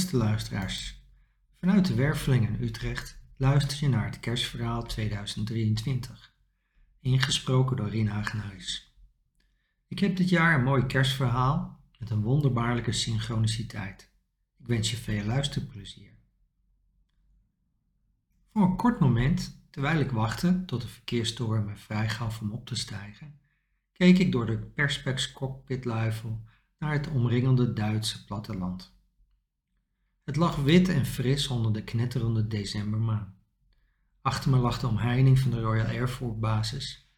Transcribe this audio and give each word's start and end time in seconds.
Beste 0.00 0.16
luisteraars, 0.16 1.04
vanuit 1.58 1.86
de 1.86 1.94
Werveling 1.94 2.48
in 2.48 2.62
Utrecht 2.62 3.20
luister 3.36 3.78
je 3.80 3.88
naar 3.88 4.04
het 4.04 4.20
kerstverhaal 4.20 4.82
2023, 4.82 6.34
ingesproken 7.00 7.76
door 7.76 7.88
Rien 7.88 8.08
Hagenhuis. 8.08 8.94
Ik 9.88 9.98
heb 9.98 10.16
dit 10.16 10.28
jaar 10.28 10.54
een 10.54 10.64
mooi 10.64 10.86
kerstverhaal 10.86 11.80
met 11.98 12.10
een 12.10 12.22
wonderbaarlijke 12.22 12.92
synchroniciteit. 12.92 14.12
Ik 14.58 14.66
wens 14.66 14.90
je 14.90 14.96
veel 14.96 15.24
luisterplezier. 15.24 16.16
Voor 18.52 18.62
een 18.62 18.76
kort 18.76 19.00
moment, 19.00 19.62
terwijl 19.70 20.00
ik 20.00 20.10
wachtte 20.10 20.64
tot 20.64 20.80
de 20.80 20.88
verkeerstoren 20.88 21.64
me 21.64 21.76
vrijgaf 21.76 22.40
om 22.40 22.52
op 22.52 22.66
te 22.66 22.76
stijgen, 22.76 23.40
keek 23.92 24.18
ik 24.18 24.32
door 24.32 24.46
de 24.46 24.58
perspex 24.58 25.32
cockpitluifel 25.32 26.44
naar 26.78 26.92
het 26.92 27.08
omringende 27.08 27.72
Duitse 27.72 28.24
platteland. 28.24 28.98
Het 30.30 30.38
lag 30.38 30.56
wit 30.56 30.88
en 30.88 31.06
fris 31.06 31.48
onder 31.48 31.72
de 31.72 31.84
knetterende 31.84 32.46
decembermaan. 32.46 33.34
Achter 34.22 34.50
me 34.50 34.56
lag 34.56 34.80
de 34.80 34.86
omheining 34.86 35.38
van 35.38 35.50
de 35.50 35.60
Royal 35.60 35.86
Air 35.86 36.08
Force 36.08 36.38
basis. 36.38 37.10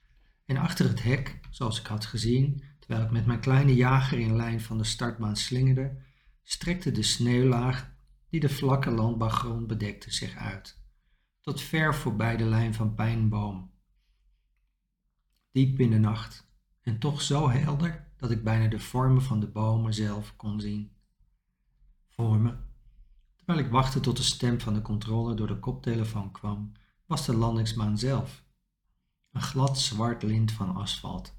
En 0.44 0.56
achter 0.56 0.88
het 0.88 1.02
hek, 1.02 1.40
zoals 1.50 1.80
ik 1.80 1.86
had 1.86 2.04
gezien, 2.04 2.64
terwijl 2.78 3.04
ik 3.04 3.10
met 3.10 3.26
mijn 3.26 3.40
kleine 3.40 3.74
jager 3.74 4.18
in 4.18 4.36
lijn 4.36 4.60
van 4.60 4.78
de 4.78 4.84
startbaan 4.84 5.36
slingerde, 5.36 6.02
strekte 6.42 6.92
de 6.92 7.02
sneeuwlaag 7.02 7.92
die 8.28 8.40
de 8.40 8.48
vlakke 8.48 8.90
landbouwgrond 8.90 9.66
bedekte 9.66 10.12
zich 10.12 10.36
uit, 10.36 10.82
tot 11.40 11.60
ver 11.60 11.94
voorbij 11.94 12.36
de 12.36 12.44
lijn 12.44 12.74
van 12.74 12.94
pijnboom. 12.94 13.70
Diep 15.50 15.80
in 15.80 15.90
de 15.90 15.98
nacht, 15.98 16.48
en 16.82 16.98
toch 16.98 17.22
zo 17.22 17.50
helder 17.50 18.12
dat 18.16 18.30
ik 18.30 18.44
bijna 18.44 18.68
de 18.68 18.78
vormen 18.78 19.22
van 19.22 19.40
de 19.40 19.48
bomen 19.48 19.94
zelf 19.94 20.36
kon 20.36 20.60
zien. 20.60 20.92
Voor 22.08 22.40
me 22.40 22.70
Terwijl 23.44 23.66
ik 23.66 23.72
wachtte 23.72 24.00
tot 24.00 24.16
de 24.16 24.22
stem 24.22 24.60
van 24.60 24.74
de 24.74 24.82
controle 24.82 25.34
door 25.34 25.46
de 25.46 25.58
koptelefoon 25.58 26.30
kwam, 26.32 26.72
was 27.06 27.26
de 27.26 27.36
landingsbaan 27.36 27.98
zelf. 27.98 28.44
Een 29.32 29.42
glad 29.42 29.78
zwart 29.78 30.22
lint 30.22 30.52
van 30.52 30.76
asfalt, 30.76 31.34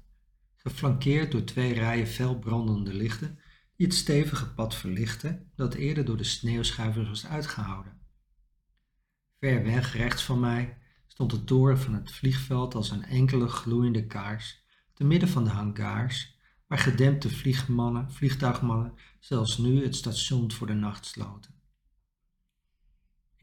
geflankeerd 0.56 1.32
door 1.32 1.44
twee 1.44 1.72
rijen 1.72 2.06
fel 2.06 2.38
brandende 2.38 2.94
lichten 2.94 3.38
die 3.76 3.86
het 3.86 3.96
stevige 3.96 4.48
pad 4.54 4.74
verlichten 4.74 5.50
dat 5.56 5.74
eerder 5.74 6.04
door 6.04 6.16
de 6.16 6.24
sneeuwschuivers 6.24 7.08
was 7.08 7.26
uitgehouden. 7.26 8.00
Ver 9.38 9.62
weg 9.62 9.96
rechts 9.96 10.24
van 10.24 10.40
mij 10.40 10.78
stond 11.06 11.30
de 11.30 11.44
toren 11.44 11.78
van 11.78 11.94
het 11.94 12.12
vliegveld 12.12 12.74
als 12.74 12.90
een 12.90 13.04
enkele 13.04 13.48
gloeiende 13.48 14.06
kaars 14.06 14.64
te 14.92 15.04
midden 15.04 15.28
van 15.28 15.44
de 15.44 15.50
hangars 15.50 16.38
waar 16.66 16.78
gedempte 16.78 17.30
vliegmannen, 17.30 18.12
vliegtuigmannen 18.12 18.94
zelfs 19.20 19.58
nu 19.58 19.84
het 19.84 19.96
station 19.96 20.52
voor 20.52 20.66
de 20.66 20.74
nacht 20.74 21.06
sloten. 21.06 21.53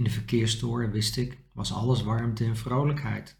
In 0.01 0.07
de 0.07 0.13
verkeerstoren, 0.13 0.91
wist 0.91 1.17
ik, 1.17 1.39
was 1.53 1.73
alles 1.73 2.03
warmte 2.03 2.45
en 2.45 2.57
vrolijkheid. 2.57 3.37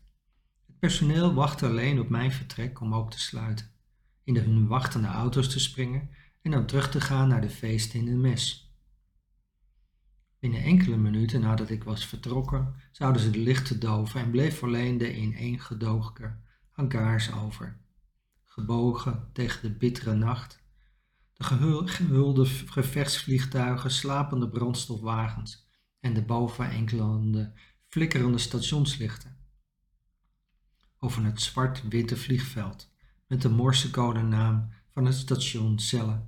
Het 0.67 0.79
personeel 0.79 1.33
wachtte 1.33 1.65
alleen 1.65 1.99
op 1.99 2.09
mijn 2.09 2.31
vertrek 2.31 2.81
om 2.81 2.93
ook 2.93 3.11
te 3.11 3.19
sluiten, 3.19 3.71
in 4.23 4.33
de 4.33 4.39
hun 4.39 4.67
wachtende 4.67 5.07
auto's 5.07 5.49
te 5.49 5.59
springen 5.59 6.09
en 6.41 6.51
dan 6.51 6.65
terug 6.65 6.91
te 6.91 7.01
gaan 7.01 7.27
naar 7.27 7.41
de 7.41 7.49
feesten 7.49 7.99
in 7.99 8.05
de 8.05 8.11
mes. 8.11 8.73
Binnen 10.39 10.63
enkele 10.63 10.97
minuten 10.97 11.41
nadat 11.41 11.69
ik 11.69 11.83
was 11.83 12.05
vertrokken, 12.05 12.75
zouden 12.91 13.21
ze 13.21 13.29
de 13.29 13.39
lichten 13.39 13.79
doven 13.79 14.21
en 14.21 14.31
bleef 14.31 14.63
alleen 14.63 14.97
de 14.97 15.15
ineengedogen 15.17 16.43
hangars 16.71 17.33
over. 17.33 17.77
Gebogen 18.45 19.29
tegen 19.33 19.61
de 19.61 19.77
bittere 19.77 20.15
nacht, 20.15 20.63
de 21.33 21.44
gehulde 21.85 22.45
gevechtsvliegtuigen, 22.45 23.91
slapende 23.91 24.50
brandstofwagens 24.50 25.69
en 26.01 26.13
de 26.13 26.22
boven 26.22 26.69
enkele 26.69 27.53
flikkerende 27.88 28.38
stationslichten. 28.38 29.38
Over 31.00 31.23
het 31.23 31.41
zwart-witte 31.41 32.17
vliegveld 32.17 32.89
met 33.28 33.41
de 33.41 33.50
morsecode 33.50 34.22
naam 34.22 34.69
van 34.89 35.06
het 35.06 35.16
station 35.16 35.79
Celle. 35.79 36.22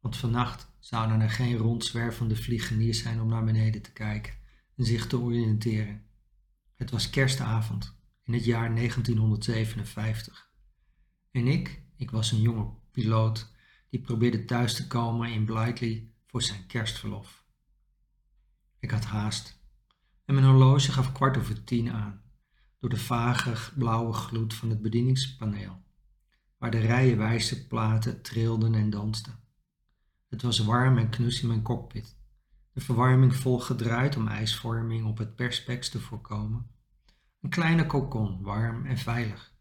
Want 0.00 0.16
vannacht 0.16 0.68
zouden 0.78 1.20
er 1.20 1.30
geen 1.30 1.56
rondzwervende 1.56 2.36
vliegeniers 2.36 2.98
zijn 2.98 3.20
om 3.20 3.28
naar 3.28 3.44
beneden 3.44 3.82
te 3.82 3.92
kijken 3.92 4.34
en 4.76 4.84
zich 4.84 5.06
te 5.06 5.18
oriënteren. 5.18 6.06
Het 6.74 6.90
was 6.90 7.10
kerstavond 7.10 7.96
in 8.22 8.32
het 8.32 8.44
jaar 8.44 8.74
1957. 8.74 10.50
En 11.30 11.46
ik, 11.46 11.82
ik 11.96 12.10
was 12.10 12.32
een 12.32 12.40
jonge 12.40 12.70
piloot 12.90 13.52
die 13.90 14.00
probeerde 14.00 14.44
thuis 14.44 14.74
te 14.74 14.86
komen 14.86 15.32
in 15.32 15.44
Blighty 15.44 16.08
voor 16.26 16.42
zijn 16.42 16.66
kerstverlof. 16.66 17.43
Ik 18.84 18.90
had 18.90 19.04
haast 19.04 19.60
en 20.24 20.34
mijn 20.34 20.46
horloge 20.46 20.92
gaf 20.92 21.12
kwart 21.12 21.36
over 21.36 21.64
tien 21.64 21.90
aan, 21.90 22.22
door 22.80 22.90
de 22.90 22.96
vage 22.96 23.72
blauwe 23.74 24.12
gloed 24.12 24.54
van 24.54 24.70
het 24.70 24.82
bedieningspaneel, 24.82 25.82
waar 26.58 26.70
de 26.70 26.78
rijen 26.78 27.18
wijze 27.18 27.66
platen 27.66 28.22
trilden 28.22 28.74
en 28.74 28.90
dansten. 28.90 29.38
Het 30.28 30.42
was 30.42 30.58
warm 30.58 30.98
en 30.98 31.08
knus 31.08 31.42
in 31.42 31.48
mijn 31.48 31.62
cockpit, 31.62 32.16
de 32.72 32.80
verwarming 32.80 33.34
vol 33.36 33.60
gedraaid 33.60 34.16
om 34.16 34.28
ijsvorming 34.28 35.06
op 35.06 35.18
het 35.18 35.34
perspex 35.34 35.88
te 35.88 36.00
voorkomen. 36.00 36.66
Een 37.40 37.50
kleine 37.50 37.86
kokon, 37.86 38.42
warm 38.42 38.86
en 38.86 38.98
veilig, 38.98 39.54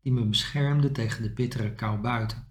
die 0.00 0.12
me 0.12 0.24
beschermde 0.24 0.92
tegen 0.92 1.22
de 1.22 1.32
bittere 1.32 1.74
kou 1.74 2.00
buiten, 2.00 2.48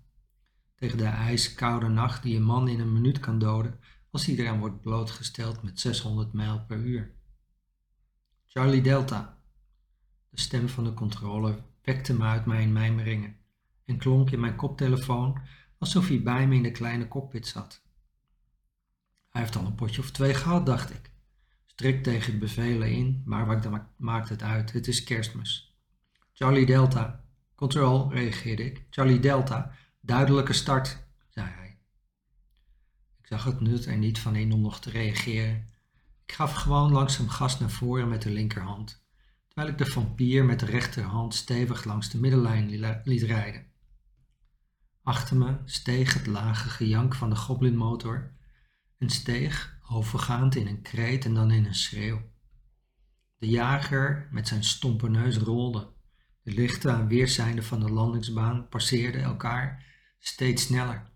tegen 0.75 0.97
de 0.97 1.05
ijskoude 1.05 1.87
nacht 1.87 2.23
die 2.23 2.35
een 2.35 2.43
man 2.43 2.67
in 2.67 2.79
een 2.79 2.93
minuut 2.93 3.19
kan 3.19 3.39
doden 3.39 3.79
als 4.13 4.27
iedereen 4.27 4.59
wordt 4.59 4.81
blootgesteld 4.81 5.63
met 5.63 5.79
600 5.79 6.33
mijl 6.33 6.65
per 6.67 6.77
uur. 6.77 7.11
Charlie 8.45 8.81
Delta. 8.81 9.37
De 10.29 10.39
stem 10.39 10.69
van 10.69 10.83
de 10.83 10.93
controller 10.93 11.63
wekte 11.81 12.13
me 12.13 12.23
uit 12.23 12.45
mijn 12.45 12.71
mijmeringen 12.71 13.37
en 13.85 13.97
klonk 13.97 14.31
in 14.31 14.39
mijn 14.39 14.55
koptelefoon 14.55 15.41
alsof 15.77 16.07
hij 16.07 16.23
bij 16.23 16.47
me 16.47 16.55
in 16.55 16.63
de 16.63 16.71
kleine 16.71 17.07
cockpit 17.07 17.47
zat. 17.47 17.81
Hij 19.29 19.41
heeft 19.41 19.55
al 19.55 19.65
een 19.65 19.75
potje 19.75 20.01
of 20.01 20.11
twee 20.11 20.33
gehad, 20.33 20.65
dacht 20.65 20.89
ik. 20.89 21.11
Strikt 21.65 22.03
tegen 22.03 22.31
de 22.31 22.39
bevelen 22.39 22.91
in, 22.91 23.21
maar 23.25 23.61
maakt 23.97 24.29
het 24.29 24.41
uit? 24.41 24.71
Het 24.71 24.87
is 24.87 25.03
kerstmis. 25.03 25.77
Charlie 26.33 26.65
Delta. 26.65 27.25
Control, 27.55 28.11
reageerde 28.11 28.65
ik. 28.65 28.85
Charlie 28.89 29.19
Delta. 29.19 29.71
Duidelijke 30.01 30.53
start. 30.53 31.03
Het 33.41 33.59
nut 33.59 33.85
er 33.85 33.97
niet 33.97 34.19
van 34.19 34.35
in 34.35 34.51
om 34.51 34.61
nog 34.61 34.79
te 34.79 34.89
reageren. 34.89 35.67
Ik 36.25 36.33
gaf 36.33 36.53
gewoon 36.53 36.91
langzaam 36.91 37.29
gas 37.29 37.59
naar 37.59 37.69
voren 37.69 38.09
met 38.09 38.21
de 38.21 38.29
linkerhand, 38.29 39.05
terwijl 39.47 39.71
ik 39.71 39.77
de 39.77 39.85
vampier 39.85 40.45
met 40.45 40.59
de 40.59 40.65
rechterhand 40.65 41.35
stevig 41.35 41.83
langs 41.83 42.09
de 42.09 42.19
middenlijn 42.19 42.69
liet 43.03 43.21
rijden. 43.21 43.65
Achter 45.03 45.37
me 45.37 45.57
steeg 45.65 46.13
het 46.13 46.27
lage 46.27 46.69
gejank 46.69 47.15
van 47.15 47.29
de 47.29 47.35
goblinmotor 47.35 48.31
en 48.97 49.09
steeg, 49.09 49.77
overgaand 49.89 50.55
in 50.55 50.67
een 50.67 50.81
kreet 50.81 51.25
en 51.25 51.33
dan 51.33 51.51
in 51.51 51.65
een 51.65 51.75
schreeuw. 51.75 52.21
De 53.37 53.47
jager 53.47 54.27
met 54.31 54.47
zijn 54.47 54.63
stompe 54.63 55.09
neus 55.09 55.37
rolde. 55.37 55.91
De 56.41 56.51
lichten 56.51 56.93
aan 56.93 57.07
weerszijden 57.07 57.63
van 57.63 57.79
de 57.79 57.91
landingsbaan 57.91 58.67
passeerden 58.69 59.21
elkaar 59.21 59.85
steeds 60.19 60.63
sneller 60.63 61.11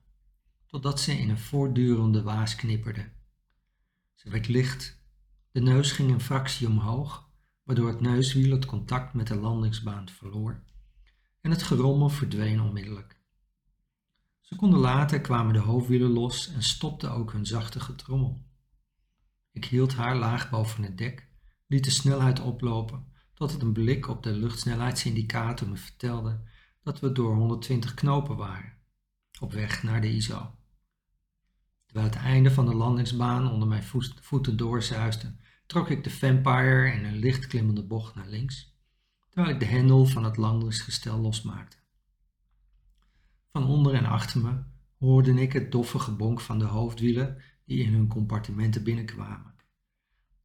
totdat 0.68 1.00
ze 1.00 1.20
in 1.20 1.30
een 1.30 1.40
voortdurende 1.40 2.22
waas 2.22 2.56
knipperde. 2.56 3.10
Ze 4.16 4.30
werd 4.30 4.48
licht, 4.48 5.02
de 5.52 5.62
neus 5.62 5.92
ging 5.92 6.12
een 6.12 6.22
fractie 6.22 6.68
omhoog, 6.68 7.30
waardoor 7.64 7.88
het 7.88 8.02
neuswiel 8.02 8.52
het 8.52 8.66
contact 8.66 9.14
met 9.14 9.28
de 9.28 9.36
landingsbaan 9.36 10.10
verloor 10.10 10.64
en 11.42 11.52
het 11.52 11.64
gerommel 11.64 12.10
verdween 12.10 12.62
onmiddellijk. 12.62 13.22
Seconden 14.42 14.80
later 14.80 15.22
kwamen 15.22 15.54
de 15.54 15.60
hoofdwielen 15.60 16.12
los 16.12 16.54
en 16.54 16.64
stopte 16.64 17.10
ook 17.10 17.32
hun 17.32 17.46
zachte 17.46 17.80
getrommel. 17.80 18.46
Ik 19.52 19.66
hield 19.66 19.96
haar 19.96 20.16
laag 20.16 20.50
boven 20.50 20.84
het 20.84 20.98
dek, 20.98 21.28
liet 21.68 21.84
de 21.84 21.90
snelheid 21.90 22.40
oplopen, 22.40 23.12
tot 23.34 23.52
het 23.52 23.62
een 23.62 23.74
blik 23.74 24.08
op 24.08 24.24
de 24.24 24.32
luchtsnelheidsindicator 24.32 25.70
me 25.70 25.76
vertelde 25.76 26.42
dat 26.84 27.00
we 27.00 27.12
door 27.12 27.36
120 27.36 27.94
knopen 27.94 28.36
waren, 28.36 28.78
op 29.40 29.54
weg 29.54 29.84
naar 29.84 30.02
de 30.02 30.14
ISO. 30.14 30.57
Terwijl 31.88 32.08
het 32.08 32.24
einde 32.24 32.52
van 32.52 32.66
de 32.66 32.74
landingsbaan 32.74 33.52
onder 33.52 33.68
mijn 33.68 33.84
voeten 34.22 34.58
doorzuiste, 34.58 35.36
trok 35.66 35.90
ik 35.90 36.04
de 36.04 36.10
Vampire 36.10 36.92
in 36.92 37.06
een 37.06 37.18
licht 37.18 37.48
klimmende 37.48 37.84
bocht 37.84 38.16
naar 38.16 38.28
links, 38.28 38.78
terwijl 39.30 39.54
ik 39.54 39.60
de 39.60 39.66
hendel 39.66 40.06
van 40.06 40.24
het 40.24 40.38
landingsgestel 40.38 41.20
losmaakte. 41.20 41.78
Van 43.52 43.68
onder 43.68 43.94
en 43.94 44.06
achter 44.06 44.42
me 44.42 44.64
hoorde 44.98 45.42
ik 45.42 45.54
het 45.54 45.72
doffe 45.72 46.00
gebonk 46.00 46.42
van 46.42 46.60
de 46.60 46.66
hoofdwielen 46.66 47.42
die 47.66 47.84
in 47.84 47.94
hun 47.94 48.08
compartimenten 48.08 48.84
binnenkwamen. 48.84 49.56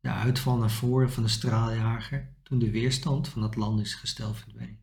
De 0.00 0.10
uitval 0.10 0.56
naar 0.56 0.70
voren 0.70 1.12
van 1.12 1.22
de 1.22 1.28
straaljager 1.28 2.34
toen 2.42 2.58
de 2.58 2.70
weerstand 2.70 3.28
van 3.28 3.42
het 3.42 3.56
landingsgestel 3.56 4.34
verdween. 4.34 4.80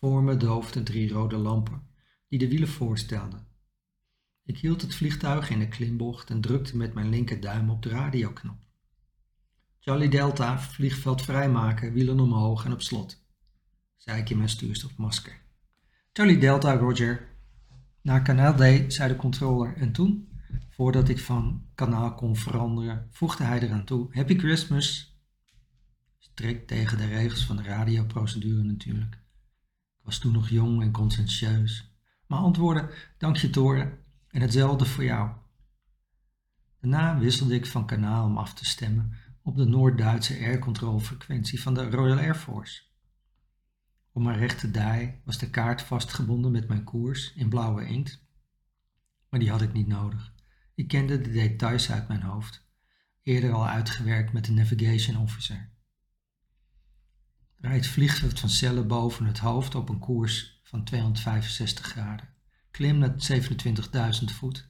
Voor 0.00 0.22
me 0.22 0.36
doofden 0.36 0.84
drie 0.84 1.12
rode 1.12 1.36
lampen 1.36 1.88
die 2.28 2.38
de 2.38 2.48
wielen 2.48 2.68
voorstelden 2.68 3.49
Ik 4.50 4.58
hield 4.58 4.82
het 4.82 4.94
vliegtuig 4.94 5.50
in 5.50 5.58
de 5.58 5.68
klimbocht 5.68 6.30
en 6.30 6.40
drukte 6.40 6.76
met 6.76 6.94
mijn 6.94 7.08
linkerduim 7.08 7.70
op 7.70 7.82
de 7.82 7.88
radioknop. 7.88 8.58
Charlie 9.80 10.08
Delta, 10.08 10.60
vliegveld 10.60 11.22
vrijmaken, 11.22 11.92
wielen 11.92 12.20
omhoog 12.20 12.64
en 12.64 12.72
op 12.72 12.82
slot, 12.82 13.24
zei 13.96 14.20
ik 14.20 14.30
in 14.30 14.36
mijn 14.36 14.48
stuurstofmasker. 14.48 15.40
Charlie 16.12 16.38
Delta, 16.38 16.76
Roger. 16.76 17.28
Naar 18.02 18.22
kanaal 18.22 18.54
D, 18.54 18.92
zei 18.92 19.08
de 19.08 19.16
controller 19.16 19.76
en 19.76 19.92
toen, 19.92 20.28
voordat 20.68 21.08
ik 21.08 21.18
van 21.18 21.66
kanaal 21.74 22.14
kon 22.14 22.36
veranderen, 22.36 23.08
voegde 23.10 23.44
hij 23.44 23.60
eraan 23.60 23.84
toe: 23.84 24.08
Happy 24.10 24.38
Christmas. 24.38 25.18
Strikt 26.18 26.68
tegen 26.68 26.98
de 26.98 27.06
regels 27.06 27.44
van 27.44 27.56
de 27.56 27.62
radioprocedure 27.62 28.62
natuurlijk. 28.62 29.14
Ik 29.14 30.04
was 30.04 30.18
toen 30.18 30.32
nog 30.32 30.48
jong 30.48 30.82
en 30.82 30.92
conscientieus, 30.92 31.94
maar 32.26 32.38
antwoordde: 32.38 32.94
Dank 33.18 33.36
je, 33.36 33.50
Toren, 33.50 34.08
en 34.30 34.40
hetzelfde 34.40 34.84
voor 34.84 35.04
jou. 35.04 35.30
Daarna 36.80 37.18
wisselde 37.18 37.54
ik 37.54 37.66
van 37.66 37.86
kanaal 37.86 38.24
om 38.24 38.38
af 38.38 38.54
te 38.54 38.64
stemmen 38.64 39.14
op 39.42 39.56
de 39.56 39.64
Noord-Duitse 39.64 40.34
aircontrolfrequentie 40.34 41.62
van 41.62 41.74
de 41.74 41.90
Royal 41.90 42.18
Air 42.18 42.34
Force. 42.34 42.82
Op 44.12 44.22
mijn 44.22 44.38
rechterdij 44.38 45.20
was 45.24 45.38
de 45.38 45.50
kaart 45.50 45.82
vastgebonden 45.82 46.52
met 46.52 46.68
mijn 46.68 46.84
koers 46.84 47.32
in 47.32 47.48
blauwe 47.48 47.86
inkt, 47.86 48.24
maar 49.28 49.40
die 49.40 49.50
had 49.50 49.62
ik 49.62 49.72
niet 49.72 49.86
nodig. 49.86 50.32
Ik 50.74 50.88
kende 50.88 51.20
de 51.20 51.30
details 51.30 51.90
uit 51.90 52.08
mijn 52.08 52.22
hoofd, 52.22 52.66
eerder 53.22 53.52
al 53.52 53.66
uitgewerkt 53.66 54.32
met 54.32 54.44
de 54.44 54.52
navigation 54.52 55.16
officer. 55.16 55.70
Rijdt 57.60 57.86
vliegveld 57.86 58.40
van 58.40 58.48
cellen 58.48 58.88
boven 58.88 59.26
het 59.26 59.38
hoofd 59.38 59.74
op 59.74 59.88
een 59.88 59.98
koers 59.98 60.60
van 60.62 60.84
265 60.84 61.86
graden, 61.86 62.28
klim 62.70 62.98
naar 62.98 63.14
27.000 64.20 64.24
voet 64.24 64.68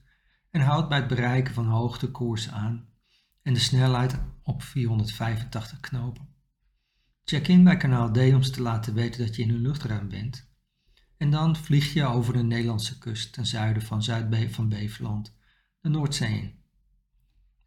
en 0.49 0.61
houdt 0.61 0.89
bij 0.89 0.97
het 0.97 1.07
bereiken 1.07 1.53
van 1.53 1.65
hoogtekoers 1.65 2.49
aan 2.49 2.89
en 3.41 3.53
de 3.53 3.59
snelheid 3.59 4.19
op 4.43 4.63
485 4.63 5.79
knopen. 5.79 6.29
Check 7.23 7.47
in 7.47 7.63
bij 7.63 7.77
kanaal 7.77 8.11
D 8.11 8.17
om 8.17 8.43
ze 8.43 8.51
te 8.51 8.61
laten 8.61 8.93
weten 8.93 9.25
dat 9.25 9.35
je 9.35 9.41
in 9.41 9.49
hun 9.49 9.61
luchtruim 9.61 10.09
bent. 10.09 10.49
En 11.17 11.31
dan 11.31 11.55
vlieg 11.55 11.93
je 11.93 12.05
over 12.05 12.33
de 12.33 12.43
Nederlandse 12.43 12.97
kust 12.97 13.33
ten 13.33 13.45
zuiden 13.45 13.83
van 13.83 14.03
Zuid 14.03 14.53
van 14.53 14.69
Beveland 14.69 15.35
de 15.81 15.89
Noordzee 15.89 16.37
in. 16.37 16.59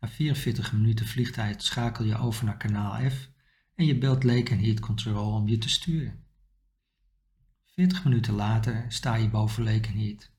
Na 0.01 0.09
44 0.09 0.73
minuten 0.73 1.07
vliegtijd 1.07 1.63
schakel 1.63 2.05
je 2.05 2.17
over 2.17 2.45
naar 2.45 2.57
kanaal 2.57 3.11
F 3.11 3.31
en 3.75 3.87
je 3.87 3.99
belt 3.99 4.25
Lake 4.25 4.55
Heat 4.55 4.81
Control 4.81 5.33
om 5.33 5.49
je 5.49 5.59
te 5.59 5.69
sturen. 5.69 6.24
40 7.75 8.05
minuten 8.05 8.35
later 8.35 8.85
sta 8.88 9.15
je 9.15 9.31
boven 9.31 9.65
Lake 9.65 9.88
Heat. 9.88 10.31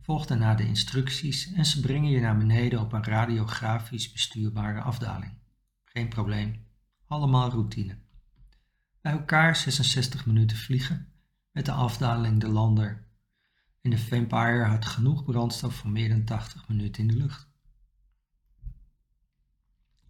Volg 0.00 0.26
daarna 0.26 0.54
de 0.54 0.66
instructies 0.66 1.52
en 1.52 1.64
ze 1.64 1.80
brengen 1.80 2.10
je 2.10 2.20
naar 2.20 2.36
beneden 2.36 2.80
op 2.80 2.92
een 2.92 3.04
radiografisch 3.04 4.12
bestuurbare 4.12 4.80
afdaling. 4.80 5.32
Geen 5.84 6.08
probleem, 6.08 6.66
allemaal 7.06 7.50
routine. 7.50 7.98
Bij 9.00 9.12
elkaar 9.12 9.56
66 9.56 10.26
minuten 10.26 10.56
vliegen 10.56 11.12
met 11.52 11.64
de 11.64 11.72
afdaling 11.72 12.40
de 12.40 12.48
lander. 12.48 13.06
En 13.80 13.90
de 13.90 13.98
Vampire 13.98 14.64
had 14.64 14.86
genoeg 14.86 15.24
brandstof 15.24 15.74
voor 15.74 15.90
meer 15.90 16.08
dan 16.08 16.24
80 16.24 16.68
minuten 16.68 17.02
in 17.02 17.08
de 17.08 17.16
lucht. 17.16 17.48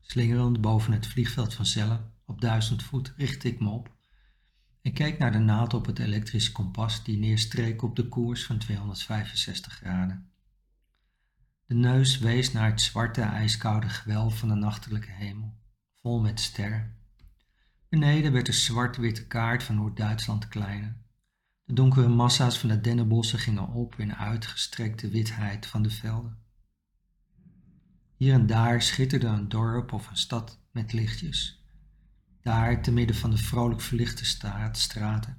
Slingerend 0.01 0.61
boven 0.61 0.93
het 0.93 1.07
vliegveld 1.07 1.55
van 1.55 1.67
Celle 1.67 2.11
op 2.25 2.41
1000 2.41 2.83
voet 2.83 3.13
richtte 3.17 3.49
ik 3.49 3.61
me 3.61 3.69
op 3.69 3.97
en 4.83 4.93
keek 4.93 5.19
naar 5.19 5.33
de 5.33 5.39
naald 5.39 5.75
op 5.75 5.87
het 5.87 5.99
elektrische 5.99 6.53
kompas 6.53 7.05
die 7.05 7.19
neerstreek 7.19 7.83
op 7.83 7.97
de 7.97 8.09
koers 8.09 8.45
van 8.45 8.59
265 8.59 9.73
graden. 9.73 10.31
De 11.67 11.75
neus 11.75 12.19
wees 12.19 12.53
naar 12.53 12.71
het 12.71 12.81
zwarte 12.81 13.21
ijskoude 13.21 13.89
gewelf 13.89 14.39
van 14.39 14.49
de 14.49 14.55
nachtelijke 14.55 15.11
hemel, 15.11 15.59
vol 15.95 16.21
met 16.21 16.41
sterren. 16.41 16.97
Beneden 17.89 18.33
werd 18.33 18.47
de 18.47 18.53
zwart-witte 18.53 19.27
kaart 19.27 19.63
van 19.63 19.75
Noord-Duitsland 19.75 20.49
kleiner. 20.49 20.97
De 21.65 21.75
donkere 21.75 22.09
massa's 22.09 22.59
van 22.59 22.69
de 22.69 22.81
dennenbossen 22.81 23.39
gingen 23.39 23.69
op 23.69 23.95
in 23.99 24.15
uitgestrekte 24.15 25.09
witheid 25.09 25.67
van 25.67 25.83
de 25.83 25.91
velden. 25.91 26.39
Hier 28.17 28.35
en 28.35 28.47
daar 28.47 28.83
schitterde 28.83 29.27
een 29.27 29.49
dorp 29.49 29.93
of 29.93 30.11
een 30.11 30.17
stad 30.17 30.61
met 30.71 30.93
lichtjes. 30.93 31.58
Daar, 32.49 32.83
te 32.83 32.93
midden 32.93 33.17
van 33.17 33.31
de 33.31 33.37
vrolijk 33.37 33.81
verlichte 33.81 34.25
straten, 34.73 35.39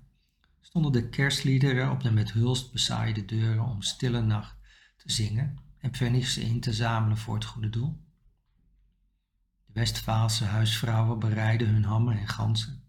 stonden 0.62 0.92
de 0.92 1.10
kerstliederen 1.10 1.92
op 1.92 2.04
de 2.04 2.12
met 2.12 2.32
hulst 2.32 2.72
bezaaide 2.72 3.26
deuren 3.26 3.64
om 3.64 3.82
stille 3.82 4.22
nacht 4.22 4.56
te 4.98 5.12
zingen 5.12 5.58
en 5.78 5.92
pfennigs 5.92 6.38
in 6.38 6.60
te 6.60 6.74
zamelen 6.74 7.18
voor 7.18 7.36
het 7.36 7.46
goede 7.46 7.70
doel. 7.70 8.02
De 9.66 9.74
Westfaalse 9.74 10.46
huisvrouwen 10.46 11.20
bereiden 11.20 11.68
hun 11.68 11.84
hammen 11.84 12.18
en 12.18 12.28
ganzen. 12.28 12.84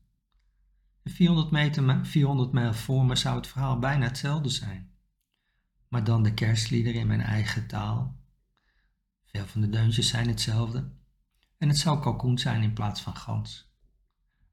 En 1.03 1.11
400, 1.11 1.51
meter, 1.51 2.07
400 2.07 2.53
mijl 2.53 2.75
voor 2.75 3.05
me 3.05 3.17
zou 3.17 3.37
het 3.37 3.47
verhaal 3.47 3.79
bijna 3.79 4.07
hetzelfde 4.07 4.49
zijn. 4.49 4.91
Maar 5.89 6.05
dan 6.05 6.23
de 6.23 6.35
kerstliederen 6.35 7.01
in 7.01 7.07
mijn 7.07 7.23
eigen 7.23 7.67
taal. 7.67 8.21
Veel 9.25 9.47
van 9.47 9.61
de 9.61 9.69
deuntjes 9.69 10.09
zijn 10.09 10.29
hetzelfde. 10.29 10.91
En 11.59 11.69
het 11.69 11.79
zou 11.79 12.01
kalkoen 12.01 12.39
zijn 12.39 12.63
in 12.63 12.73
plaats 12.73 13.01
van 13.01 13.17
gans. 13.17 13.70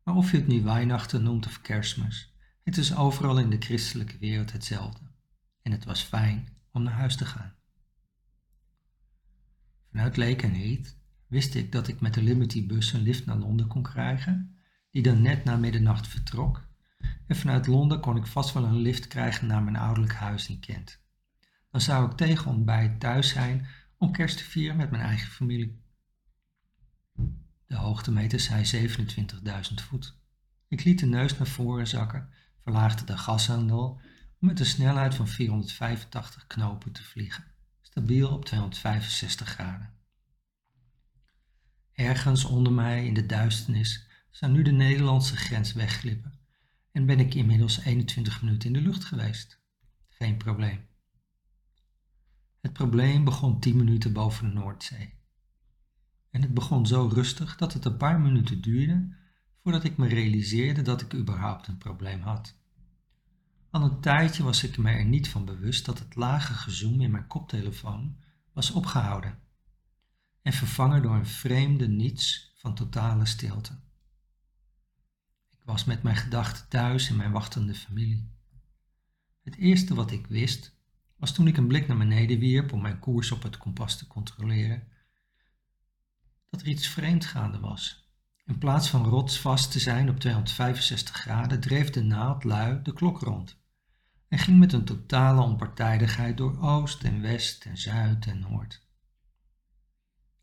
Maar 0.07 0.15
of 0.15 0.31
je 0.31 0.37
het 0.37 0.47
nu 0.47 0.63
Weihnachten 0.63 1.23
noemt 1.23 1.45
of 1.45 1.61
kerstmis, 1.61 2.33
het 2.63 2.77
is 2.77 2.95
overal 2.95 3.39
in 3.39 3.49
de 3.49 3.57
christelijke 3.59 4.17
wereld 4.17 4.51
hetzelfde. 4.51 5.01
En 5.61 5.71
het 5.71 5.85
was 5.85 6.01
fijn 6.01 6.47
om 6.71 6.83
naar 6.83 6.93
huis 6.93 7.15
te 7.15 7.25
gaan. 7.25 7.53
Vanuit 9.91 10.17
Lake 10.17 10.81
wist 11.27 11.55
ik 11.55 11.71
dat 11.71 11.87
ik 11.87 12.01
met 12.01 12.13
de 12.13 12.21
Liberty 12.21 12.67
bus 12.67 12.93
een 12.93 13.01
lift 13.01 13.25
naar 13.25 13.37
Londen 13.37 13.67
kon 13.67 13.83
krijgen, 13.83 14.57
die 14.91 15.03
dan 15.03 15.21
net 15.21 15.43
na 15.43 15.57
middernacht 15.57 16.07
vertrok. 16.07 16.67
En 17.27 17.35
vanuit 17.35 17.67
Londen 17.67 17.99
kon 17.99 18.17
ik 18.17 18.25
vast 18.25 18.53
wel 18.53 18.63
een 18.63 18.81
lift 18.81 19.07
krijgen 19.07 19.47
naar 19.47 19.63
mijn 19.63 19.75
ouderlijk 19.75 20.13
huis 20.13 20.49
in 20.49 20.59
Kent. 20.59 21.01
Dan 21.71 21.81
zou 21.81 22.11
ik 22.11 22.17
tegen 22.17 22.51
ontbijt 22.51 22.99
thuis 22.99 23.29
zijn 23.29 23.67
om 23.97 24.11
kerst 24.11 24.37
te 24.37 24.43
vieren 24.43 24.77
met 24.77 24.91
mijn 24.91 25.03
eigen 25.03 25.31
familie. 25.31 25.81
De 27.67 27.75
hoogtemeter 27.75 28.39
zei 28.39 28.89
27.000 28.89 29.73
voet. 29.73 30.17
Ik 30.67 30.83
liet 30.83 30.99
de 30.99 31.05
neus 31.05 31.37
naar 31.37 31.47
voren 31.47 31.87
zakken, 31.87 32.29
verlaagde 32.63 33.05
de 33.05 33.17
gashandel 33.17 34.01
om 34.39 34.47
met 34.47 34.59
een 34.59 34.65
snelheid 34.65 35.15
van 35.15 35.27
485 35.27 36.47
knopen 36.47 36.91
te 36.91 37.03
vliegen, 37.03 37.43
stabiel 37.81 38.29
op 38.29 38.45
265 38.45 39.49
graden. 39.49 39.93
Ergens 41.93 42.45
onder 42.45 42.73
mij 42.73 43.05
in 43.05 43.13
de 43.13 43.25
duisternis 43.25 44.07
zou 44.29 44.51
nu 44.51 44.61
de 44.61 44.71
Nederlandse 44.71 45.37
grens 45.37 45.73
wegglippen 45.73 46.39
en 46.91 47.05
ben 47.05 47.19
ik 47.19 47.33
inmiddels 47.33 47.79
21 47.79 48.41
minuten 48.41 48.67
in 48.67 48.73
de 48.73 48.81
lucht 48.81 49.05
geweest. 49.05 49.59
Geen 50.07 50.37
probleem. 50.37 50.87
Het 52.61 52.73
probleem 52.73 53.23
begon 53.23 53.59
10 53.59 53.77
minuten 53.77 54.13
boven 54.13 54.47
de 54.47 54.53
Noordzee. 54.53 55.16
En 56.37 56.43
het 56.43 56.53
begon 56.53 56.87
zo 56.87 57.09
rustig 57.13 57.55
dat 57.55 57.73
het 57.73 57.85
een 57.85 57.97
paar 57.97 58.19
minuten 58.19 58.61
duurde 58.61 59.13
voordat 59.63 59.83
ik 59.83 59.97
me 59.97 60.07
realiseerde 60.07 60.81
dat 60.81 61.01
ik 61.01 61.13
überhaupt 61.13 61.67
een 61.67 61.77
probleem 61.77 62.21
had. 62.21 62.55
Al 63.69 63.81
een 63.81 63.99
tijdje 63.99 64.43
was 64.43 64.63
ik 64.63 64.77
me 64.77 64.91
er 64.91 65.05
niet 65.05 65.29
van 65.29 65.45
bewust 65.45 65.85
dat 65.85 65.99
het 65.99 66.15
lage 66.15 66.53
gezoem 66.53 67.01
in 67.01 67.11
mijn 67.11 67.27
koptelefoon 67.27 68.17
was 68.53 68.71
opgehouden 68.71 69.39
en 70.41 70.53
vervangen 70.53 71.01
door 71.01 71.15
een 71.15 71.25
vreemde 71.25 71.87
niets 71.87 72.53
van 72.55 72.75
totale 72.75 73.25
stilte. 73.25 73.79
Ik 75.49 75.61
was 75.63 75.85
met 75.85 76.03
mijn 76.03 76.15
gedachten 76.15 76.67
thuis 76.67 77.09
in 77.09 77.15
mijn 77.15 77.31
wachtende 77.31 77.75
familie. 77.75 78.31
Het 79.41 79.55
eerste 79.55 79.95
wat 79.95 80.11
ik 80.11 80.27
wist 80.27 80.75
was 81.15 81.33
toen 81.33 81.47
ik 81.47 81.57
een 81.57 81.67
blik 81.67 81.87
naar 81.87 81.97
beneden 81.97 82.39
wierp 82.39 82.73
om 82.73 82.81
mijn 82.81 82.99
koers 82.99 83.31
op 83.31 83.43
het 83.43 83.57
kompas 83.57 83.97
te 83.97 84.07
controleren, 84.07 84.87
dat 86.49 86.61
er 86.61 86.67
iets 86.67 86.87
vreemd 86.87 87.25
gaande 87.25 87.59
was. 87.59 88.11
In 88.45 88.57
plaats 88.57 88.89
van 88.89 89.05
rotsvast 89.05 89.71
te 89.71 89.79
zijn 89.79 90.09
op 90.09 90.19
265 90.19 91.15
graden, 91.15 91.59
dreef 91.59 91.89
de 91.89 92.03
naald 92.03 92.43
lui 92.43 92.81
de 92.83 92.93
klok 92.93 93.19
rond 93.19 93.57
en 94.27 94.37
ging 94.37 94.59
met 94.59 94.73
een 94.73 94.85
totale 94.85 95.41
onpartijdigheid 95.41 96.37
door 96.37 96.59
oost 96.59 97.03
en 97.03 97.21
west 97.21 97.65
en 97.65 97.77
zuid 97.77 98.25
en 98.25 98.39
noord. 98.39 98.85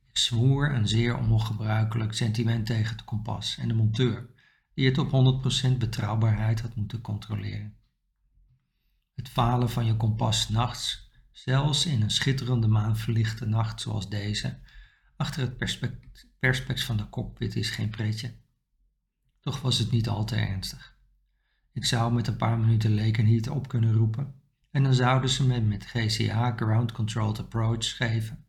Ik 0.08 0.18
zwoer 0.18 0.74
een 0.74 0.88
zeer 0.88 1.18
ongebruikelijk 1.18 2.14
sentiment 2.14 2.66
tegen 2.66 2.96
het 2.96 3.04
kompas 3.04 3.58
en 3.58 3.68
de 3.68 3.74
monteur, 3.74 4.30
die 4.74 4.86
het 4.86 4.98
op 4.98 5.42
100% 5.74 5.78
betrouwbaarheid 5.78 6.60
had 6.60 6.74
moeten 6.74 7.00
controleren. 7.00 7.76
Het 9.14 9.28
falen 9.28 9.70
van 9.70 9.86
je 9.86 9.96
kompas 9.96 10.48
nachts, 10.48 11.10
zelfs 11.30 11.86
in 11.86 12.02
een 12.02 12.10
schitterende 12.10 12.68
maanverlichte 12.68 13.46
nacht 13.46 13.80
zoals 13.80 14.08
deze, 14.08 14.58
achter 15.16 15.40
het 15.40 15.56
perspex 16.38 16.84
van 16.84 16.96
de 16.96 17.08
cockpit 17.08 17.56
is 17.56 17.70
geen 17.70 17.90
pretje. 17.90 18.34
Toch 19.40 19.60
was 19.60 19.78
het 19.78 19.90
niet 19.90 20.08
al 20.08 20.24
te 20.24 20.36
ernstig. 20.36 20.96
Ik 21.72 21.84
zou 21.84 22.12
met 22.12 22.26
een 22.26 22.36
paar 22.36 22.58
minuten 22.58 22.94
leken 22.94 23.24
hier 23.24 23.52
op 23.52 23.68
kunnen 23.68 23.92
roepen 23.92 24.42
En 24.70 24.82
dan 24.82 24.94
zouden 24.94 25.30
ze 25.30 25.46
me 25.46 25.60
met 25.60 25.86
GCA 25.86 26.52
Ground 26.56 26.92
Controlled 26.92 27.38
Approach 27.38 27.96
geven. 27.96 28.44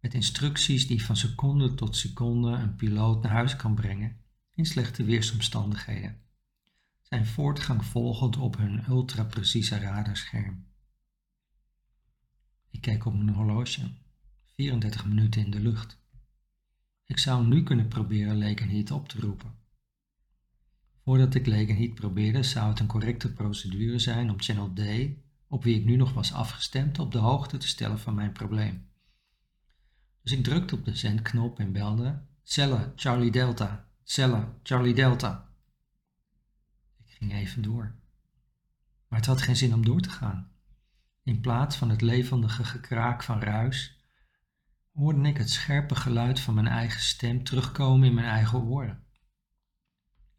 Met 0.00 0.14
instructies 0.14 0.86
die 0.86 1.04
van 1.04 1.16
seconde 1.16 1.74
tot 1.74 1.96
seconde 1.96 2.50
een 2.50 2.76
piloot 2.76 3.22
naar 3.22 3.32
huis 3.32 3.56
kan 3.56 3.74
brengen 3.74 4.20
in 4.54 4.66
slechte 4.66 5.04
weersomstandigheden. 5.04 6.20
Zijn 7.02 7.26
voortgang 7.26 7.84
volgend 7.84 8.36
op 8.36 8.56
hun 8.56 8.84
ultra-precieze 8.88 9.78
radarscherm. 9.78 10.66
Ik 12.70 12.80
keek 12.80 13.04
op 13.04 13.14
mijn 13.14 13.34
horloge. 13.34 13.90
34 14.56 15.06
minuten 15.06 15.44
in 15.44 15.50
de 15.50 15.60
lucht. 15.60 15.98
Ik 17.04 17.18
zou 17.18 17.46
nu 17.46 17.62
kunnen 17.62 17.88
proberen 17.88 18.36
Lekenheat 18.36 18.90
op 18.90 19.08
te 19.08 19.20
roepen. 19.20 19.54
Voordat 21.04 21.34
ik 21.34 21.46
Lekenheat 21.46 21.94
probeerde, 21.94 22.42
zou 22.42 22.68
het 22.68 22.80
een 22.80 22.86
correcte 22.86 23.32
procedure 23.32 23.98
zijn 23.98 24.30
om 24.30 24.40
Channel 24.40 24.72
D, 24.72 24.80
op 25.48 25.64
wie 25.64 25.78
ik 25.78 25.84
nu 25.84 25.96
nog 25.96 26.12
was 26.12 26.32
afgestemd, 26.32 26.98
op 26.98 27.12
de 27.12 27.18
hoogte 27.18 27.56
te 27.56 27.68
stellen 27.68 27.98
van 27.98 28.14
mijn 28.14 28.32
probleem. 28.32 28.88
Dus 30.22 30.32
ik 30.32 30.44
drukte 30.44 30.74
op 30.74 30.84
de 30.84 30.96
zendknop 30.96 31.58
en 31.58 31.72
belde 31.72 32.22
Celle, 32.42 32.92
Charlie 32.96 33.30
Delta, 33.30 33.88
Celle, 34.04 34.48
Charlie 34.62 34.94
Delta. 34.94 35.48
Ik 37.04 37.12
ging 37.12 37.32
even 37.32 37.62
door. 37.62 37.94
Maar 39.08 39.18
het 39.18 39.28
had 39.28 39.42
geen 39.42 39.56
zin 39.56 39.74
om 39.74 39.84
door 39.84 40.00
te 40.00 40.10
gaan. 40.10 40.50
In 41.22 41.40
plaats 41.40 41.76
van 41.76 41.90
het 41.90 42.00
levendige 42.00 42.64
gekraak 42.64 43.22
van 43.22 43.40
ruis, 43.40 43.95
hoorde 44.96 45.28
ik 45.28 45.36
het 45.36 45.50
scherpe 45.50 45.94
geluid 45.94 46.40
van 46.40 46.54
mijn 46.54 46.66
eigen 46.66 47.00
stem 47.00 47.44
terugkomen 47.44 48.08
in 48.08 48.14
mijn 48.14 48.26
eigen 48.26 48.62
oren. 48.62 49.04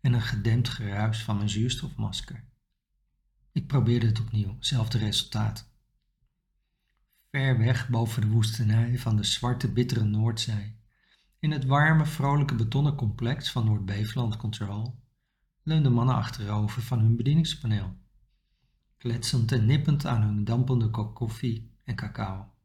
En 0.01 0.13
een 0.13 0.21
gedempt 0.21 0.69
geruis 0.69 1.23
van 1.23 1.37
mijn 1.37 1.49
zuurstofmasker. 1.49 2.43
Ik 3.51 3.67
probeerde 3.67 4.05
het 4.05 4.19
opnieuw, 4.19 4.53
hetzelfde 4.55 4.97
resultaat. 4.97 5.69
Ver 7.31 7.57
weg 7.57 7.89
boven 7.89 8.21
de 8.21 8.27
woestenij 8.27 8.97
van 8.97 9.15
de 9.15 9.23
zwarte 9.23 9.71
bittere 9.71 10.03
Noordzee, 10.03 10.79
in 11.39 11.51
het 11.51 11.65
warme 11.65 12.05
vrolijke 12.05 12.55
betonnen 12.55 12.95
complex 12.95 13.51
van 13.51 13.65
Noord-Beveland 13.65 14.37
Control, 14.37 14.99
leunden 15.63 15.93
mannen 15.93 16.15
achterover 16.15 16.81
van 16.81 16.99
hun 16.99 17.15
bedieningspaneel, 17.15 17.97
kletsend 18.97 19.51
en 19.51 19.65
nippend 19.65 20.05
aan 20.05 20.21
hun 20.21 20.43
dampende 20.43 20.89
kop 20.89 21.15
koffie 21.15 21.71
en 21.83 21.95
cacao 21.95 22.55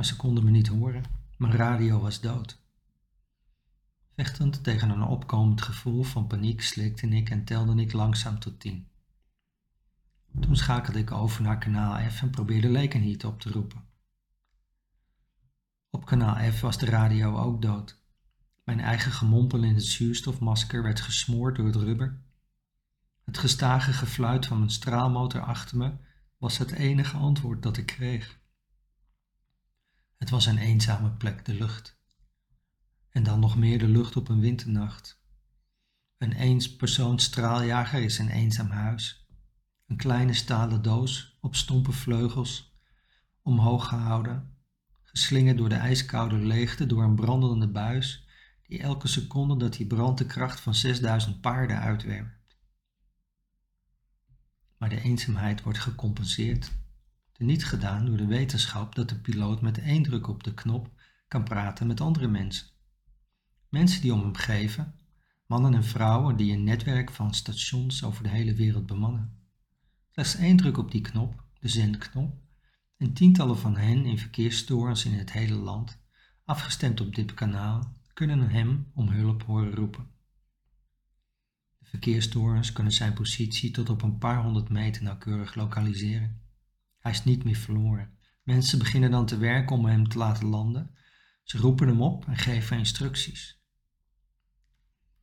maar 0.00 0.08
ze 0.08 0.16
konden 0.16 0.44
me 0.44 0.50
niet 0.50 0.68
horen. 0.68 1.04
Mijn 1.36 1.52
radio 1.52 2.00
was 2.00 2.20
dood. 2.20 2.58
Vechtend 4.14 4.64
tegen 4.64 4.90
een 4.90 5.02
opkomend 5.02 5.62
gevoel 5.62 6.02
van 6.02 6.26
paniek 6.26 6.62
slikte 6.62 7.08
ik 7.08 7.30
en 7.30 7.44
telde 7.44 7.80
ik 7.80 7.92
langzaam 7.92 8.38
tot 8.38 8.60
tien. 8.60 8.86
Toen 10.40 10.56
schakelde 10.56 10.98
ik 10.98 11.10
over 11.10 11.42
naar 11.42 11.58
kanaal 11.58 12.10
F 12.10 12.22
en 12.22 12.30
probeerde 12.30 12.68
Lekenheat 12.68 13.24
op 13.24 13.40
te 13.40 13.50
roepen. 13.50 13.84
Op 15.90 16.04
kanaal 16.04 16.52
F 16.52 16.60
was 16.60 16.78
de 16.78 16.86
radio 16.86 17.38
ook 17.38 17.62
dood. 17.62 18.02
Mijn 18.64 18.80
eigen 18.80 19.12
gemompel 19.12 19.62
in 19.62 19.74
het 19.74 19.84
zuurstofmasker 19.84 20.82
werd 20.82 21.00
gesmoord 21.00 21.56
door 21.56 21.66
het 21.66 21.76
rubber. 21.76 22.20
Het 23.24 23.38
gestage 23.38 23.92
gefluit 23.92 24.46
van 24.46 24.58
mijn 24.58 24.70
straalmotor 24.70 25.40
achter 25.40 25.76
me 25.76 25.92
was 26.38 26.58
het 26.58 26.72
enige 26.72 27.16
antwoord 27.16 27.62
dat 27.62 27.76
ik 27.76 27.86
kreeg. 27.86 28.39
Het 30.20 30.30
was 30.30 30.46
een 30.46 30.58
eenzame 30.58 31.10
plek, 31.10 31.44
de 31.44 31.54
lucht. 31.54 31.98
En 33.10 33.22
dan 33.22 33.40
nog 33.40 33.56
meer 33.56 33.78
de 33.78 33.88
lucht 33.88 34.16
op 34.16 34.28
een 34.28 34.40
winternacht. 34.40 35.22
Een 36.18 36.32
eenspersoons 36.32 37.24
straaljager 37.24 38.02
is 38.02 38.18
een 38.18 38.28
eenzaam 38.28 38.70
huis. 38.70 39.26
Een 39.86 39.96
kleine 39.96 40.32
stalen 40.32 40.82
doos 40.82 41.38
op 41.40 41.56
stompe 41.56 41.92
vleugels, 41.92 42.78
omhoog 43.42 43.88
gehouden, 43.88 44.56
geslingerd 45.02 45.58
door 45.58 45.68
de 45.68 45.74
ijskoude 45.74 46.36
leegte 46.36 46.86
door 46.86 47.02
een 47.02 47.14
brandende 47.14 47.68
buis 47.68 48.26
die 48.62 48.80
elke 48.80 49.08
seconde 49.08 49.56
dat 49.56 49.72
die 49.72 49.86
brandt 49.86 50.18
de 50.18 50.26
kracht 50.26 50.60
van 50.60 50.74
6000 50.74 51.40
paarden 51.40 51.78
uitwerpt. 51.78 52.58
Maar 54.76 54.88
de 54.88 55.00
eenzaamheid 55.00 55.62
wordt 55.62 55.78
gecompenseerd 55.78 56.70
niet 57.46 57.64
gedaan 57.64 58.06
door 58.06 58.16
de 58.16 58.26
wetenschap 58.26 58.94
dat 58.94 59.08
de 59.08 59.18
piloot 59.18 59.60
met 59.60 59.78
één 59.78 60.02
druk 60.02 60.28
op 60.28 60.42
de 60.44 60.54
knop 60.54 60.90
kan 61.28 61.44
praten 61.44 61.86
met 61.86 62.00
andere 62.00 62.28
mensen. 62.28 62.66
Mensen 63.68 64.00
die 64.00 64.12
om 64.12 64.20
hem 64.20 64.34
geven, 64.34 64.94
mannen 65.46 65.74
en 65.74 65.84
vrouwen 65.84 66.36
die 66.36 66.52
een 66.52 66.64
netwerk 66.64 67.10
van 67.10 67.34
stations 67.34 68.04
over 68.04 68.22
de 68.22 68.28
hele 68.28 68.54
wereld 68.54 68.86
bemannen. 68.86 69.38
Slechts 70.10 70.34
één 70.34 70.56
druk 70.56 70.78
op 70.78 70.90
die 70.90 71.00
knop, 71.00 71.44
de 71.60 71.68
zendknop, 71.68 72.42
en 72.96 73.12
tientallen 73.12 73.58
van 73.58 73.76
hen 73.76 74.04
in 74.04 74.18
verkeerstorens 74.18 75.04
in 75.04 75.12
het 75.12 75.32
hele 75.32 75.54
land, 75.54 75.98
afgestemd 76.44 77.00
op 77.00 77.14
dit 77.14 77.34
kanaal, 77.34 77.96
kunnen 78.14 78.50
hem 78.50 78.90
om 78.94 79.08
hulp 79.08 79.42
horen 79.42 79.74
roepen. 79.74 80.10
De 81.78 81.86
verkeerstorens 81.86 82.72
kunnen 82.72 82.92
zijn 82.92 83.12
positie 83.12 83.70
tot 83.70 83.90
op 83.90 84.02
een 84.02 84.18
paar 84.18 84.42
honderd 84.42 84.68
meter 84.68 85.02
nauwkeurig 85.02 85.54
lokaliseren. 85.54 86.39
Hij 87.00 87.12
is 87.12 87.24
niet 87.24 87.44
meer 87.44 87.56
verloren. 87.56 88.18
Mensen 88.42 88.78
beginnen 88.78 89.10
dan 89.10 89.26
te 89.26 89.38
werken 89.38 89.76
om 89.76 89.84
hem 89.84 90.08
te 90.08 90.18
laten 90.18 90.46
landen. 90.46 90.94
Ze 91.42 91.58
roepen 91.58 91.88
hem 91.88 92.02
op 92.02 92.26
en 92.26 92.36
geven 92.36 92.78
instructies. 92.78 93.64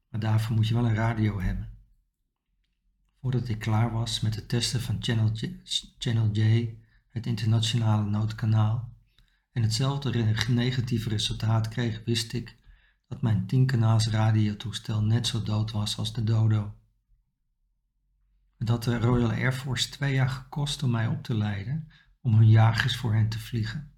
Maar 0.09 0.19
daarvoor 0.19 0.55
moet 0.55 0.67
je 0.67 0.73
wel 0.73 0.85
een 0.85 0.95
radio 0.95 1.41
hebben. 1.41 1.69
Voordat 3.21 3.47
ik 3.47 3.59
klaar 3.59 3.91
was 3.91 4.19
met 4.19 4.35
het 4.35 4.49
testen 4.49 4.81
van 4.81 4.97
Channel 4.99 5.31
J, 5.31 5.61
Channel 5.97 6.31
J 6.31 6.75
het 7.09 7.25
internationale 7.25 8.09
noodkanaal, 8.09 8.95
en 9.51 9.61
hetzelfde 9.61 10.35
negatieve 10.47 11.09
resultaat 11.09 11.67
kreeg, 11.67 12.01
wist 12.05 12.33
ik 12.33 12.57
dat 13.07 13.21
mijn 13.21 13.47
10 13.47 13.65
kanaals 13.65 14.07
radiotoestel 14.07 15.03
net 15.03 15.27
zo 15.27 15.43
dood 15.43 15.71
was 15.71 15.97
als 15.97 16.13
de 16.13 16.23
dodo. 16.23 16.75
Het 18.57 18.69
had 18.69 18.83
de 18.83 18.97
Royal 18.97 19.31
Air 19.31 19.53
Force 19.53 19.89
twee 19.89 20.13
jaar 20.13 20.29
gekost 20.29 20.83
om 20.83 20.91
mij 20.91 21.07
op 21.07 21.23
te 21.23 21.35
leiden 21.35 21.91
om 22.21 22.35
hun 22.35 22.49
jagers 22.49 22.95
voor 22.95 23.13
hen 23.13 23.29
te 23.29 23.39
vliegen. 23.39 23.91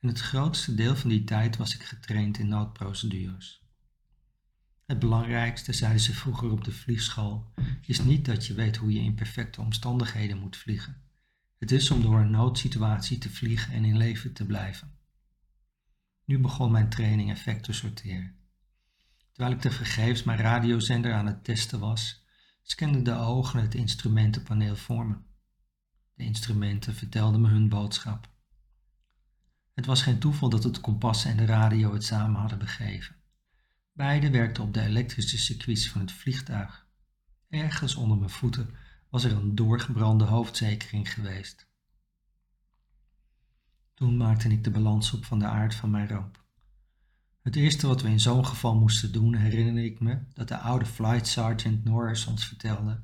En 0.00 0.08
het 0.08 0.20
grootste 0.20 0.74
deel 0.74 0.96
van 0.96 1.10
die 1.10 1.24
tijd 1.24 1.56
was 1.56 1.74
ik 1.74 1.82
getraind 1.82 2.38
in 2.38 2.48
noodprocedures. 2.48 3.66
Het 4.86 4.98
belangrijkste, 4.98 5.72
zeiden 5.72 6.00
ze 6.00 6.14
vroeger 6.14 6.50
op 6.50 6.64
de 6.64 6.72
vliegschool, 6.72 7.52
is 7.80 8.00
niet 8.00 8.24
dat 8.24 8.46
je 8.46 8.54
weet 8.54 8.76
hoe 8.76 8.92
je 8.92 9.00
in 9.00 9.14
perfecte 9.14 9.60
omstandigheden 9.60 10.38
moet 10.38 10.56
vliegen. 10.56 11.02
Het 11.58 11.72
is 11.72 11.90
om 11.90 12.02
door 12.02 12.20
een 12.20 12.30
noodsituatie 12.30 13.18
te 13.18 13.30
vliegen 13.30 13.72
en 13.72 13.84
in 13.84 13.96
leven 13.96 14.32
te 14.32 14.46
blijven. 14.46 14.96
Nu 16.24 16.38
begon 16.38 16.72
mijn 16.72 16.88
training 16.88 17.30
effect 17.30 17.64
te 17.64 17.72
sorteren. 17.72 18.36
Terwijl 19.32 19.54
ik 19.54 19.60
tevergeefs 19.60 20.22
mijn 20.22 20.38
radiozender 20.38 21.12
aan 21.12 21.26
het 21.26 21.44
testen 21.44 21.80
was, 21.80 22.26
scanden 22.70 23.04
de 23.04 23.14
ogen 23.14 23.60
het 23.60 23.74
instrumentenpaneel 23.74 24.76
voor 24.76 25.06
me. 25.06 25.16
De 26.14 26.24
instrumenten 26.24 26.94
vertelden 26.94 27.40
me 27.40 27.48
hun 27.48 27.68
boodschap. 27.68 28.28
Het 29.74 29.86
was 29.86 30.02
geen 30.02 30.18
toeval 30.18 30.48
dat 30.48 30.64
het 30.64 30.80
kompas 30.80 31.24
en 31.24 31.36
de 31.36 31.44
radio 31.44 31.92
het 31.92 32.04
samen 32.04 32.40
hadden 32.40 32.58
begeven. 32.58 33.16
Beide 33.92 34.30
werkten 34.30 34.62
op 34.62 34.74
de 34.74 34.80
elektrische 34.80 35.38
circuits 35.38 35.90
van 35.90 36.00
het 36.00 36.12
vliegtuig. 36.12 36.86
Ergens 37.48 37.94
onder 37.94 38.18
mijn 38.18 38.30
voeten 38.30 38.74
was 39.08 39.24
er 39.24 39.32
een 39.32 39.54
doorgebrande 39.54 40.24
hoofdzekering 40.24 41.12
geweest. 41.12 41.68
Toen 43.94 44.16
maakte 44.16 44.48
ik 44.48 44.64
de 44.64 44.70
balans 44.70 45.12
op 45.12 45.24
van 45.24 45.38
de 45.38 45.46
aard 45.46 45.74
van 45.74 45.90
mijn 45.90 46.08
ramp. 46.08 46.46
Het 47.48 47.56
eerste 47.56 47.86
wat 47.86 48.02
we 48.02 48.08
in 48.08 48.20
zo'n 48.20 48.46
geval 48.46 48.74
moesten 48.74 49.12
doen, 49.12 49.34
herinner 49.34 49.84
ik 49.84 50.00
me 50.00 50.18
dat 50.34 50.48
de 50.48 50.58
oude 50.58 50.86
flight 50.86 51.26
sergeant 51.26 51.84
Norris 51.84 52.26
ons 52.26 52.46
vertelde, 52.46 53.00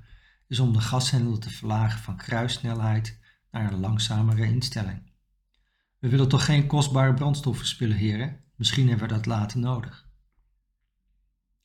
is 0.48 0.60
om 0.60 0.72
de 0.72 0.80
gashendel 0.80 1.38
te 1.38 1.50
verlagen 1.50 2.00
van 2.00 2.16
kruissnelheid 2.16 3.20
naar 3.50 3.72
een 3.72 3.80
langzamere 3.80 4.44
instelling. 4.44 5.12
We 5.98 6.08
willen 6.08 6.28
toch 6.28 6.44
geen 6.44 6.66
kostbare 6.66 7.14
brandstof 7.14 7.56
verspillen, 7.56 7.96
heren? 7.96 8.40
Misschien 8.56 8.88
hebben 8.88 9.08
we 9.08 9.14
dat 9.14 9.26
later 9.26 9.58
nodig. 9.58 10.08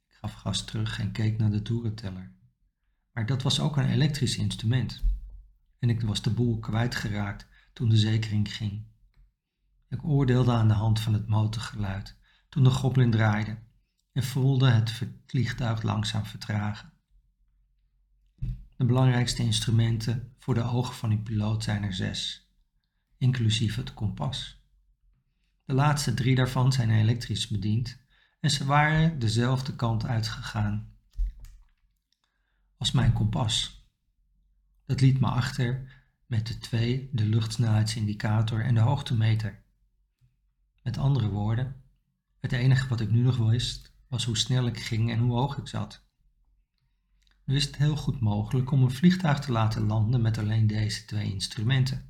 Ik 0.07 0.15
gaf 0.15 0.33
gas 0.33 0.65
terug 0.65 0.99
en 0.99 1.11
keek 1.11 1.37
naar 1.37 1.51
de 1.51 1.61
toerenteller. 1.61 2.31
Maar 3.11 3.25
dat 3.25 3.41
was 3.41 3.59
ook 3.59 3.77
een 3.77 3.89
elektrisch 3.89 4.37
instrument. 4.37 5.03
En 5.79 5.89
ik 5.89 6.01
was 6.01 6.21
de 6.21 6.31
boel 6.31 6.59
kwijtgeraakt 6.59 7.47
toen 7.73 7.89
de 7.89 7.97
zekering 7.97 8.53
ging. 8.55 8.85
Ik 9.89 10.03
oordeelde 10.03 10.51
aan 10.51 10.67
de 10.67 10.73
hand 10.73 10.99
van 10.99 11.13
het 11.13 11.27
motorgeluid 11.27 12.17
toen 12.49 12.63
de 12.63 12.69
goblin 12.69 13.11
draaide 13.11 13.57
en 14.11 14.23
voelde 14.23 14.69
het 14.69 15.01
vliegtuig 15.25 15.81
langzaam 15.81 16.25
vertragen. 16.25 16.93
De 18.77 18.85
belangrijkste 18.85 19.43
instrumenten 19.43 20.35
voor 20.37 20.53
de 20.53 20.63
ogen 20.63 20.95
van 20.95 21.11
uw 21.11 21.21
piloot 21.21 21.63
zijn 21.63 21.83
er 21.83 21.93
zes, 21.93 22.49
inclusief 23.17 23.75
het 23.75 23.93
kompas. 23.93 24.63
De 25.65 25.73
laatste 25.73 26.13
drie 26.13 26.35
daarvan 26.35 26.73
zijn 26.73 26.89
elektrisch 26.89 27.47
bediend 27.47 27.97
en 28.39 28.49
ze 28.49 28.65
waren 28.65 29.19
dezelfde 29.19 29.75
kant 29.75 30.05
uitgegaan 30.05 30.93
als 32.77 32.91
mijn 32.91 33.13
kompas. 33.13 33.87
Dat 34.85 35.01
liet 35.01 35.19
me 35.19 35.27
achter 35.27 35.97
met 36.25 36.47
de 36.47 36.57
twee, 36.57 37.09
de 37.11 37.25
luchtsnelheidsindicator 37.25 38.63
en 38.63 38.73
de 38.73 38.79
hoogtemeter. 38.79 39.63
Met 40.83 40.97
andere 40.97 41.29
woorden, 41.29 41.83
het 42.39 42.51
enige 42.51 42.87
wat 42.87 42.99
ik 42.99 43.11
nu 43.11 43.21
nog 43.21 43.37
wist 43.37 43.93
was 44.07 44.25
hoe 44.25 44.37
snel 44.37 44.65
ik 44.65 44.79
ging 44.79 45.11
en 45.11 45.19
hoe 45.19 45.31
hoog 45.31 45.57
ik 45.57 45.67
zat. 45.67 46.07
Nu 47.45 47.55
is 47.55 47.65
het 47.65 47.77
heel 47.77 47.95
goed 47.95 48.19
mogelijk 48.19 48.71
om 48.71 48.83
een 48.83 48.91
vliegtuig 48.91 49.39
te 49.39 49.51
laten 49.51 49.85
landen 49.85 50.21
met 50.21 50.37
alleen 50.37 50.67
deze 50.67 51.05
twee 51.05 51.31
instrumenten. 51.31 52.09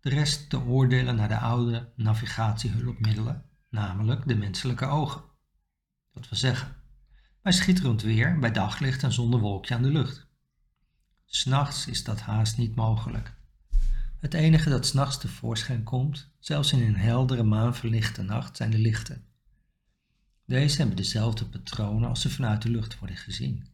De 0.00 0.10
rest 0.10 0.50
te 0.50 0.60
oordelen 0.60 1.16
naar 1.16 1.28
de 1.28 1.38
oude 1.38 1.92
navigatiehulpmiddelen, 1.96 3.44
namelijk 3.68 4.28
de 4.28 4.34
menselijke 4.34 4.86
ogen. 4.86 5.22
Dat 6.12 6.28
wil 6.28 6.38
zeggen, 6.38 6.76
bij 7.42 7.52
schitterend 7.52 8.02
weer, 8.02 8.38
bij 8.38 8.52
daglicht 8.52 9.02
en 9.02 9.12
zonder 9.12 9.40
wolkje 9.40 9.74
aan 9.74 9.82
de 9.82 9.88
lucht. 9.88 10.26
S'nachts 11.24 11.86
is 11.86 12.04
dat 12.04 12.20
haast 12.20 12.58
niet 12.58 12.74
mogelijk. 12.74 13.34
Het 14.20 14.34
enige 14.34 14.70
dat 14.70 14.86
s'nachts 14.86 15.18
tevoorschijn 15.18 15.82
komt, 15.82 16.30
zelfs 16.38 16.72
in 16.72 16.82
een 16.82 16.96
heldere 16.96 17.42
maanverlichte 17.42 18.22
nacht, 18.22 18.56
zijn 18.56 18.70
de 18.70 18.78
lichten. 18.78 19.33
Deze 20.46 20.76
hebben 20.76 20.96
dezelfde 20.96 21.46
patronen 21.46 22.08
als 22.08 22.20
ze 22.20 22.30
vanuit 22.30 22.62
de 22.62 22.70
lucht 22.70 22.98
worden 22.98 23.16
gezien. 23.16 23.66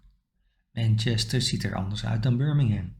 Manchester 0.73 1.43
ziet 1.43 1.65
er 1.65 1.75
anders 1.75 2.05
uit 2.05 2.23
dan 2.23 2.37
Birmingham. 2.37 2.95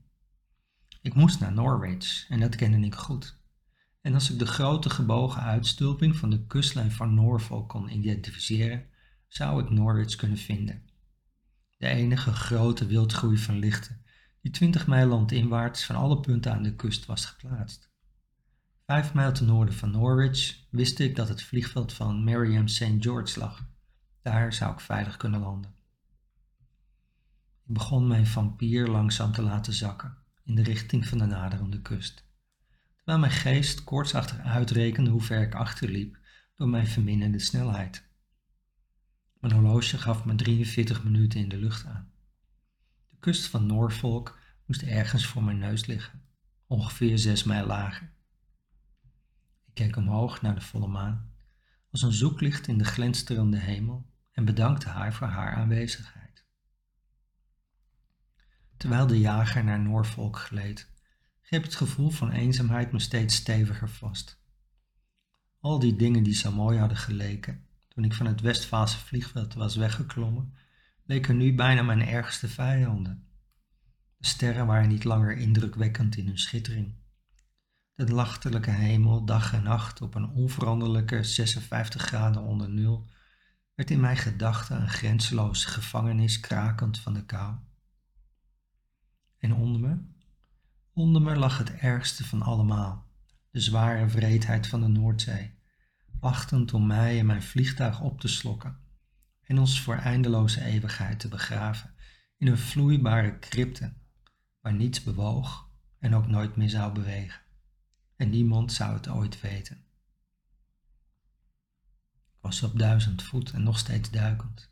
Ik 1.03 1.15
moest 1.15 1.41
naar 1.41 1.53
Norwich 1.53 2.29
en 2.29 2.41
dat 2.41 2.57
kende 2.57 2.87
ik 2.87 2.95
goed. 2.95 3.39
En 4.01 4.15
als 4.15 4.31
ik 4.31 4.39
de 4.39 4.47
grote 4.47 4.91
gebogen 4.91 5.43
uitstulping 5.43 6.17
van 6.17 6.31
de 6.31 6.47
kustlijn 6.47 6.93
van 6.93 7.15
Norfolk 7.15 7.69
kon 7.69 7.93
identificeren, 7.93 8.87
zou 9.29 9.63
ik 9.63 9.71
Norwich 9.71 10.17
kunnen 10.17 10.39
vinden. 10.39 10.83
De 11.77 11.87
enige 11.87 12.33
grote 12.33 12.87
wildgroei 12.87 13.39
van 13.39 13.59
lichten 13.59 14.05
die 14.43 14.53
20 14.53 14.87
mijl 14.87 15.09
landinwaarts 15.09 15.85
van 15.85 15.97
alle 15.97 16.21
punten 16.21 16.53
aan 16.53 16.63
de 16.63 16.75
kust 16.75 17.07
was 17.07 17.27
geplaatst. 17.27 17.90
Vijf 18.91 19.15
mijl 19.15 19.33
ten 19.33 19.47
noorden 19.47 19.75
van 19.75 19.91
Norwich 19.91 20.65
wist 20.71 20.99
ik 20.99 21.17
dat 21.17 21.29
het 21.29 21.43
vliegveld 21.43 21.93
van 21.93 22.25
Mariam 22.25 22.69
St. 22.69 22.95
George 22.99 23.39
lag. 23.39 23.67
Daar 24.23 24.53
zou 24.53 24.73
ik 24.73 24.81
veilig 24.81 25.17
kunnen 25.17 25.41
landen. 25.41 25.75
Ik 27.67 27.75
begon 27.75 28.07
mijn 28.07 28.27
vampier 28.27 28.89
langzaam 28.89 29.33
te 29.33 29.43
laten 29.43 29.73
zakken 29.73 30.17
in 30.45 30.55
de 30.55 30.63
richting 30.63 31.07
van 31.07 31.19
de 31.19 31.25
naderende 31.25 31.83
kust, 31.83 32.25
terwijl 32.97 33.19
mijn 33.19 33.33
geest 33.33 33.85
koortsachtig 33.85 34.39
uitrekende 34.39 35.11
hoe 35.11 35.23
ver 35.23 35.43
ik 35.43 35.55
achterliep 35.55 36.19
door 36.55 36.69
mijn 36.69 36.87
verminderde 36.87 37.39
snelheid. 37.39 38.09
Mijn 39.41 39.53
horloge 39.55 39.99
gaf 39.99 40.25
me 40.25 40.35
43 40.35 41.05
minuten 41.05 41.41
in 41.41 41.49
de 41.49 41.59
lucht 41.59 41.87
aan. 41.87 42.13
De 43.09 43.17
kust 43.21 43.47
van 43.47 43.67
Norfolk 43.67 44.39
moest 44.67 44.83
ergens 44.83 45.27
voor 45.27 45.43
mijn 45.43 45.59
neus 45.59 45.87
liggen, 45.87 46.23
ongeveer 46.67 47.19
zes 47.19 47.45
mijl 47.45 47.67
lager. 47.67 48.19
Keek 49.81 49.97
omhoog 49.97 50.43
naar 50.43 50.55
de 50.55 50.61
volle 50.61 50.87
maan, 50.87 51.31
als 51.91 52.03
een 52.03 52.13
zoeklicht 52.13 52.67
in 52.67 52.79
de 52.79 52.85
glinsterende 52.85 53.57
hemel 53.57 54.07
en 54.33 54.45
bedankte 54.45 54.89
haar 54.89 55.15
voor 55.15 55.27
haar 55.27 55.55
aanwezigheid. 55.55 56.45
Terwijl 58.77 59.07
de 59.07 59.21
jager 59.21 59.65
naar 59.65 59.81
Norfolk 59.81 60.39
gleed, 60.39 60.91
greep 61.41 61.63
het 61.63 61.75
gevoel 61.75 62.11
van 62.11 62.31
eenzaamheid 62.31 62.93
me 62.93 62.99
steeds 62.99 63.35
steviger 63.35 63.89
vast. 63.89 64.43
Al 65.61 65.79
die 65.79 65.97
dingen 65.97 66.23
die 66.23 66.35
zo 66.35 66.53
mooi 66.53 66.79
hadden 66.79 66.99
geleken 66.99 67.67
toen 67.89 68.05
ik 68.05 68.15
van 68.15 68.27
het 68.27 68.41
Westfaalse 68.41 68.99
vliegveld 68.99 69.55
was 69.55 69.77
weggeklommen, 69.77 70.55
leken 71.05 71.37
nu 71.37 71.55
bijna 71.55 71.83
mijn 71.83 72.07
ergste 72.07 72.49
vijanden. 72.49 73.27
De 74.17 74.27
sterren 74.27 74.67
waren 74.67 74.89
niet 74.89 75.05
langer 75.05 75.37
indrukwekkend 75.37 76.17
in 76.17 76.27
hun 76.27 76.39
schittering. 76.39 77.00
De 78.01 78.07
nachtelijke 78.07 78.71
hemel, 78.71 79.25
dag 79.25 79.53
en 79.53 79.63
nacht 79.63 80.01
op 80.01 80.15
een 80.15 80.31
onveranderlijke 80.31 81.25
56 81.25 82.03
graden 82.03 82.43
onder 82.43 82.71
nul, 82.71 83.07
werd 83.75 83.91
in 83.91 84.01
mijn 84.01 84.17
gedachten 84.17 84.81
een 84.81 84.89
grenzeloze 84.89 85.69
gevangenis 85.69 86.41
krakend 86.41 86.99
van 86.99 87.15
de 87.15 87.25
kou. 87.25 87.55
En 89.39 89.55
onder 89.55 89.81
me? 89.81 89.99
Onder 90.93 91.23
me 91.23 91.37
lag 91.37 91.59
het 91.59 91.75
ergste 91.75 92.25
van 92.25 92.43
allemaal, 92.43 93.07
de 93.51 93.61
zware 93.61 94.09
vreedheid 94.09 94.67
van 94.67 94.81
de 94.81 94.89
Noordzee, 94.89 95.55
wachtend 96.21 96.75
om 96.75 96.87
mij 96.87 97.19
en 97.19 97.27
mijn 97.27 97.43
vliegtuig 97.43 98.01
op 98.01 98.21
te 98.21 98.29
slokken 98.29 98.79
en 99.43 99.59
ons 99.59 99.81
voor 99.81 99.97
eindeloze 99.97 100.65
eeuwigheid 100.65 101.21
te 101.21 101.29
begraven 101.29 101.95
in 102.37 102.47
een 102.47 102.59
vloeibare 102.59 103.39
crypte 103.39 103.93
waar 104.61 104.75
niets 104.75 105.03
bewoog 105.03 105.69
en 105.99 106.15
ook 106.15 106.27
nooit 106.27 106.57
meer 106.57 106.71
zou 106.71 106.93
bewegen. 106.93 107.49
En 108.21 108.31
niemand 108.31 108.73
zou 108.73 108.95
het 108.95 109.09
ooit 109.09 109.41
weten. 109.41 109.77
Ik 112.17 112.39
was 112.41 112.63
op 112.63 112.79
duizend 112.79 113.23
voet 113.23 113.51
en 113.51 113.63
nog 113.63 113.79
steeds 113.79 114.11
duikend. 114.11 114.71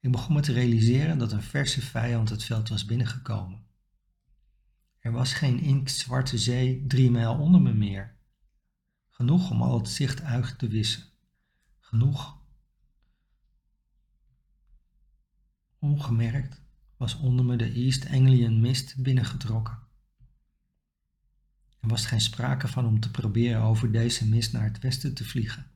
Ik 0.00 0.12
begon 0.12 0.34
me 0.34 0.40
te 0.40 0.52
realiseren 0.52 1.18
dat 1.18 1.32
een 1.32 1.42
verse 1.42 1.80
vijand 1.80 2.28
het 2.28 2.44
veld 2.44 2.68
was 2.68 2.84
binnengekomen. 2.84 3.66
Er 4.98 5.12
was 5.12 5.32
geen 5.32 5.60
inktzwarte 5.60 6.38
zee 6.38 6.86
drie 6.86 7.10
mijl 7.10 7.38
onder 7.38 7.60
me 7.60 7.72
meer. 7.72 8.16
Genoeg 9.08 9.50
om 9.50 9.62
al 9.62 9.78
het 9.78 9.88
zicht 9.88 10.22
uit 10.22 10.58
te 10.58 10.68
wissen. 10.68 11.04
Genoeg. 11.78 12.42
Ongemerkt 15.78 16.62
was 16.96 17.16
onder 17.16 17.44
me 17.44 17.56
de 17.56 17.72
East 17.72 18.06
Anglian 18.06 18.60
Mist 18.60 19.02
binnengetrokken. 19.02 19.89
Er 21.80 21.88
was 21.88 22.06
geen 22.06 22.20
sprake 22.20 22.68
van 22.68 22.86
om 22.86 23.00
te 23.00 23.10
proberen 23.10 23.62
over 23.62 23.92
deze 23.92 24.28
mist 24.28 24.52
naar 24.52 24.64
het 24.64 24.78
westen 24.78 25.14
te 25.14 25.24
vliegen. 25.24 25.66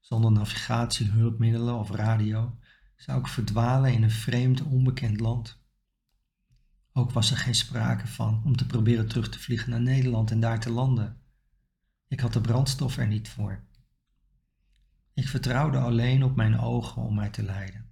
Zonder 0.00 0.32
navigatie, 0.32 1.10
hulpmiddelen 1.10 1.74
of 1.74 1.90
radio 1.90 2.58
zou 2.96 3.18
ik 3.18 3.26
verdwalen 3.26 3.92
in 3.92 4.02
een 4.02 4.10
vreemd, 4.10 4.62
onbekend 4.62 5.20
land. 5.20 5.64
Ook 6.92 7.10
was 7.10 7.30
er 7.30 7.36
geen 7.36 7.54
sprake 7.54 8.06
van 8.06 8.42
om 8.44 8.56
te 8.56 8.66
proberen 8.66 9.08
terug 9.08 9.28
te 9.28 9.38
vliegen 9.38 9.70
naar 9.70 9.80
Nederland 9.80 10.30
en 10.30 10.40
daar 10.40 10.60
te 10.60 10.70
landen. 10.70 11.20
Ik 12.08 12.20
had 12.20 12.32
de 12.32 12.40
brandstof 12.40 12.96
er 12.96 13.06
niet 13.06 13.28
voor. 13.28 13.64
Ik 15.14 15.28
vertrouwde 15.28 15.78
alleen 15.78 16.24
op 16.24 16.36
mijn 16.36 16.58
ogen 16.58 17.02
om 17.02 17.14
mij 17.14 17.30
te 17.30 17.42
leiden. 17.42 17.90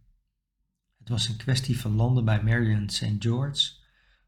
Het 0.99 1.09
was 1.09 1.29
een 1.29 1.37
kwestie 1.37 1.81
van 1.81 1.93
landen 1.93 2.25
bij 2.25 2.43
Marion 2.43 2.91
St. 2.91 3.15
George 3.19 3.73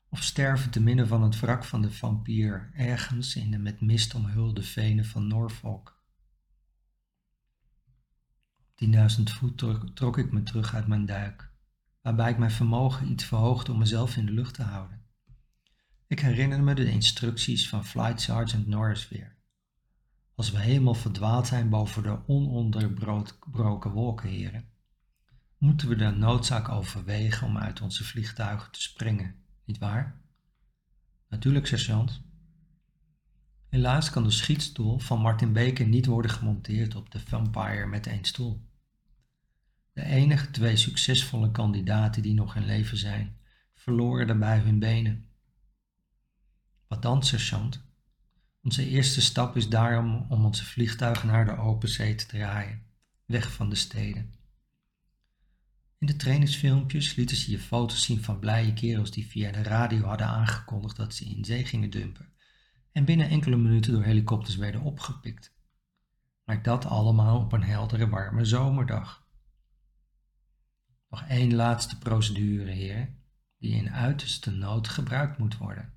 of 0.08 0.22
sterven 0.22 0.70
te 0.70 0.80
midden 0.80 1.08
van 1.08 1.22
het 1.22 1.40
wrak 1.40 1.64
van 1.64 1.82
de 1.82 1.90
vampier 1.90 2.70
ergens 2.74 3.36
in 3.36 3.50
de 3.50 3.58
met 3.58 3.80
mist 3.80 4.14
omhulde 4.14 4.62
venen 4.62 5.04
van 5.04 5.26
Norfolk. 5.26 6.00
Op 8.56 8.88
10.000 8.88 9.22
voet 9.22 9.64
trok 9.94 10.18
ik 10.18 10.32
me 10.32 10.42
terug 10.42 10.74
uit 10.74 10.86
mijn 10.86 11.06
duik, 11.06 11.50
waarbij 12.02 12.30
ik 12.30 12.38
mijn 12.38 12.50
vermogen 12.50 13.10
iets 13.10 13.24
verhoogde 13.24 13.72
om 13.72 13.78
mezelf 13.78 14.16
in 14.16 14.26
de 14.26 14.32
lucht 14.32 14.54
te 14.54 14.62
houden. 14.62 15.04
Ik 16.06 16.20
herinner 16.20 16.62
me 16.62 16.74
de 16.74 16.90
instructies 16.90 17.68
van 17.68 17.84
Flight 17.84 18.20
Sergeant 18.20 18.66
Norris 18.66 19.08
weer. 19.08 19.36
Als 20.34 20.50
we 20.50 20.58
helemaal 20.58 20.94
verdwaald 20.94 21.46
zijn 21.46 21.68
boven 21.68 22.02
de 22.02 22.18
ononderbroken 22.26 23.90
wolken, 23.90 24.28
heren, 24.28 24.68
moeten 25.58 25.88
we 25.88 25.96
de 25.96 26.10
noodzaak 26.10 26.68
overwegen 26.68 27.46
om 27.46 27.58
uit 27.58 27.80
onze 27.80 28.04
vliegtuigen 28.04 28.70
te 28.70 28.82
springen, 28.82 29.34
niet 29.66 29.78
waar? 29.78 30.20
Natuurlijk, 31.28 31.66
sergeant. 31.66 32.22
Helaas 33.68 34.10
kan 34.10 34.24
de 34.24 34.30
schietstoel 34.30 34.98
van 34.98 35.20
Martin 35.20 35.52
Baker 35.52 35.86
niet 35.86 36.06
worden 36.06 36.30
gemonteerd 36.30 36.94
op 36.94 37.10
de 37.10 37.20
Vampire 37.20 37.86
met 37.86 38.06
één 38.06 38.24
stoel. 38.24 38.64
De 39.92 40.02
enige 40.02 40.50
twee 40.50 40.76
succesvolle 40.76 41.50
kandidaten 41.50 42.22
die 42.22 42.34
nog 42.34 42.56
in 42.56 42.64
leven 42.64 42.96
zijn, 42.96 43.38
verloren 43.74 44.26
daarbij 44.26 44.58
hun 44.58 44.78
benen. 44.78 45.28
Wat 46.88 47.02
dan, 47.02 47.22
sergeant? 47.22 47.84
Onze 48.62 48.88
eerste 48.88 49.20
stap 49.20 49.56
is 49.56 49.68
daarom 49.68 50.26
om 50.28 50.44
onze 50.44 50.64
vliegtuigen 50.64 51.28
naar 51.28 51.44
de 51.44 51.56
open 51.56 51.88
zee 51.88 52.14
te 52.14 52.26
draaien, 52.26 52.82
weg 53.24 53.52
van 53.52 53.68
de 53.68 53.76
steden. 53.76 54.34
In 55.98 56.06
de 56.06 56.16
trainingsfilmpjes 56.16 57.14
lieten 57.14 57.36
ze 57.36 57.50
je 57.50 57.58
foto's 57.58 58.04
zien 58.04 58.22
van 58.22 58.38
blije 58.38 58.72
kerels 58.72 59.10
die 59.10 59.26
via 59.26 59.52
de 59.52 59.62
radio 59.62 60.04
hadden 60.04 60.26
aangekondigd 60.26 60.96
dat 60.96 61.14
ze 61.14 61.24
in 61.24 61.44
zee 61.44 61.64
gingen 61.64 61.90
dumpen 61.90 62.32
en 62.92 63.04
binnen 63.04 63.28
enkele 63.28 63.56
minuten 63.56 63.92
door 63.92 64.04
helikopters 64.04 64.56
werden 64.56 64.80
opgepikt. 64.80 65.54
Maar 66.44 66.62
dat 66.62 66.84
allemaal 66.84 67.40
op 67.40 67.52
een 67.52 67.62
heldere, 67.62 68.08
warme 68.08 68.44
zomerdag. 68.44 69.26
Nog 71.10 71.22
één 71.22 71.54
laatste 71.54 71.98
procedure, 71.98 72.70
heer, 72.70 73.14
die 73.58 73.74
in 73.74 73.90
uiterste 73.90 74.50
nood 74.50 74.88
gebruikt 74.88 75.38
moet 75.38 75.56
worden. 75.56 75.92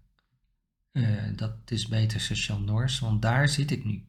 Uh, 0.91 1.23
dat 1.35 1.71
is 1.71 1.87
beter 1.87 2.19
station 2.19 2.65
Norse, 2.65 3.05
want 3.05 3.21
daar 3.21 3.49
zit 3.49 3.71
ik 3.71 3.85
nu. 3.85 4.07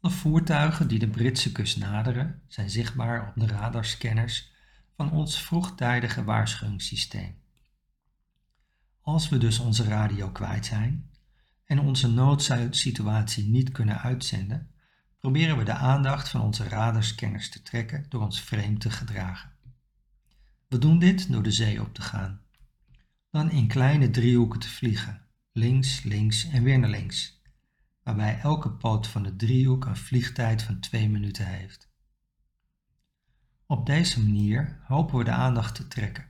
Alle 0.00 0.12
voertuigen 0.12 0.88
die 0.88 0.98
de 0.98 1.08
Britse 1.08 1.52
kust 1.52 1.78
naderen 1.78 2.42
zijn 2.48 2.70
zichtbaar 2.70 3.28
op 3.28 3.40
de 3.40 3.46
radarscanners 3.46 4.54
van 4.96 5.10
ons 5.10 5.42
vroegtijdige 5.42 6.24
waarschuwingssysteem. 6.24 7.38
Als 9.00 9.28
we 9.28 9.38
dus 9.38 9.58
onze 9.58 9.84
radio 9.84 10.30
kwijt 10.30 10.66
zijn 10.66 11.10
en 11.64 11.78
onze 11.78 12.10
noodsituatie 12.10 13.48
niet 13.48 13.72
kunnen 13.72 13.98
uitzenden, 13.98 14.70
proberen 15.20 15.58
we 15.58 15.64
de 15.64 15.72
aandacht 15.72 16.28
van 16.28 16.40
onze 16.40 16.68
radarscanners 16.68 17.50
te 17.50 17.62
trekken 17.62 18.06
door 18.08 18.22
ons 18.22 18.40
vreemd 18.40 18.80
te 18.80 18.90
gedragen. 18.90 19.52
We 20.68 20.78
doen 20.78 20.98
dit 20.98 21.32
door 21.32 21.42
de 21.42 21.50
zee 21.50 21.80
op 21.80 21.94
te 21.94 22.02
gaan, 22.02 22.40
dan 23.30 23.50
in 23.50 23.66
kleine 23.66 24.10
driehoeken 24.10 24.60
te 24.60 24.68
vliegen, 24.68 25.26
links, 25.52 26.02
links 26.02 26.48
en 26.48 26.62
weer 26.62 26.78
naar 26.78 26.90
links, 26.90 27.42
waarbij 28.02 28.38
elke 28.38 28.70
poot 28.70 29.06
van 29.06 29.22
de 29.22 29.36
driehoek 29.36 29.84
een 29.84 29.96
vliegtijd 29.96 30.62
van 30.62 30.80
twee 30.80 31.08
minuten 31.08 31.46
heeft. 31.46 31.85
Op 33.68 33.86
deze 33.86 34.22
manier 34.22 34.80
hopen 34.84 35.18
we 35.18 35.24
de 35.24 35.30
aandacht 35.30 35.74
te 35.74 35.88
trekken. 35.88 36.24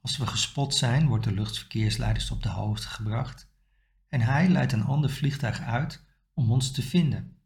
Als 0.00 0.16
we 0.16 0.26
gespot 0.26 0.74
zijn, 0.74 1.06
wordt 1.06 1.24
de 1.24 1.32
luchtverkeersleiders 1.32 2.30
op 2.30 2.42
de 2.42 2.48
hoogte 2.48 2.88
gebracht 2.88 3.52
en 4.08 4.20
hij 4.20 4.48
leidt 4.48 4.72
een 4.72 4.84
ander 4.84 5.10
vliegtuig 5.10 5.60
uit 5.60 6.04
om 6.32 6.50
ons 6.50 6.72
te 6.72 6.82
vinden. 6.82 7.36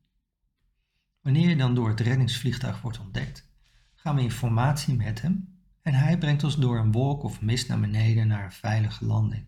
Wanneer 1.21 1.49
je 1.49 1.57
dan 1.57 1.75
door 1.75 1.89
het 1.89 2.01
reddingsvliegtuig 2.01 2.81
wordt 2.81 3.01
ontdekt, 3.01 3.49
gaan 3.95 4.15
we 4.15 4.23
in 4.23 4.31
formatie 4.31 4.95
met 4.95 5.23
hem 5.23 5.61
en 5.83 5.95
hij 5.95 6.19
brengt 6.19 6.45
ons 6.45 6.57
door 6.57 6.79
een 6.79 6.93
wolk 6.93 7.23
of 7.23 7.41
mist 7.41 7.69
naar 7.69 7.81
beneden 7.81 8.27
naar 8.27 8.45
een 8.45 8.53
veilige 8.53 9.05
landing. 9.05 9.47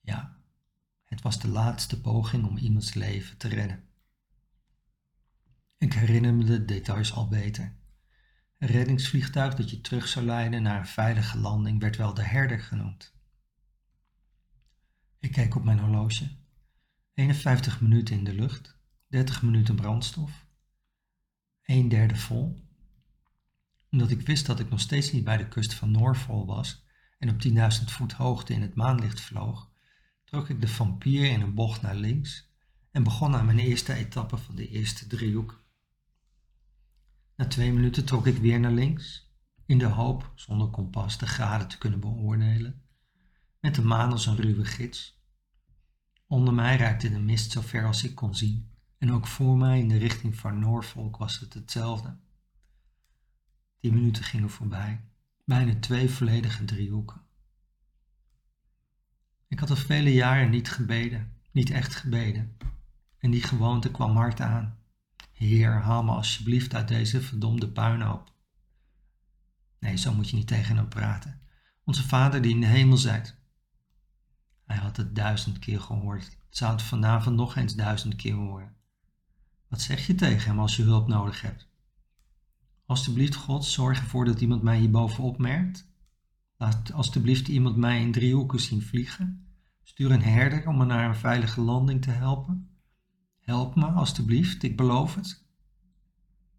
Ja, 0.00 0.36
het 1.04 1.22
was 1.22 1.40
de 1.40 1.48
laatste 1.48 2.00
poging 2.00 2.46
om 2.46 2.56
iemands 2.56 2.94
leven 2.94 3.36
te 3.36 3.48
redden. 3.48 3.89
Ik 5.80 5.92
herinner 5.92 6.34
me 6.34 6.44
de 6.44 6.64
details 6.64 7.12
al 7.12 7.28
beter. 7.28 7.76
Een 8.58 8.68
reddingsvliegtuig 8.68 9.54
dat 9.54 9.70
je 9.70 9.80
terug 9.80 10.08
zou 10.08 10.26
leiden 10.26 10.62
naar 10.62 10.78
een 10.78 10.86
veilige 10.86 11.38
landing 11.38 11.80
werd 11.80 11.96
wel 11.96 12.14
de 12.14 12.22
herder 12.22 12.60
genoemd. 12.60 13.14
Ik 15.18 15.32
keek 15.32 15.54
op 15.54 15.64
mijn 15.64 15.78
horloge. 15.78 16.36
51 17.14 17.80
minuten 17.80 18.16
in 18.16 18.24
de 18.24 18.34
lucht, 18.34 18.78
30 19.06 19.42
minuten 19.42 19.74
brandstof, 19.74 20.46
een 21.62 21.88
derde 21.88 22.16
vol. 22.16 22.64
Omdat 23.90 24.10
ik 24.10 24.20
wist 24.20 24.46
dat 24.46 24.60
ik 24.60 24.70
nog 24.70 24.80
steeds 24.80 25.12
niet 25.12 25.24
bij 25.24 25.36
de 25.36 25.48
kust 25.48 25.74
van 25.74 25.90
Norfolk 25.90 26.46
was 26.46 26.84
en 27.18 27.30
op 27.30 27.42
10.000 27.46 27.84
voet 27.84 28.12
hoogte 28.12 28.52
in 28.52 28.62
het 28.62 28.74
maanlicht 28.74 29.20
vloog, 29.20 29.70
trok 30.24 30.48
ik 30.48 30.60
de 30.60 30.68
vampier 30.68 31.30
in 31.30 31.40
een 31.40 31.54
bocht 31.54 31.82
naar 31.82 31.96
links 31.96 32.50
en 32.90 33.02
begon 33.02 33.34
aan 33.34 33.46
mijn 33.46 33.58
eerste 33.58 33.92
etappe 33.92 34.36
van 34.36 34.54
de 34.54 34.68
eerste 34.68 35.06
driehoek. 35.06 35.59
Na 37.40 37.46
twee 37.46 37.72
minuten 37.72 38.04
trok 38.04 38.26
ik 38.26 38.36
weer 38.36 38.60
naar 38.60 38.72
links, 38.72 39.32
in 39.66 39.78
de 39.78 39.86
hoop 39.86 40.32
zonder 40.34 40.68
kompas 40.68 41.18
de 41.18 41.26
graden 41.26 41.68
te 41.68 41.78
kunnen 41.78 42.00
beoordelen, 42.00 42.82
met 43.60 43.74
de 43.74 43.82
maan 43.82 44.10
als 44.10 44.26
een 44.26 44.36
ruwe 44.36 44.64
gids. 44.64 45.22
Onder 46.26 46.54
mij 46.54 46.76
raakte 46.76 47.10
de 47.10 47.18
mist 47.18 47.50
zo 47.50 47.60
ver 47.60 47.86
als 47.86 48.04
ik 48.04 48.14
kon 48.14 48.34
zien, 48.34 48.70
en 48.98 49.12
ook 49.12 49.26
voor 49.26 49.56
mij 49.56 49.78
in 49.78 49.88
de 49.88 49.96
richting 49.96 50.36
van 50.36 50.58
Norfolk 50.58 51.16
was 51.16 51.38
het 51.38 51.54
hetzelfde. 51.54 52.18
Tien 53.78 53.94
minuten 53.94 54.24
gingen 54.24 54.50
voorbij, 54.50 55.04
bijna 55.44 55.78
twee 55.78 56.10
volledige 56.10 56.64
driehoeken. 56.64 57.20
Ik 59.48 59.58
had 59.58 59.70
al 59.70 59.76
vele 59.76 60.12
jaren 60.12 60.50
niet 60.50 60.70
gebeden, 60.70 61.32
niet 61.50 61.70
echt 61.70 61.94
gebeden, 61.94 62.56
en 63.18 63.30
die 63.30 63.42
gewoonte 63.42 63.90
kwam 63.90 64.16
hard 64.16 64.40
aan. 64.40 64.79
Heer, 65.40 65.72
haal 65.72 66.02
me 66.02 66.10
alsjeblieft 66.10 66.74
uit 66.74 66.88
deze 66.88 67.20
verdomde 67.20 67.68
puinhoop. 67.68 68.32
Nee, 69.78 69.96
zo 69.96 70.14
moet 70.14 70.30
je 70.30 70.36
niet 70.36 70.46
tegen 70.46 70.76
hem 70.76 70.88
praten. 70.88 71.40
Onze 71.84 72.08
Vader 72.08 72.42
die 72.42 72.54
in 72.54 72.60
de 72.60 72.66
hemel 72.66 72.96
zijt. 72.96 73.36
Hij 74.66 74.76
had 74.76 74.96
het 74.96 75.14
duizend 75.14 75.58
keer 75.58 75.80
gehoord. 75.80 76.38
Zou 76.50 76.72
het 76.72 76.82
vanavond 76.82 77.36
nog 77.36 77.56
eens 77.56 77.74
duizend 77.74 78.16
keer 78.16 78.34
horen. 78.34 78.76
Wat 79.68 79.80
zeg 79.80 80.06
je 80.06 80.14
tegen 80.14 80.50
hem 80.50 80.58
als 80.58 80.76
je 80.76 80.82
hulp 80.82 81.08
nodig 81.08 81.40
hebt? 81.40 81.68
Alsjeblieft, 82.86 83.34
God, 83.34 83.64
zorg 83.64 83.98
ervoor 83.98 84.24
dat 84.24 84.40
iemand 84.40 84.62
mij 84.62 84.78
hierboven 84.78 85.24
opmerkt. 85.24 85.86
Laat 86.56 86.92
alsjeblieft 86.92 87.48
iemand 87.48 87.76
mij 87.76 88.00
in 88.00 88.12
driehoeken 88.12 88.60
zien 88.60 88.82
vliegen. 88.82 89.54
Stuur 89.82 90.10
een 90.10 90.22
herder 90.22 90.68
om 90.68 90.76
me 90.76 90.84
naar 90.84 91.08
een 91.08 91.16
veilige 91.16 91.60
landing 91.60 92.02
te 92.02 92.10
helpen. 92.10 92.69
Help 93.50 93.74
me, 93.74 93.84
alstublieft, 93.84 94.62
ik 94.62 94.76
beloof 94.76 95.14
het. 95.14 95.44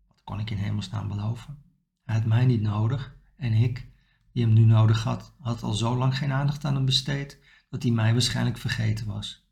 Wat 0.07 0.21
kon 0.23 0.39
ik 0.39 0.49
in 0.49 0.57
hemelsnaam 0.57 1.07
beloven? 1.07 1.63
Hij 2.03 2.15
had 2.15 2.25
mij 2.25 2.45
niet 2.45 2.61
nodig 2.61 3.15
en 3.35 3.53
ik, 3.53 3.87
die 4.31 4.43
hem 4.43 4.53
nu 4.53 4.63
nodig 4.65 5.03
had, 5.03 5.35
had 5.39 5.63
al 5.63 5.73
zo 5.73 5.97
lang 5.97 6.17
geen 6.17 6.31
aandacht 6.31 6.65
aan 6.65 6.75
hem 6.75 6.85
besteed 6.85 7.39
dat 7.69 7.83
hij 7.83 7.91
mij 7.91 8.11
waarschijnlijk 8.11 8.57
vergeten 8.57 9.05
was. 9.05 9.47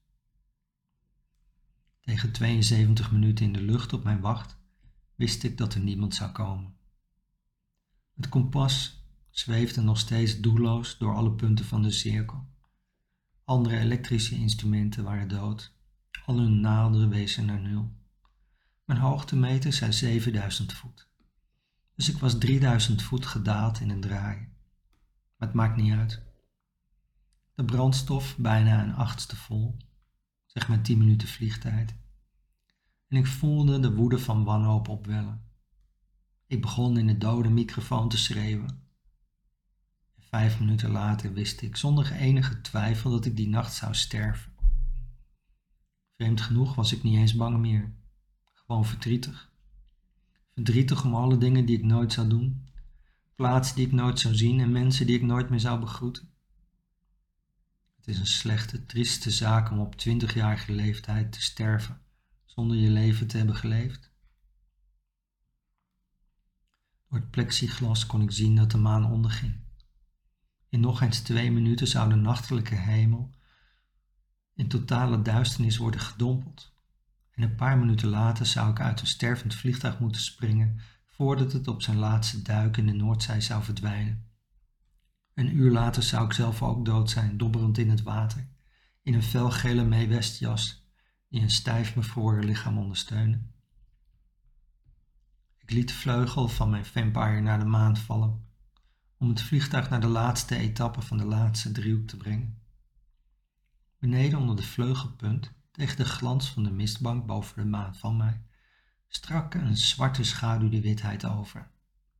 Tegen 2.02 2.32
72 2.32 3.12
minuten 3.12 3.46
in 3.46 3.54
de 3.54 3.62
lucht 3.62 3.94
op 3.94 4.04
mijn 4.04 4.20
wacht 4.20 4.58
wist 5.16 5.44
ik 5.44 5.58
dat 5.58 5.74
er 5.74 5.82
niemand 5.82 6.16
zou 6.16 6.32
komen. 6.32 6.76
Het 8.16 8.30
kompas 8.30 9.04
zweefde 9.30 9.82
nog 9.82 10.00
steeds 10.00 10.40
doelloos 10.40 10.98
door 10.98 11.16
alle 11.16 11.32
punten 11.32 11.66
van 11.66 11.82
de 11.82 11.92
cirkel. 11.92 12.48
Andere 13.44 13.78
elektrische 13.78 14.36
instrumenten 14.36 15.04
waren 15.04 15.28
dood 15.28 15.78
al 16.30 16.40
hun 16.40 16.60
naalden 16.60 17.10
wezen 17.10 17.46
naar 17.46 17.60
nul. 17.60 17.92
Mijn 18.86 19.00
hoogtemeter 19.00 19.74
zei 19.74 19.94
7000 19.94 20.74
voet. 20.74 21.10
Dus 21.96 22.10
ik 22.10 22.18
was 22.18 22.38
3000 22.38 23.02
voet 23.02 23.26
gedaald 23.26 23.80
in 23.80 23.90
een 23.90 24.02
draai. 24.02 24.38
Maar 25.38 25.48
het 25.48 25.54
maakt 25.54 25.76
niet 25.76 25.94
uit. 25.94 26.24
De 27.56 27.66
brandstof 27.66 28.38
bijna 28.38 28.84
een 28.84 28.94
achtste 28.94 29.36
vol, 29.36 29.78
zeg 30.46 30.68
maar 30.68 30.82
10 30.82 30.98
minuten 30.98 31.28
vliegtijd. 31.28 31.96
En 33.08 33.18
ik 33.18 33.28
voelde 33.28 33.80
de 33.80 33.94
woede 33.94 34.20
van 34.20 34.44
wanhoop 34.44 34.88
opwellen. 34.88 35.44
Ik 36.48 36.62
begon 36.62 36.98
in 36.98 37.08
de 37.08 37.18
dode 37.18 37.50
microfoon 37.50 38.10
te 38.10 38.18
schreeuwen. 38.18 38.84
vijf 40.18 40.60
minuten 40.60 40.92
later 40.92 41.34
wist 41.34 41.62
ik 41.62 41.76
zonder 41.76 42.12
enige 42.12 42.62
twijfel 42.62 43.12
dat 43.12 43.26
ik 43.26 43.36
die 43.36 43.50
nacht 43.50 43.74
zou 43.74 43.96
sterven. 43.96 44.49
Vreemd 46.20 46.42
genoeg 46.42 46.76
was 46.76 46.94
ik 46.94 47.04
niet 47.04 47.18
eens 47.18 47.36
bang 47.36 47.58
meer. 47.58 47.94
Gewoon 48.54 48.86
verdrietig. 48.86 49.52
Verdrietig 50.54 51.06
om 51.06 51.16
alle 51.16 51.38
dingen 51.38 51.66
die 51.66 51.78
ik 51.78 51.84
nooit 51.84 52.14
zou 52.14 52.28
doen, 52.28 52.70
plaatsen 53.36 53.76
die 53.76 53.86
ik 53.86 53.92
nooit 53.92 54.20
zou 54.20 54.36
zien 54.36 54.60
en 54.60 54.72
mensen 54.72 55.06
die 55.06 55.16
ik 55.16 55.22
nooit 55.22 55.50
meer 55.50 55.60
zou 55.60 55.80
begroeten. 55.80 56.30
Het 57.98 58.08
is 58.08 58.20
een 58.20 58.28
slechte, 58.28 58.86
trieste 58.86 59.32
zaak 59.32 59.72
om 59.72 59.80
op 59.80 59.96
twintigjarige 59.96 60.72
leeftijd 60.72 61.32
te 61.32 61.42
sterven 61.42 62.02
zonder 62.46 62.78
je 62.78 62.90
leven 62.90 63.28
te 63.28 63.38
hebben 63.38 63.56
geleefd. 63.56 64.12
Door 67.10 67.20
het 67.20 67.32
plexiglas 67.32 68.06
kon 68.06 68.22
ik 68.22 68.32
zien 68.32 68.56
dat 68.56 68.72
de 68.72 68.78
maan 68.78 69.12
onderging. 69.12 69.60
In 70.70 70.80
nog 70.80 71.02
eens 71.02 71.20
twee 71.20 71.52
minuten 71.52 71.88
zou 71.88 72.10
de 72.10 72.16
nachtelijke 72.16 72.76
hemel 72.76 73.38
in 74.60 74.68
totale 74.68 75.22
duisternis 75.22 75.78
worden 75.78 76.00
gedompeld. 76.00 76.74
En 77.32 77.44
een 77.44 77.56
paar 77.56 77.78
minuten 77.78 78.08
later 78.10 78.46
zou 78.46 78.72
ik 78.72 78.80
uit 78.80 79.02
een 79.02 79.08
stervend 79.08 79.56
vliegtuig 79.56 80.00
moeten 80.00 80.22
springen 80.22 80.80
voordat 81.06 81.54
het 81.54 81.68
op 81.68 81.82
zijn 81.82 81.98
laatste 81.98 82.42
duik 82.42 82.78
in 82.78 82.86
de 82.86 82.94
Noordzee 82.94 83.42
zou 83.42 83.64
verdwijnen. 83.64 84.28
Een 85.34 85.56
uur 85.56 85.72
later 85.72 86.04
zou 86.04 86.26
ik 86.26 86.34
zelf 86.34 86.62
ook 86.62 86.86
dood 86.86 87.10
zijn, 87.10 87.38
dobberend 87.38 87.78
in 87.78 87.90
het 87.90 88.02
water, 88.02 88.48
in 89.02 89.14
een 89.14 89.24
felgele 89.24 89.84
meewestjas 89.84 90.88
die 91.30 91.42
een 91.42 91.50
stijf 91.50 91.94
bevroren 91.94 92.46
lichaam 92.46 92.78
ondersteunde. 92.78 93.42
Ik 95.58 95.72
liet 95.72 95.88
de 95.88 95.94
vleugel 95.94 96.48
van 96.48 96.70
mijn 96.70 96.86
vampire 96.86 97.42
naar 97.42 97.60
de 97.60 97.66
maan 97.66 97.98
vallen, 97.98 98.46
om 99.18 99.30
het 99.30 99.42
vliegtuig 99.42 99.90
naar 99.90 100.02
de 100.02 100.08
laatste 100.08 100.56
etappe 100.56 101.02
van 101.02 101.18
de 101.18 101.26
laatste 101.26 101.72
driehoek 101.72 102.08
te 102.08 102.18
brengen. 102.18 102.59
Beneden 104.00 104.40
onder 104.40 104.56
de 104.56 104.64
vleugelpunt, 104.64 105.52
tegen 105.72 105.98
de 105.98 106.06
glans 106.06 106.50
van 106.50 106.64
de 106.64 106.72
mistbank 106.72 107.26
boven 107.26 107.56
de 107.56 107.70
maan 107.70 107.96
van 107.96 108.18
mij, 108.18 108.42
strak 109.08 109.54
een 109.54 109.78
zwarte 109.78 110.24
schaduw 110.24 110.70
de 110.70 110.82
witheid 110.82 111.26
over. 111.26 111.72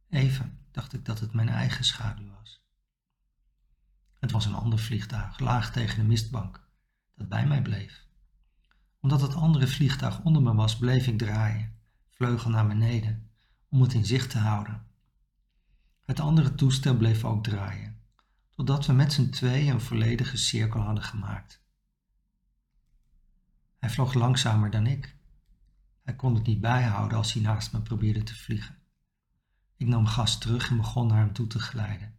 Even 0.10 0.60
dacht 0.72 0.94
ik 0.94 1.06
dat 1.06 1.20
het 1.20 1.34
mijn 1.34 1.50
eigen 1.50 1.84
schaduw 1.84 2.30
was. 2.30 2.64
Het 4.20 4.32
was 4.32 4.46
een 4.46 4.54
ander 4.54 4.80
vliegtuig, 4.80 5.40
laag 5.40 5.72
tegen 5.72 5.98
de 5.98 6.04
mistbank, 6.04 6.68
dat 7.16 7.30
bij 7.30 7.48
mij 7.48 7.62
bleef. 7.62 8.08
Omdat 9.00 9.22
het 9.22 9.34
andere 9.34 9.68
vliegtuig 9.68 10.22
onder 10.22 10.42
me 10.42 10.54
was, 10.54 10.78
bleef 10.78 11.08
ik 11.08 11.18
draaien, 11.18 11.80
vleugel 12.10 12.50
naar 12.50 12.68
beneden, 12.68 13.30
om 13.70 13.82
het 13.82 13.94
in 13.94 14.06
zicht 14.06 14.30
te 14.30 14.38
houden. 14.38 14.86
Het 16.06 16.20
andere 16.20 16.56
toestel 16.56 16.98
bleef 16.98 17.24
ook 17.24 17.44
draaien, 17.44 18.02
totdat 18.50 18.86
we 18.86 18.94
met 18.94 19.14
z'n 19.14 19.30
tweeën 19.30 19.74
een 19.74 19.82
volledige 19.82 20.38
cirkel 20.38 20.82
hadden 20.82 21.04
gemaakt. 21.04 21.68
Hij 23.80 23.90
vloog 23.90 24.14
langzamer 24.14 24.70
dan 24.70 24.88
ik. 24.88 25.16
Hij 26.04 26.16
kon 26.16 26.36
het 26.36 26.46
niet 26.46 26.62
bijhouden 26.62 27.18
als 27.18 27.34
hij 27.34 27.42
naast 27.42 27.74
me 27.74 27.82
probeerde 27.82 28.24
te 28.24 28.36
vliegen. 28.36 28.78
Ik 29.78 29.88
nam 29.88 30.06
gas 30.06 30.38
terug 30.38 30.70
en 30.70 30.78
begon 30.78 31.08
naar 31.08 31.18
hem 31.18 31.34
toe 31.34 31.48
te 31.48 31.60
glijden. 31.60 32.16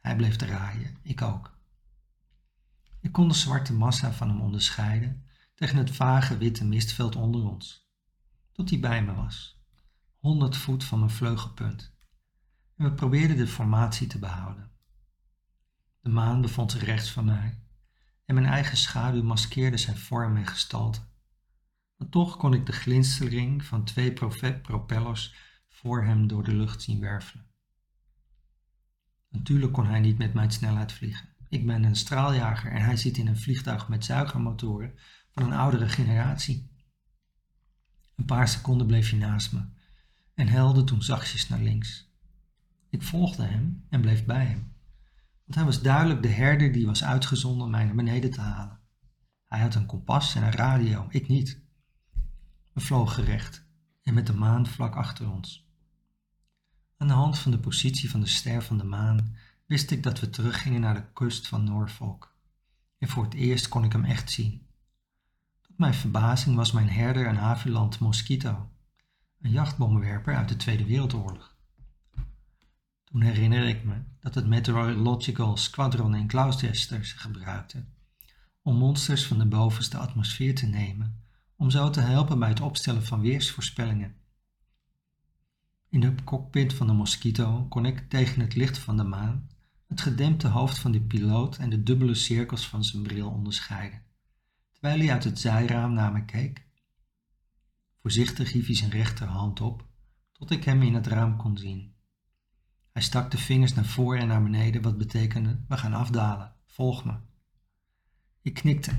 Hij 0.00 0.16
bleef 0.16 0.36
draaien, 0.36 0.96
ik 1.02 1.22
ook, 1.22 1.58
Ik 3.00 3.12
kon 3.12 3.28
de 3.28 3.34
zwarte 3.34 3.72
massa 3.72 4.12
van 4.12 4.28
hem 4.28 4.40
onderscheiden 4.40 5.24
tegen 5.54 5.76
het 5.76 5.90
vage 5.90 6.36
witte 6.36 6.64
mistveld 6.64 7.16
onder 7.16 7.44
ons, 7.44 7.88
tot 8.52 8.70
hij 8.70 8.80
bij 8.80 9.04
me 9.04 9.14
was, 9.14 9.62
honderd 10.18 10.56
voet 10.56 10.84
van 10.84 10.98
mijn 10.98 11.10
vleugelpunt. 11.10 11.92
En 12.76 12.84
we 12.84 12.92
probeerden 12.92 13.36
de 13.36 13.46
formatie 13.46 14.06
te 14.06 14.18
behouden. 14.18 14.70
De 16.00 16.08
maan 16.08 16.40
bevond 16.40 16.72
zich 16.72 16.84
rechts 16.84 17.10
van 17.10 17.24
mij 17.24 17.63
en 18.24 18.34
mijn 18.34 18.46
eigen 18.46 18.76
schaduw 18.76 19.22
maskeerde 19.22 19.76
zijn 19.76 19.96
vorm 19.96 20.36
en 20.36 20.46
gestalte. 20.46 21.00
Maar 21.96 22.08
toch 22.08 22.36
kon 22.36 22.54
ik 22.54 22.66
de 22.66 22.72
glinstering 22.72 23.64
van 23.64 23.84
twee 23.84 24.12
propellers 24.62 25.34
voor 25.68 26.04
hem 26.04 26.26
door 26.26 26.44
de 26.44 26.54
lucht 26.54 26.82
zien 26.82 27.00
wervelen. 27.00 27.46
Natuurlijk 29.28 29.72
kon 29.72 29.86
hij 29.86 30.00
niet 30.00 30.18
met 30.18 30.34
mijn 30.34 30.50
snelheid 30.50 30.92
vliegen. 30.92 31.28
Ik 31.48 31.66
ben 31.66 31.84
een 31.84 31.96
straaljager 31.96 32.72
en 32.72 32.82
hij 32.82 32.96
zit 32.96 33.16
in 33.16 33.26
een 33.26 33.38
vliegtuig 33.38 33.88
met 33.88 34.04
zuigermotoren 34.04 34.98
van 35.30 35.42
een 35.42 35.52
oudere 35.52 35.88
generatie. 35.88 36.70
Een 38.16 38.24
paar 38.24 38.48
seconden 38.48 38.86
bleef 38.86 39.10
hij 39.10 39.18
naast 39.18 39.52
me 39.52 39.64
en 40.34 40.48
helde 40.48 40.84
toen 40.84 41.02
zachtjes 41.02 41.48
naar 41.48 41.60
links. 41.60 42.12
Ik 42.90 43.02
volgde 43.02 43.44
hem 43.44 43.84
en 43.88 44.00
bleef 44.00 44.24
bij 44.24 44.44
hem, 44.44 44.73
want 45.44 45.54
hij 45.54 45.64
was 45.64 45.82
duidelijk 45.82 46.22
de 46.22 46.28
herder 46.28 46.72
die 46.72 46.86
was 46.86 47.04
uitgezonden 47.04 47.64
om 47.64 47.70
mij 47.70 47.84
naar 47.84 47.94
beneden 47.94 48.30
te 48.30 48.40
halen. 48.40 48.80
Hij 49.44 49.60
had 49.60 49.74
een 49.74 49.86
kompas 49.86 50.34
en 50.34 50.42
een 50.42 50.52
radio, 50.52 51.06
ik 51.08 51.28
niet. 51.28 51.62
We 52.72 52.80
vlogen 52.80 53.24
recht 53.24 53.66
en 54.02 54.14
met 54.14 54.26
de 54.26 54.34
maan 54.34 54.66
vlak 54.66 54.94
achter 54.94 55.30
ons. 55.30 55.68
Aan 56.96 57.08
de 57.08 57.14
hand 57.14 57.38
van 57.38 57.50
de 57.50 57.58
positie 57.58 58.10
van 58.10 58.20
de 58.20 58.26
ster 58.26 58.62
van 58.62 58.78
de 58.78 58.84
maan 58.84 59.36
wist 59.66 59.90
ik 59.90 60.02
dat 60.02 60.20
we 60.20 60.30
teruggingen 60.30 60.80
naar 60.80 60.94
de 60.94 61.12
kust 61.12 61.48
van 61.48 61.64
Norfolk. 61.64 62.36
En 62.98 63.08
voor 63.08 63.24
het 63.24 63.34
eerst 63.34 63.68
kon 63.68 63.84
ik 63.84 63.92
hem 63.92 64.04
echt 64.04 64.30
zien. 64.30 64.66
Tot 65.60 65.78
mijn 65.78 65.94
verbazing 65.94 66.56
was 66.56 66.72
mijn 66.72 66.88
herder 66.88 67.26
een 67.26 67.36
Haviland 67.36 67.98
Mosquito, 67.98 68.70
een 69.40 69.50
jachtbommenwerper 69.50 70.36
uit 70.36 70.48
de 70.48 70.56
Tweede 70.56 70.84
Wereldoorlog. 70.84 71.53
Toen 73.14 73.22
herinner 73.22 73.68
ik 73.68 73.84
me 73.84 73.94
dat 74.20 74.34
het 74.34 74.46
Meteorological 74.46 75.56
Squadron 75.56 76.14
in 76.14 76.30
Gloucester 76.30 77.04
gebruikte 77.04 77.84
om 78.62 78.76
monsters 78.76 79.26
van 79.26 79.38
de 79.38 79.46
bovenste 79.46 79.98
atmosfeer 79.98 80.54
te 80.54 80.66
nemen, 80.66 81.22
om 81.56 81.70
zo 81.70 81.90
te 81.90 82.00
helpen 82.00 82.38
bij 82.38 82.48
het 82.48 82.60
opstellen 82.60 83.04
van 83.04 83.20
weersvoorspellingen. 83.20 84.14
In 85.88 86.00
de 86.00 86.14
cockpit 86.24 86.72
van 86.72 86.86
de 86.86 86.92
Mosquito 86.92 87.66
kon 87.68 87.86
ik 87.86 88.08
tegen 88.08 88.40
het 88.40 88.54
licht 88.54 88.78
van 88.78 88.96
de 88.96 89.04
maan 89.04 89.48
het 89.86 90.00
gedempte 90.00 90.48
hoofd 90.48 90.78
van 90.78 90.92
de 90.92 91.00
piloot 91.00 91.56
en 91.56 91.70
de 91.70 91.82
dubbele 91.82 92.14
cirkels 92.14 92.68
van 92.68 92.84
zijn 92.84 93.02
bril 93.02 93.30
onderscheiden, 93.30 94.02
terwijl 94.72 94.98
hij 94.98 95.12
uit 95.12 95.24
het 95.24 95.38
zijraam 95.38 95.92
naar 95.92 96.12
me 96.12 96.24
keek. 96.24 96.66
Voorzichtig 98.00 98.52
hief 98.52 98.66
hij 98.66 98.76
zijn 98.76 98.90
rechterhand 98.90 99.60
op, 99.60 99.86
tot 100.32 100.50
ik 100.50 100.64
hem 100.64 100.82
in 100.82 100.94
het 100.94 101.06
raam 101.06 101.36
kon 101.36 101.58
zien. 101.58 101.93
Hij 102.94 103.02
stak 103.02 103.30
de 103.30 103.38
vingers 103.38 103.74
naar 103.74 103.84
voren 103.84 104.20
en 104.20 104.26
naar 104.26 104.42
beneden, 104.42 104.82
wat 104.82 104.98
betekende: 104.98 105.60
we 105.68 105.76
gaan 105.76 105.94
afdalen, 105.94 106.54
volg 106.66 107.04
me. 107.04 107.14
Ik 108.42 108.54
knikte 108.54 108.90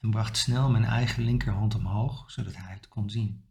en 0.00 0.10
bracht 0.10 0.36
snel 0.36 0.70
mijn 0.70 0.84
eigen 0.84 1.22
linkerhand 1.22 1.74
omhoog, 1.74 2.30
zodat 2.30 2.56
hij 2.56 2.74
het 2.74 2.88
kon 2.88 3.10
zien. 3.10 3.44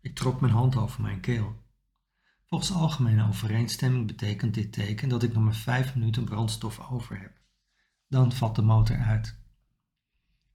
Ik 0.00 0.14
trok 0.14 0.40
mijn 0.40 0.52
hand 0.52 0.76
over 0.76 1.02
mijn 1.02 1.20
keel. 1.20 1.62
Volgens 2.46 2.72
algemene 2.72 3.28
overeenstemming 3.28 4.06
betekent 4.06 4.54
dit 4.54 4.72
teken 4.72 5.08
dat 5.08 5.22
ik 5.22 5.32
nog 5.32 5.42
maar 5.42 5.54
vijf 5.54 5.94
minuten 5.94 6.24
brandstof 6.24 6.90
over 6.90 7.20
heb. 7.20 7.40
Dan 8.08 8.32
valt 8.32 8.54
de 8.56 8.62
motor 8.62 8.96
uit. 8.96 9.38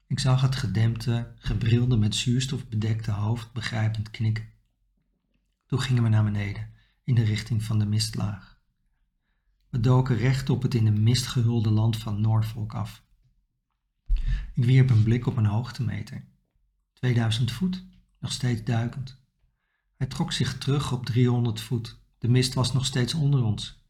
Ik 0.08 0.20
zag 0.20 0.42
het 0.42 0.56
gedempte, 0.56 1.34
gebrilde 1.38 1.98
met 1.98 2.16
zuurstof 2.16 2.68
bedekte 2.68 3.12
hoofd 3.12 3.54
begrijpend 3.54 4.10
knikken. 4.10 4.50
Toen 5.66 5.82
gingen 5.82 6.04
we 6.04 6.10
naar 6.10 6.24
beneden, 6.24 6.76
in 7.08 7.16
de 7.16 7.24
richting 7.24 7.64
van 7.64 7.80
de 7.80 7.86
mistlaag. 7.86 8.60
We 9.70 9.80
doken 9.80 10.18
recht 10.18 10.50
op 10.50 10.62
het 10.62 10.74
in 10.74 10.86
de 10.86 10.92
mist 10.92 11.28
gehulde 11.28 11.70
land 11.70 11.98
van 11.98 12.22
Norfolk 12.22 12.74
af. 12.74 13.04
Ik 14.54 14.66
wierp 14.66 14.90
een 14.90 15.04
blik 15.04 15.26
op 15.26 15.38
een 15.38 15.46
hoogtemeter. 15.46 16.26
2000 16.94 17.52
voet, 17.52 17.86
nog 18.20 18.32
steeds 18.32 18.64
duikend. 18.64 19.22
Hij 19.96 20.08
trok 20.08 20.32
zich 20.32 20.58
terug 20.58 20.92
op 20.92 21.06
300 21.06 21.62
voet. 21.62 22.00
De 22.18 22.28
mist 22.28 22.54
was 22.54 22.74
nog 22.74 22.86
steeds 22.86 23.14
onder 23.14 23.44
ons. 23.44 23.84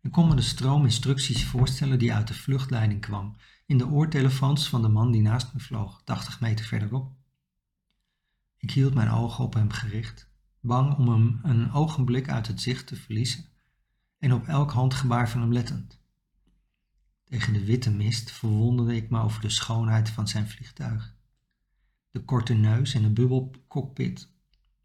Ik 0.00 0.10
kon 0.10 0.28
me 0.28 0.34
de 0.34 0.42
stroom 0.42 0.84
instructies 0.84 1.44
voorstellen 1.44 1.98
die 1.98 2.12
uit 2.12 2.28
de 2.28 2.34
vluchtleiding 2.34 3.00
kwam, 3.00 3.36
in 3.66 3.78
de 3.78 3.86
oortelefoons 3.86 4.68
van 4.68 4.82
de 4.82 4.88
man 4.88 5.10
die 5.10 5.22
naast 5.22 5.54
me 5.54 5.60
vloog, 5.60 6.02
80 6.04 6.40
meter 6.40 6.64
verderop. 6.64 7.12
Ik 8.58 8.70
hield 8.70 8.94
mijn 8.94 9.10
ogen 9.10 9.44
op 9.44 9.54
hem 9.54 9.70
gericht, 9.70 10.31
bang 10.62 10.96
om 10.96 11.08
hem 11.08 11.40
een 11.42 11.72
ogenblik 11.72 12.28
uit 12.28 12.46
het 12.46 12.60
zicht 12.60 12.86
te 12.86 12.96
verliezen 12.96 13.44
en 14.18 14.32
op 14.32 14.46
elk 14.46 14.70
handgebaar 14.70 15.30
van 15.30 15.40
hem 15.40 15.52
lettend. 15.52 16.00
Tegen 17.24 17.52
de 17.52 17.64
witte 17.64 17.90
mist 17.90 18.30
verwonderde 18.30 18.96
ik 18.96 19.10
me 19.10 19.20
over 19.20 19.40
de 19.40 19.50
schoonheid 19.50 20.10
van 20.10 20.28
zijn 20.28 20.48
vliegtuig. 20.48 21.14
De 22.10 22.24
korte 22.24 22.54
neus 22.54 22.94
en 22.94 23.02
de 23.02 23.10
bubbelcockpit 23.10 24.32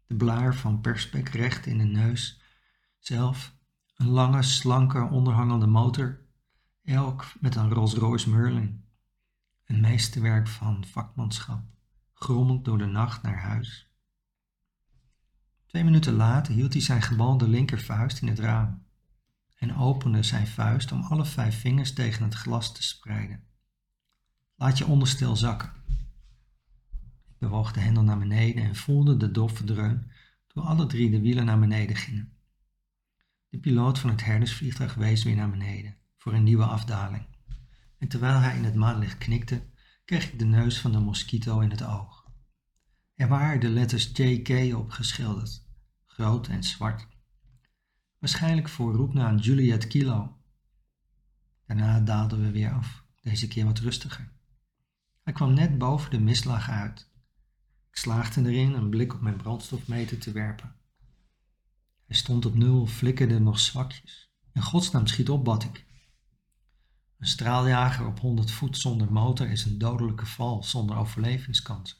de 0.08 0.14
blaar 0.14 0.54
van 0.54 0.80
perspec 0.80 1.28
recht 1.28 1.66
in 1.66 1.78
de 1.78 1.84
neus, 1.84 2.40
zelf 2.98 3.54
een 3.96 4.08
lange, 4.08 4.42
slanke, 4.42 5.02
onderhangende 5.02 5.66
motor, 5.66 6.20
elk 6.84 7.24
met 7.40 7.54
een 7.54 7.72
Rolls-Royce 7.72 8.30
Merlin. 8.30 8.84
Een 9.64 9.80
meesterwerk 9.80 10.48
van 10.48 10.84
vakmanschap, 10.84 11.62
grommend 12.12 12.64
door 12.64 12.78
de 12.78 12.86
nacht 12.86 13.22
naar 13.22 13.40
huis. 13.40 13.87
Twee 15.68 15.84
minuten 15.84 16.14
later 16.14 16.54
hield 16.54 16.72
hij 16.72 16.82
zijn 16.82 17.02
gebalde 17.02 17.48
linkervuist 17.48 18.20
in 18.22 18.28
het 18.28 18.38
raam 18.38 18.82
en 19.54 19.76
opende 19.76 20.22
zijn 20.22 20.46
vuist 20.46 20.92
om 20.92 21.02
alle 21.02 21.24
vijf 21.24 21.60
vingers 21.60 21.92
tegen 21.92 22.24
het 22.24 22.34
glas 22.34 22.74
te 22.74 22.82
spreiden. 22.82 23.44
Laat 24.56 24.78
je 24.78 24.86
onderstel 24.86 25.36
zakken 25.36 25.78
bewoog 27.38 27.72
de 27.72 27.80
hendel 27.80 28.02
naar 28.02 28.18
beneden 28.18 28.64
en 28.64 28.76
voelde 28.76 29.16
de 29.16 29.30
doffe 29.30 29.64
dreun 29.64 30.10
toen 30.46 30.64
alle 30.64 30.86
drie 30.86 31.10
de 31.10 31.20
wielen 31.20 31.44
naar 31.44 31.58
beneden 31.58 31.96
gingen. 31.96 32.32
De 33.48 33.58
piloot 33.58 33.98
van 33.98 34.10
het 34.10 34.24
herdersvliegtuig 34.24 34.94
wees 34.94 35.24
weer 35.24 35.36
naar 35.36 35.50
beneden 35.50 35.96
voor 36.16 36.32
een 36.32 36.42
nieuwe 36.42 36.64
afdaling. 36.64 37.26
En 37.98 38.08
terwijl 38.08 38.38
hij 38.38 38.56
in 38.56 38.64
het 38.64 38.74
maanlicht 38.74 39.18
knikte, 39.18 39.62
kreeg 40.04 40.32
ik 40.32 40.38
de 40.38 40.44
neus 40.44 40.80
van 40.80 40.92
de 40.92 40.98
mosquito 40.98 41.60
in 41.60 41.70
het 41.70 41.84
oog. 41.84 42.17
Er 43.18 43.28
waren 43.28 43.60
de 43.60 43.68
letters 43.68 44.10
JK 44.12 44.76
op 44.76 44.90
geschilderd, 44.90 45.64
groot 46.06 46.48
en 46.48 46.64
zwart. 46.64 47.06
Waarschijnlijk 48.18 48.68
voor 48.68 48.94
roepnaam 48.94 49.36
Juliet 49.36 49.86
Kilo. 49.86 50.36
Daarna 51.66 52.00
daalden 52.00 52.40
we 52.40 52.50
weer 52.50 52.72
af, 52.72 53.04
deze 53.22 53.48
keer 53.48 53.64
wat 53.64 53.78
rustiger. 53.78 54.32
Hij 55.22 55.32
kwam 55.32 55.54
net 55.54 55.78
boven 55.78 56.10
de 56.10 56.20
mistlaag 56.20 56.68
uit 56.68 57.08
slaagde 57.98 58.50
erin 58.50 58.74
een 58.74 58.90
blik 58.90 59.14
op 59.14 59.20
mijn 59.20 59.36
brandstofmeter 59.36 60.18
te 60.18 60.32
werpen. 60.32 60.74
Hij 62.06 62.16
stond 62.16 62.46
op 62.46 62.54
nul, 62.54 62.86
flikkerde 62.86 63.38
nog 63.38 63.58
zwakjes. 63.60 64.30
In 64.52 64.62
godsnaam 64.62 65.06
schiet 65.06 65.30
op, 65.30 65.44
bad 65.44 65.64
ik. 65.64 65.86
Een 67.18 67.26
straaljager 67.26 68.06
op 68.06 68.20
100 68.20 68.50
voet 68.50 68.76
zonder 68.76 69.12
motor 69.12 69.50
is 69.50 69.64
een 69.64 69.78
dodelijke 69.78 70.26
val 70.26 70.62
zonder 70.62 70.96
overlevingskansen. 70.96 71.97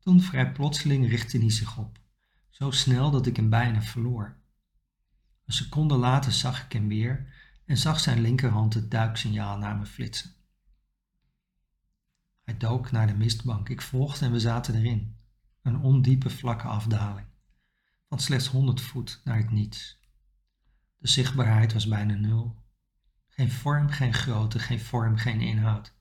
Toen 0.00 0.20
vrij 0.20 0.52
plotseling 0.52 1.08
richtte 1.08 1.38
hij 1.38 1.50
zich 1.50 1.78
op, 1.78 1.98
zo 2.50 2.70
snel 2.70 3.10
dat 3.10 3.26
ik 3.26 3.36
hem 3.36 3.50
bijna 3.50 3.82
verloor. 3.82 4.36
Een 5.44 5.52
seconde 5.52 5.96
later 5.96 6.32
zag 6.32 6.64
ik 6.64 6.72
hem 6.72 6.88
weer 6.88 7.34
en 7.66 7.76
zag 7.76 8.00
zijn 8.00 8.20
linkerhand 8.20 8.74
het 8.74 8.90
duiksignaal 8.90 9.58
naar 9.58 9.76
me 9.76 9.86
flitsen. 9.86 10.34
Hij 12.50 12.56
dook 12.58 12.90
naar 12.90 13.06
de 13.06 13.14
mistbank. 13.14 13.68
Ik 13.68 13.82
volgde 13.82 14.24
en 14.24 14.32
we 14.32 14.40
zaten 14.40 14.74
erin. 14.74 15.16
Een 15.62 15.78
ondiepe 15.78 16.30
vlakke 16.30 16.66
afdaling. 16.66 17.26
Van 18.08 18.18
slechts 18.18 18.46
honderd 18.46 18.80
voet 18.80 19.20
naar 19.24 19.36
het 19.36 19.50
niets. 19.50 20.00
De 20.98 21.08
zichtbaarheid 21.08 21.72
was 21.72 21.88
bijna 21.88 22.14
nul. 22.14 22.62
Geen 23.28 23.50
vorm, 23.50 23.88
geen 23.88 24.14
grootte, 24.14 24.58
geen 24.58 24.80
vorm, 24.80 25.16
geen 25.16 25.40
inhoud. 25.40 25.94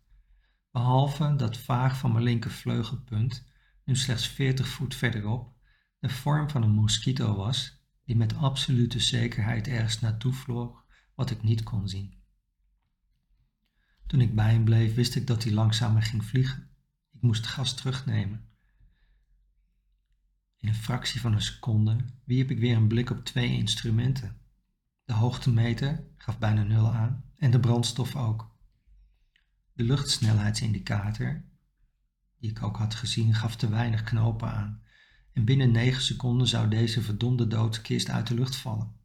Behalve 0.71 1.35
dat 1.35 1.57
vaag 1.57 1.97
van 1.97 2.11
mijn 2.11 2.23
linkervleugelpunt, 2.23 3.47
nu 3.89 3.95
slechts 3.95 4.27
40 4.27 4.67
voet 4.67 4.95
verderop, 4.95 5.53
de 5.99 6.09
vorm 6.09 6.49
van 6.49 6.63
een 6.63 6.71
mosquito 6.71 7.35
was, 7.35 7.83
die 8.05 8.15
met 8.15 8.35
absolute 8.35 8.99
zekerheid 8.99 9.67
ergens 9.67 9.99
naartoe 9.99 10.33
vloog, 10.33 10.85
wat 11.15 11.29
ik 11.29 11.43
niet 11.43 11.63
kon 11.63 11.87
zien. 11.87 12.13
Toen 14.07 14.21
ik 14.21 14.35
bij 14.35 14.51
hem 14.51 14.63
bleef, 14.63 14.95
wist 14.95 15.15
ik 15.15 15.27
dat 15.27 15.43
hij 15.43 15.53
langzamer 15.53 16.01
ging 16.01 16.25
vliegen. 16.25 16.69
Ik 17.11 17.21
moest 17.21 17.47
gas 17.47 17.75
terugnemen. 17.75 18.49
In 20.57 20.67
een 20.67 20.75
fractie 20.75 21.21
van 21.21 21.33
een 21.33 21.41
seconde 21.41 22.05
wierp 22.23 22.51
ik 22.51 22.59
weer 22.59 22.75
een 22.75 22.87
blik 22.87 23.09
op 23.09 23.25
twee 23.25 23.49
instrumenten. 23.57 24.41
De 25.03 25.13
hoogtemeter 25.13 26.03
gaf 26.17 26.39
bijna 26.39 26.63
nul 26.63 26.93
aan 26.93 27.23
en 27.37 27.51
de 27.51 27.59
brandstof 27.59 28.15
ook. 28.15 28.55
De 29.73 29.83
luchtsnelheidsindicator, 29.83 31.43
die 32.39 32.49
ik 32.49 32.63
ook 32.63 32.77
had 32.77 32.95
gezien, 32.95 33.33
gaf 33.33 33.55
te 33.55 33.69
weinig 33.69 34.03
knopen 34.03 34.51
aan. 34.51 34.81
En 35.33 35.45
binnen 35.45 35.71
negen 35.71 36.01
seconden 36.01 36.47
zou 36.47 36.69
deze 36.69 37.01
verdomde 37.01 37.47
doodskist 37.47 38.09
uit 38.09 38.27
de 38.27 38.33
lucht 38.33 38.55
vallen. 38.55 38.97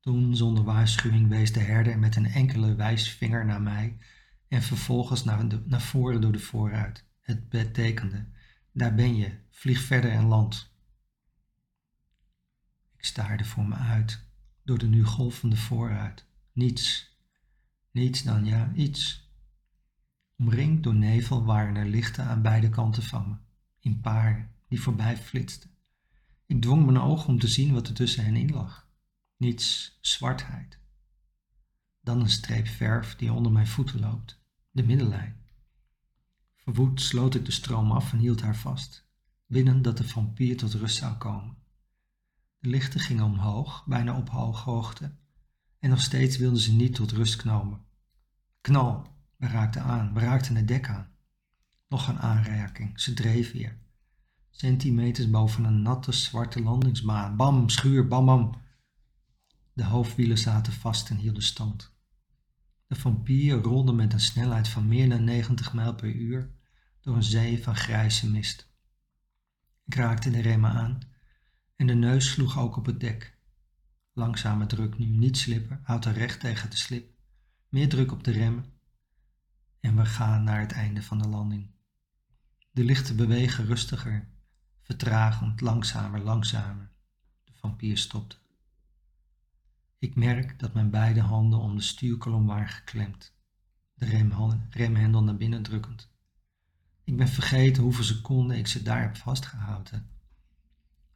Toen, 0.00 0.36
zonder 0.36 0.64
waarschuwing, 0.64 1.28
wees 1.28 1.52
de 1.52 1.60
herder 1.60 1.98
met 1.98 2.16
een 2.16 2.26
enkele 2.26 2.74
wijsvinger 2.74 3.44
naar 3.44 3.62
mij 3.62 3.98
en 4.48 4.62
vervolgens 4.62 5.24
naar, 5.24 5.46
naar 5.64 5.80
voren 5.80 6.20
door 6.20 6.32
de 6.32 6.38
vooruit. 6.38 7.04
Het 7.20 7.48
betekende, 7.48 8.26
daar 8.72 8.94
ben 8.94 9.16
je, 9.16 9.38
vlieg 9.50 9.80
verder 9.80 10.10
en 10.10 10.24
land. 10.24 10.72
Ik 12.96 13.04
staarde 13.04 13.44
voor 13.44 13.64
me 13.64 13.74
uit, 13.74 14.26
door 14.64 14.78
de 14.78 14.86
nu 14.86 15.04
golvende 15.04 15.56
vooruit. 15.56 16.26
Niets, 16.52 17.16
niets 17.90 18.22
dan 18.22 18.44
ja, 18.44 18.72
iets. 18.74 19.23
Omringd 20.38 20.82
door 20.82 20.94
nevel 20.94 21.44
waren 21.44 21.76
er 21.76 21.86
lichten 21.86 22.24
aan 22.24 22.42
beide 22.42 22.68
kanten 22.68 23.02
van 23.02 23.28
me, 23.28 23.36
in 23.80 24.00
paren 24.00 24.50
die 24.68 24.80
voorbij 24.80 25.16
flitsten. 25.16 25.70
Ik 26.46 26.60
dwong 26.60 26.84
mijn 26.84 26.98
ogen 26.98 27.28
om 27.28 27.38
te 27.38 27.48
zien 27.48 27.72
wat 27.72 27.88
er 27.88 27.94
tussen 27.94 28.24
hen 28.24 28.36
in 28.36 28.50
lag. 28.50 28.88
Niets, 29.36 29.98
zwartheid. 30.00 30.78
Dan 32.02 32.20
een 32.20 32.30
streep 32.30 32.66
verf 32.66 33.16
die 33.16 33.32
onder 33.32 33.52
mijn 33.52 33.66
voeten 33.66 34.00
loopt, 34.00 34.40
de 34.70 34.82
middenlijn. 34.82 35.36
Verwoed 36.54 37.00
sloot 37.00 37.34
ik 37.34 37.44
de 37.44 37.52
stroom 37.52 37.92
af 37.92 38.12
en 38.12 38.18
hield 38.18 38.40
haar 38.40 38.56
vast, 38.56 39.08
binnen 39.46 39.82
dat 39.82 39.96
de 39.96 40.08
vampier 40.08 40.56
tot 40.56 40.74
rust 40.74 40.96
zou 40.96 41.14
komen. 41.14 41.56
De 42.58 42.68
lichten 42.68 43.00
gingen 43.00 43.24
omhoog, 43.24 43.84
bijna 43.86 44.16
op 44.16 44.28
hooghoogte, 44.30 45.14
en 45.78 45.90
nog 45.90 46.00
steeds 46.00 46.36
wilden 46.36 46.60
ze 46.60 46.74
niet 46.74 46.94
tot 46.94 47.12
rust 47.12 47.42
komen. 47.42 47.84
Knal, 48.60 49.13
we 49.44 49.50
raakten 49.50 49.82
aan, 49.82 50.14
we 50.14 50.20
raakten 50.20 50.56
het 50.56 50.68
dek 50.68 50.88
aan. 50.88 51.08
Nog 51.88 52.08
een 52.08 52.18
aanraking, 52.18 53.00
ze 53.00 53.14
dreef 53.14 53.52
weer. 53.52 53.78
Centimeters 54.50 55.30
boven 55.30 55.64
een 55.64 55.82
natte 55.82 56.12
zwarte 56.12 56.62
landingsbaan. 56.62 57.36
Bam, 57.36 57.68
schuur, 57.68 58.08
bam, 58.08 58.26
bam. 58.26 58.62
De 59.72 59.84
hoofdwielen 59.84 60.38
zaten 60.38 60.72
vast 60.72 61.10
en 61.10 61.16
hielden 61.16 61.42
stand. 61.42 61.92
De 62.86 62.94
vampier 62.94 63.54
rolde 63.54 63.92
met 63.92 64.12
een 64.12 64.20
snelheid 64.20 64.68
van 64.68 64.88
meer 64.88 65.08
dan 65.08 65.24
90 65.24 65.72
mijl 65.72 65.94
per 65.94 66.12
uur 66.14 66.50
door 67.00 67.16
een 67.16 67.22
zee 67.22 67.62
van 67.62 67.76
grijze 67.76 68.30
mist. 68.30 68.72
Ik 69.84 69.94
raakte 69.94 70.30
de 70.30 70.40
remmen 70.40 70.70
aan 70.70 70.98
en 71.76 71.86
de 71.86 71.94
neus 71.94 72.30
sloeg 72.30 72.58
ook 72.58 72.76
op 72.76 72.86
het 72.86 73.00
dek. 73.00 73.38
Langzame 74.12 74.66
druk 74.66 74.98
nu, 74.98 75.06
niet 75.06 75.36
slippen, 75.36 75.80
houd 75.82 76.04
er 76.04 76.12
recht 76.12 76.40
tegen 76.40 76.70
de 76.70 76.76
slip. 76.76 77.12
Meer 77.68 77.88
druk 77.88 78.12
op 78.12 78.24
de 78.24 78.30
remmen 78.30 78.73
en 79.84 79.96
we 79.96 80.06
gaan 80.06 80.44
naar 80.44 80.60
het 80.60 80.72
einde 80.72 81.02
van 81.02 81.18
de 81.18 81.28
landing. 81.28 81.70
De 82.70 82.84
lichten 82.84 83.16
bewegen 83.16 83.66
rustiger, 83.66 84.28
vertragend, 84.82 85.60
langzamer, 85.60 86.20
langzamer. 86.20 86.90
De 87.44 87.52
vampier 87.54 87.98
stopte. 87.98 88.36
Ik 89.98 90.14
merk 90.14 90.58
dat 90.58 90.74
mijn 90.74 90.90
beide 90.90 91.20
handen 91.20 91.58
om 91.58 91.76
de 91.76 91.82
stuurkolom 91.82 92.46
waren 92.46 92.68
geklemd, 92.68 93.34
de 93.94 94.28
remhendel 94.70 95.22
naar 95.22 95.36
binnen 95.36 95.62
drukkend. 95.62 96.10
Ik 97.04 97.16
ben 97.16 97.28
vergeten 97.28 97.82
hoeveel 97.82 98.04
seconden 98.04 98.58
ik 98.58 98.66
ze 98.66 98.82
daar 98.82 99.02
heb 99.02 99.16
vastgehouden. 99.16 100.10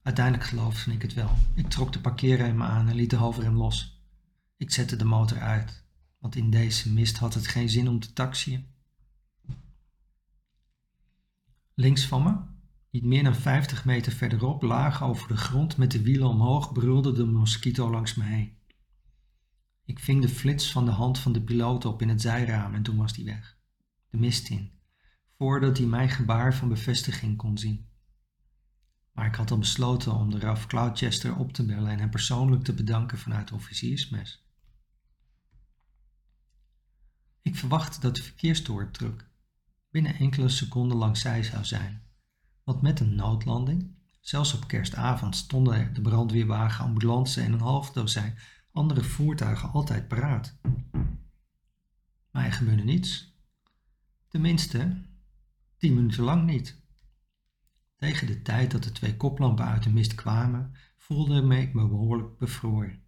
Uiteindelijk 0.03 0.47
geloofde 0.47 0.93
ik 0.93 1.03
het 1.03 1.15
wel. 1.15 1.37
Ik 1.55 1.69
trok 1.69 1.93
de 1.93 2.01
parkeerrem 2.01 2.63
aan 2.63 2.89
en 2.89 2.95
liet 2.95 3.11
de 3.11 3.17
hoofdrem 3.17 3.57
los. 3.57 4.03
Ik 4.57 4.71
zette 4.71 4.97
de 4.97 5.05
motor 5.05 5.41
uit, 5.41 5.87
want 6.19 6.37
in 6.37 6.51
deze 6.51 6.93
mist 6.93 7.17
had 7.17 7.35
het 7.35 7.47
geen 7.47 7.69
zin 7.69 7.89
om 7.89 8.01
te 8.01 8.13
taxiën. 8.13 8.67
Links 11.75 12.07
van 12.07 12.23
me, 12.23 12.37
niet 12.91 13.05
meer 13.05 13.25
dan 13.25 13.35
50 13.35 13.85
meter 13.85 14.13
verderop, 14.13 14.63
laag 14.63 15.03
over 15.03 15.29
de 15.29 15.37
grond 15.37 15.77
met 15.77 15.91
de 15.91 16.03
wielen 16.03 16.29
omhoog, 16.29 16.73
brulde 16.73 17.13
de 17.13 17.25
mosquito 17.25 17.91
langs 17.91 18.15
me 18.15 18.25
heen. 18.25 18.57
Ik 19.85 19.99
ving 19.99 20.23
de 20.23 20.29
flits 20.29 20.73
van 20.73 20.85
de 20.85 20.91
hand 20.91 21.19
van 21.19 21.33
de 21.33 21.43
piloot 21.43 21.85
op 21.85 22.03
in 22.03 22.09
het 22.09 22.21
zijraam 22.21 22.75
en 22.75 22.83
toen 22.83 22.97
was 22.97 23.13
die 23.13 23.25
weg. 23.25 23.57
De 24.11 24.17
mist 24.17 24.49
in, 24.49 24.73
voordat 25.37 25.79
hij 25.79 25.87
mijn 25.87 26.09
gebaar 26.09 26.55
van 26.55 26.69
bevestiging 26.69 27.37
kon 27.37 27.59
zien. 27.59 27.87
Maar 29.13 29.27
ik 29.27 29.35
had 29.35 29.51
al 29.51 29.59
besloten 29.59 30.15
om 30.15 30.31
de 30.31 30.39
RAF 30.39 30.67
Cloudchester 30.67 31.37
op 31.37 31.53
te 31.53 31.67
bellen 31.67 31.91
en 31.91 31.99
hem 31.99 32.11
persoonlijk 32.11 32.65
te 32.65 32.75
bedanken 32.75 33.19
vanuit 33.19 33.53
officiersmes. 33.53 34.48
Ik 37.49 37.57
verwachtte 37.57 38.01
dat 38.01 38.17
de 38.17 38.23
verkeerstoortruck 38.23 39.31
binnen 39.91 40.15
enkele 40.15 40.49
seconden 40.49 40.97
langs 40.97 41.21
zij 41.21 41.43
zou 41.43 41.65
zijn, 41.65 42.03
want 42.65 42.83
met 42.83 43.01
een 43.01 43.15
noodlanding, 43.15 43.97
zelfs 44.21 44.55
op 44.55 44.69
kerstavond, 44.69 45.37
stonden 45.37 45.95
de 45.95 46.01
brandweerwagen, 46.01 46.85
ambulance 46.85 47.41
en 47.41 47.53
een 47.53 47.61
half 47.61 47.91
dozijn 47.93 48.39
andere 48.73 49.03
voertuigen 49.03 49.73
altijd 49.73 50.09
paraat. 50.09 50.59
Maar 52.31 52.45
er 52.45 52.53
gebeurde 52.53 52.85
niets. 52.85 53.39
Tenminste, 54.29 55.03
tien 55.77 55.95
minuten 55.95 56.23
lang 56.23 56.47
niet. 56.47 56.83
Tegen 57.97 58.27
de 58.27 58.43
tijd 58.43 58.71
dat 58.71 58.83
de 58.83 58.93
twee 58.93 59.17
koplampen 59.17 59.65
uit 59.65 59.83
de 59.83 59.91
mist 59.91 60.15
kwamen, 60.15 60.75
voelde 60.97 61.57
ik 61.57 61.75
me 61.75 61.89
behoorlijk 61.89 62.39
bevroren. 62.39 63.03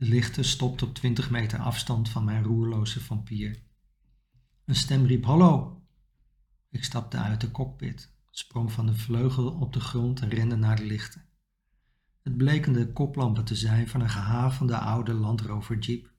De 0.00 0.06
lichten 0.06 0.44
stopten 0.44 0.86
op 0.86 0.94
twintig 0.94 1.30
meter 1.30 1.58
afstand 1.58 2.08
van 2.08 2.24
mijn 2.24 2.44
roerloze 2.44 3.00
vampier. 3.00 3.62
Een 4.64 4.74
stem 4.74 5.06
riep 5.06 5.24
hallo. 5.24 5.82
Ik 6.70 6.84
stapte 6.84 7.16
uit 7.16 7.40
de 7.40 7.50
cockpit, 7.50 8.12
sprong 8.30 8.72
van 8.72 8.86
de 8.86 8.94
vleugel 8.94 9.50
op 9.50 9.72
de 9.72 9.80
grond 9.80 10.20
en 10.20 10.28
rende 10.28 10.56
naar 10.56 10.76
de 10.76 10.84
lichten. 10.84 11.24
Het 12.22 12.36
bleken 12.36 12.72
de 12.72 12.92
koplampen 12.92 13.44
te 13.44 13.54
zijn 13.54 13.88
van 13.88 14.00
een 14.00 14.10
gehavende 14.10 14.78
oude 14.78 15.12
Land 15.12 15.40
Rover 15.40 15.78
Jeep. 15.78 16.12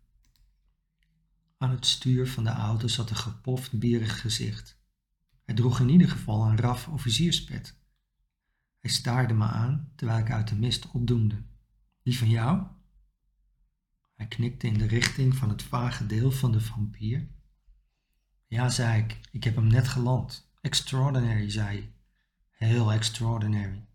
Aan 1.58 1.72
het 1.72 1.86
stuur 1.86 2.28
van 2.28 2.44
de 2.44 2.50
auto 2.50 2.88
zat 2.88 3.10
een 3.10 3.16
gepoft 3.16 3.80
bierig 3.80 4.22
gezicht. 4.22 4.80
Hij 5.44 5.56
droeg 5.56 5.80
in 5.80 5.90
ieder 5.90 6.10
geval 6.10 6.46
een 6.46 6.58
raf 6.58 6.88
officierspet. 6.88 7.80
Hij 8.80 8.92
staarde 8.92 9.34
me 9.34 9.46
aan 9.46 9.92
terwijl 9.96 10.20
ik 10.20 10.32
uit 10.32 10.48
de 10.48 10.56
mist 10.56 10.92
opdoemde. 10.92 11.44
Die 12.04 12.18
van 12.18 12.30
jou? 12.30 12.80
Hij 14.22 14.30
knikte 14.30 14.68
in 14.68 14.78
de 14.78 14.88
richting 14.88 15.36
van 15.36 15.50
het 15.50 15.64
vage 15.64 16.06
deel 16.06 16.32
van 16.32 16.52
de 16.52 16.62
vampier. 16.62 17.28
Ja, 18.48 18.70
zei 18.70 19.04
ik, 19.04 19.20
ik 19.32 19.44
heb 19.44 19.56
hem 19.56 19.68
net 19.68 19.88
geland. 19.88 20.52
Extraordinary, 20.62 21.50
zei 21.50 21.68
hij. 21.68 21.94
Heel 22.70 22.92
extraordinary. 22.92 23.88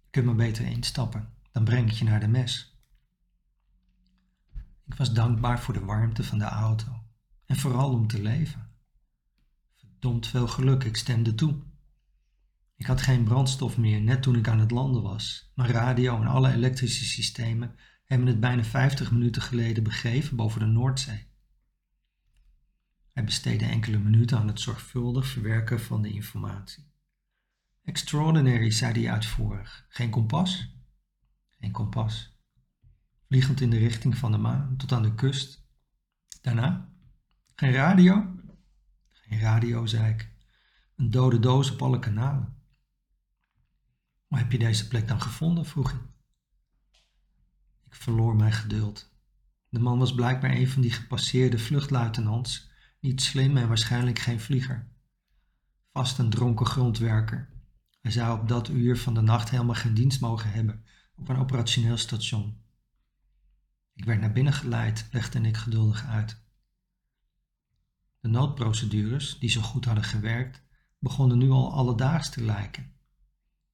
Je 0.00 0.10
kunt 0.10 0.26
maar 0.26 0.34
beter 0.34 0.64
instappen, 0.64 1.34
dan 1.52 1.64
breng 1.64 1.90
ik 1.90 1.96
je 1.96 2.04
naar 2.04 2.20
de 2.20 2.28
mes. 2.28 2.78
Ik 4.86 4.94
was 4.94 5.12
dankbaar 5.12 5.60
voor 5.60 5.74
de 5.74 5.84
warmte 5.84 6.24
van 6.24 6.38
de 6.38 6.44
auto 6.44 7.02
en 7.46 7.56
vooral 7.56 7.92
om 7.92 8.06
te 8.06 8.22
leven. 8.22 8.70
Verdomd 9.74 10.26
veel 10.26 10.48
geluk, 10.48 10.84
ik 10.84 10.96
stemde 10.96 11.34
toe. 11.34 11.62
Ik 12.76 12.86
had 12.86 13.02
geen 13.02 13.24
brandstof 13.24 13.78
meer 13.78 14.00
net 14.00 14.22
toen 14.22 14.36
ik 14.36 14.48
aan 14.48 14.60
het 14.60 14.70
landen 14.70 15.02
was. 15.02 15.52
Mijn 15.54 15.70
radio 15.70 16.20
en 16.20 16.26
alle 16.26 16.52
elektrische 16.52 17.04
systemen 17.04 17.76
hebben 18.10 18.28
het 18.28 18.40
bijna 18.40 18.64
50 18.64 19.10
minuten 19.10 19.42
geleden 19.42 19.82
begeven 19.82 20.36
boven 20.36 20.60
de 20.60 20.66
Noordzee. 20.66 21.26
Hij 23.12 23.24
besteedde 23.24 23.64
enkele 23.64 23.98
minuten 23.98 24.38
aan 24.38 24.48
het 24.48 24.60
zorgvuldig 24.60 25.26
verwerken 25.26 25.80
van 25.80 26.02
de 26.02 26.12
informatie. 26.12 26.92
Extraordinary, 27.82 28.70
zei 28.70 28.92
hij 28.92 29.12
uitvoerig. 29.12 29.86
Geen 29.88 30.10
kompas? 30.10 30.76
Geen 31.60 31.72
kompas. 31.72 32.38
Vliegend 33.26 33.60
in 33.60 33.70
de 33.70 33.78
richting 33.78 34.16
van 34.16 34.32
de 34.32 34.38
maan 34.38 34.76
tot 34.76 34.92
aan 34.92 35.02
de 35.02 35.14
kust. 35.14 35.66
Daarna? 36.42 36.92
Geen 37.54 37.72
radio? 37.72 38.36
Geen 39.08 39.40
radio, 39.40 39.86
zei 39.86 40.12
ik. 40.12 40.32
Een 40.96 41.10
dode 41.10 41.38
doos 41.38 41.70
op 41.70 41.82
alle 41.82 41.98
kanalen. 41.98 42.56
Hoe 44.26 44.38
heb 44.38 44.52
je 44.52 44.58
deze 44.58 44.88
plek 44.88 45.08
dan 45.08 45.20
gevonden? 45.20 45.66
vroeg 45.66 45.90
hij. 45.90 46.09
Ik 47.90 47.96
verloor 47.96 48.36
mijn 48.36 48.52
geduld. 48.52 49.12
De 49.68 49.78
man 49.78 49.98
was 49.98 50.14
blijkbaar 50.14 50.50
een 50.50 50.68
van 50.68 50.82
die 50.82 50.92
gepasseerde 50.92 51.58
vluchtluitenants, 51.58 52.70
niet 53.00 53.22
slim 53.22 53.56
en 53.56 53.68
waarschijnlijk 53.68 54.18
geen 54.18 54.40
vlieger. 54.40 54.88
Vast 55.92 56.18
een 56.18 56.30
dronken 56.30 56.66
grondwerker. 56.66 57.48
Hij 58.00 58.10
zou 58.10 58.40
op 58.40 58.48
dat 58.48 58.68
uur 58.68 58.98
van 58.98 59.14
de 59.14 59.20
nacht 59.20 59.50
helemaal 59.50 59.74
geen 59.74 59.94
dienst 59.94 60.20
mogen 60.20 60.50
hebben 60.50 60.84
op 61.16 61.28
een 61.28 61.36
operationeel 61.36 61.96
station. 61.96 62.62
Ik 63.94 64.04
werd 64.04 64.20
naar 64.20 64.32
binnen 64.32 64.52
geleid, 64.52 65.08
legde 65.10 65.40
ik 65.40 65.56
geduldig 65.56 66.04
uit. 66.04 66.42
De 68.20 68.28
noodprocedures, 68.28 69.38
die 69.38 69.50
zo 69.50 69.60
goed 69.60 69.84
hadden 69.84 70.04
gewerkt, 70.04 70.62
begonnen 70.98 71.38
nu 71.38 71.50
al 71.50 71.72
alledaags 71.72 72.30
te 72.30 72.42
lijken. 72.42 72.92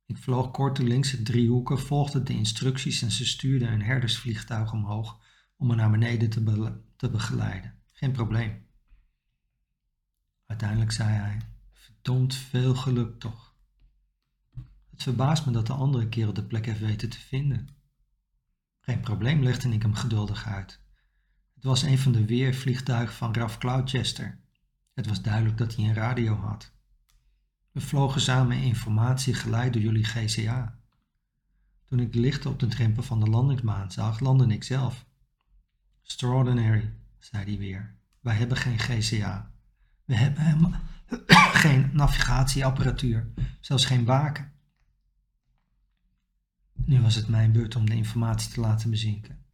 Ik 0.07 0.17
vloog 0.17 0.51
kort 0.51 0.79
links 0.79 1.11
het 1.11 1.25
driehoeken, 1.25 1.79
volgde 1.79 2.23
de 2.23 2.33
instructies 2.33 3.03
en 3.03 3.11
ze 3.11 3.27
stuurde 3.27 3.67
een 3.67 3.83
herdersvliegtuig 3.83 4.73
omhoog 4.73 5.21
om 5.57 5.67
me 5.67 5.75
naar 5.75 5.91
beneden 5.91 6.31
te, 6.31 6.83
te 6.97 7.11
begeleiden. 7.11 7.75
Geen 7.93 8.13
probleem. 8.13 8.67
Uiteindelijk 10.47 10.93
zei 10.93 11.09
hij: 11.09 11.39
Verdomd 11.73 12.35
veel 12.35 12.75
geluk 12.75 13.19
toch. 13.21 13.55
Het 14.91 15.03
verbaast 15.03 15.47
me 15.47 15.53
dat 15.53 15.67
de 15.67 15.73
andere 15.73 16.09
kerel 16.09 16.33
de 16.33 16.45
plek 16.45 16.67
heeft 16.67 16.81
weten 16.81 17.09
te 17.09 17.19
vinden. 17.19 17.69
Geen 18.81 19.01
probleem, 19.01 19.43
legde 19.43 19.69
ik 19.69 19.83
hem 19.83 19.95
geduldig 19.95 20.47
uit. 20.47 20.81
Het 21.55 21.65
was 21.65 21.83
een 21.83 21.99
van 21.99 22.13
de 22.13 22.25
weervliegtuigen 22.25 23.15
van 23.15 23.35
Ralph 23.35 23.59
Cloudchester. 23.59 24.39
Het 24.95 25.07
was 25.07 25.23
duidelijk 25.23 25.59
dat 25.59 25.75
hij 25.75 25.85
een 25.85 25.95
radio 25.95 26.35
had. 26.35 26.76
We 27.77 27.83
vlogen 27.83 28.21
samen 28.21 28.57
informatie 28.57 29.35
geleid 29.35 29.73
door 29.73 29.83
jullie 29.83 30.05
GCA. 30.05 30.79
Toen 31.85 32.01
ik 32.01 32.13
de 32.13 32.21
lichten 32.21 32.51
op 32.51 32.59
de 32.59 32.67
drempel 32.67 33.03
van 33.03 33.21
de 33.21 33.31
landingsbaan 33.31 33.93
zag, 33.93 34.21
landde 34.21 34.47
ik 34.47 34.65
zelf. 34.65 35.07
Extraordinary, 36.03 36.93
zei 37.19 37.45
hij 37.45 37.59
weer. 37.59 37.97
Wij 38.21 38.35
hebben 38.35 38.57
geen 38.57 38.79
GCA. 38.79 39.53
We 40.05 40.15
hebben 40.15 40.43
helemaal 40.43 40.81
geen 41.63 41.91
navigatieapparatuur, 41.93 43.33
zelfs 43.61 43.85
geen 43.85 44.05
waken. 44.05 44.53
Nu 46.73 47.01
was 47.01 47.15
het 47.15 47.29
mijn 47.29 47.53
beurt 47.53 47.77
om 47.77 47.87
de 47.87 47.97
informatie 47.97 48.53
te 48.53 48.61
laten 48.61 48.91
bezinken. 48.91 49.45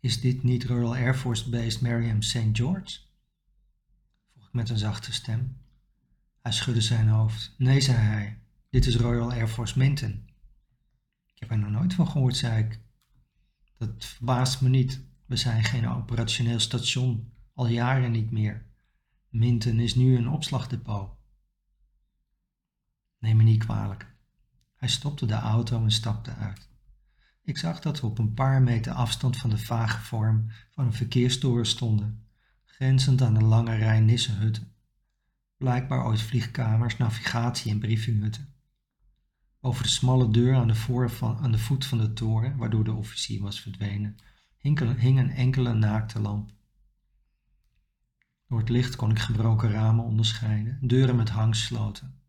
Is 0.00 0.20
dit 0.20 0.42
niet 0.42 0.64
Royal 0.64 0.94
Air 0.94 1.14
Force 1.14 1.50
Base 1.50 1.78
Miriam 1.82 2.22
St. 2.22 2.48
George? 2.52 2.98
vroeg 4.32 4.46
ik 4.46 4.52
met 4.52 4.68
een 4.68 4.78
zachte 4.78 5.12
stem. 5.12 5.64
Hij 6.46 6.54
schudde 6.54 6.80
zijn 6.80 7.08
hoofd. 7.08 7.54
Nee, 7.58 7.80
zei 7.80 7.96
hij, 7.96 8.38
dit 8.70 8.86
is 8.86 8.96
Royal 8.96 9.32
Air 9.32 9.48
Force 9.48 9.78
Minton. 9.78 10.28
Ik 11.24 11.40
heb 11.40 11.50
er 11.50 11.58
nog 11.58 11.70
nooit 11.70 11.94
van 11.94 12.08
gehoord, 12.08 12.36
zei 12.36 12.64
ik. 12.64 12.80
Dat 13.76 14.04
verbaast 14.04 14.60
me 14.60 14.68
niet. 14.68 15.00
We 15.24 15.36
zijn 15.36 15.64
geen 15.64 15.88
operationeel 15.88 16.60
station, 16.60 17.32
al 17.54 17.66
jaren 17.66 18.10
niet 18.10 18.30
meer. 18.30 18.66
Minton 19.28 19.78
is 19.78 19.94
nu 19.94 20.16
een 20.16 20.28
opslagdepot. 20.28 21.10
Neem 23.18 23.36
me 23.36 23.42
niet 23.42 23.64
kwalijk. 23.64 24.14
Hij 24.76 24.88
stopte 24.88 25.26
de 25.26 25.34
auto 25.34 25.82
en 25.82 25.90
stapte 25.90 26.34
uit. 26.34 26.68
Ik 27.42 27.58
zag 27.58 27.80
dat 27.80 28.00
we 28.00 28.06
op 28.06 28.18
een 28.18 28.34
paar 28.34 28.62
meter 28.62 28.92
afstand 28.92 29.36
van 29.36 29.50
de 29.50 29.58
vage 29.58 30.00
vorm 30.00 30.50
van 30.70 30.86
een 30.86 30.92
verkeerstoren 30.92 31.66
stonden, 31.66 32.26
grenzend 32.64 33.22
aan 33.22 33.36
een 33.36 33.44
lange 33.44 33.74
rij 33.74 34.00
nissenhutten. 34.00 34.74
Blijkbaar 35.56 36.04
ooit 36.04 36.22
vliegkamers, 36.22 36.96
navigatie- 36.96 37.70
en 37.70 37.78
briefinghutten. 37.78 38.54
Over 39.60 39.82
de 39.82 39.88
smalle 39.88 40.30
deur 40.30 40.54
aan 40.54 40.68
de, 40.68 40.74
voor 40.74 41.10
van, 41.10 41.38
aan 41.38 41.52
de 41.52 41.58
voet 41.58 41.86
van 41.86 41.98
de 41.98 42.12
toren, 42.12 42.56
waardoor 42.56 42.84
de 42.84 42.92
officier 42.92 43.40
was 43.40 43.60
verdwenen, 43.60 44.16
hing 44.58 44.80
een 45.18 45.30
enkele 45.30 45.74
naakte 45.74 46.20
lamp. 46.20 46.52
Door 48.48 48.58
het 48.58 48.68
licht 48.68 48.96
kon 48.96 49.10
ik 49.10 49.18
gebroken 49.18 49.70
ramen 49.70 50.04
onderscheiden, 50.04 50.78
deuren 50.80 51.16
met 51.16 51.28
hangsloten, 51.28 52.20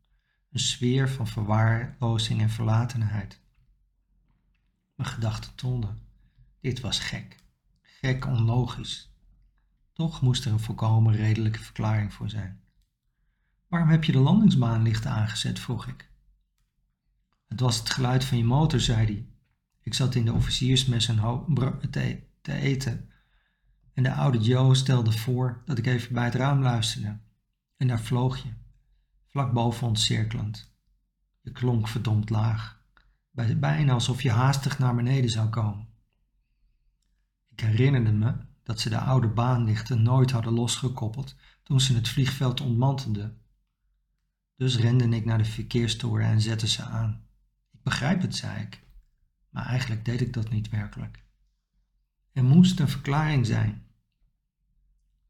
een 0.51 0.59
sfeer 0.59 1.09
van 1.09 1.27
verwaarlozing 1.27 2.41
en 2.41 2.49
verlatenheid. 2.49 3.41
Mijn 4.95 5.09
gedachten 5.09 5.55
tolden. 5.55 5.99
Dit 6.61 6.79
was 6.79 6.99
gek, 6.99 7.43
gek 7.81 8.25
onlogisch. 8.25 9.11
Toch 9.93 10.21
moest 10.21 10.45
er 10.45 10.51
een 10.51 10.59
volkomen 10.59 11.15
redelijke 11.15 11.59
verklaring 11.59 12.13
voor 12.13 12.29
zijn. 12.29 12.61
Waarom 13.67 13.89
heb 13.89 14.03
je 14.03 14.11
de 14.11 14.19
landingsbaanlichten 14.19 15.11
aangezet? 15.11 15.59
vroeg 15.59 15.87
ik. 15.87 16.09
Het 17.47 17.59
was 17.59 17.79
het 17.79 17.89
geluid 17.89 18.23
van 18.23 18.37
je 18.37 18.43
motor, 18.43 18.79
zei 18.79 19.05
hij. 19.05 19.27
Ik 19.81 19.93
zat 19.93 20.15
in 20.15 20.25
de 20.25 20.33
officiersmes 20.33 21.07
en 21.07 21.45
te, 21.89 22.23
te 22.41 22.53
eten. 22.53 23.09
En 23.93 24.03
de 24.03 24.13
oude 24.13 24.37
Joe 24.37 24.75
stelde 24.75 25.11
voor 25.11 25.61
dat 25.65 25.77
ik 25.77 25.85
even 25.85 26.13
bij 26.13 26.23
het 26.23 26.35
raam 26.35 26.61
luisterde. 26.61 27.19
En 27.77 27.87
daar 27.87 28.01
vloog 28.01 28.37
je, 28.37 28.49
vlak 29.27 29.53
boven 29.53 29.87
ons 29.87 30.05
cirkelend. 30.05 30.73
Je 31.41 31.51
klonk 31.51 31.87
verdomd 31.87 32.29
laag, 32.29 32.81
bijna 33.31 33.93
alsof 33.93 34.21
je 34.21 34.31
haastig 34.31 34.79
naar 34.79 34.95
beneden 34.95 35.29
zou 35.29 35.49
komen. 35.49 35.87
Ik 37.45 37.59
herinnerde 37.59 38.11
me 38.11 38.33
dat 38.63 38.79
ze 38.79 38.89
de 38.89 38.99
oude 38.99 39.27
baanlichten 39.27 40.01
nooit 40.01 40.31
hadden 40.31 40.53
losgekoppeld 40.53 41.35
toen 41.63 41.81
ze 41.81 41.95
het 41.95 42.09
vliegveld 42.09 42.61
ontmantelden. 42.61 43.41
Dus 44.57 44.77
rende 44.77 45.09
ik 45.09 45.25
naar 45.25 45.37
de 45.37 45.45
verkeerstoren 45.45 46.25
en 46.25 46.41
zette 46.41 46.67
ze 46.67 46.83
aan. 46.83 47.25
Ik 47.71 47.83
begrijp 47.83 48.21
het, 48.21 48.35
zei 48.35 48.61
ik, 48.61 48.83
maar 49.49 49.65
eigenlijk 49.65 50.05
deed 50.05 50.21
ik 50.21 50.33
dat 50.33 50.49
niet 50.49 50.69
werkelijk. 50.69 51.25
Er 52.31 52.43
moest 52.43 52.79
een 52.79 52.89
verklaring 52.89 53.45
zijn. 53.45 53.85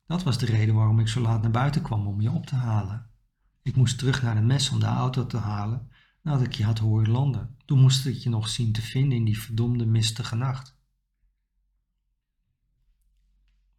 Dat 0.05 0.23
was 0.23 0.37
de 0.37 0.45
reden 0.45 0.75
waarom 0.75 0.99
ik 0.99 1.07
zo 1.07 1.21
laat 1.21 1.41
naar 1.41 1.51
buiten 1.51 1.81
kwam 1.81 2.07
om 2.07 2.21
je 2.21 2.31
op 2.31 2.45
te 2.45 2.55
halen. 2.55 3.09
Ik 3.61 3.75
moest 3.75 3.97
terug 3.97 4.21
naar 4.21 4.35
de 4.35 4.41
mes 4.41 4.69
om 4.69 4.79
de 4.79 4.85
auto 4.85 5.27
te 5.27 5.37
halen 5.37 5.91
nadat 6.21 6.45
ik 6.45 6.53
je 6.53 6.63
had 6.63 6.79
horen 6.79 7.09
landen. 7.09 7.57
Toen 7.65 7.79
moest 7.79 8.05
ik 8.05 8.15
je 8.15 8.29
nog 8.29 8.49
zien 8.49 8.71
te 8.71 8.81
vinden 8.81 9.17
in 9.17 9.23
die 9.23 9.39
verdomde 9.39 9.85
mistige 9.85 10.35
nacht. 10.35 10.75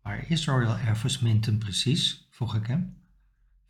Waar 0.03 0.31
is 0.31 0.47
Royal 0.47 0.77
Air 0.77 0.97
Force 0.97 1.25
Minton 1.25 1.59
precies? 1.59 2.27
vroeg 2.31 2.55
ik 2.55 2.67
hem. 2.67 2.97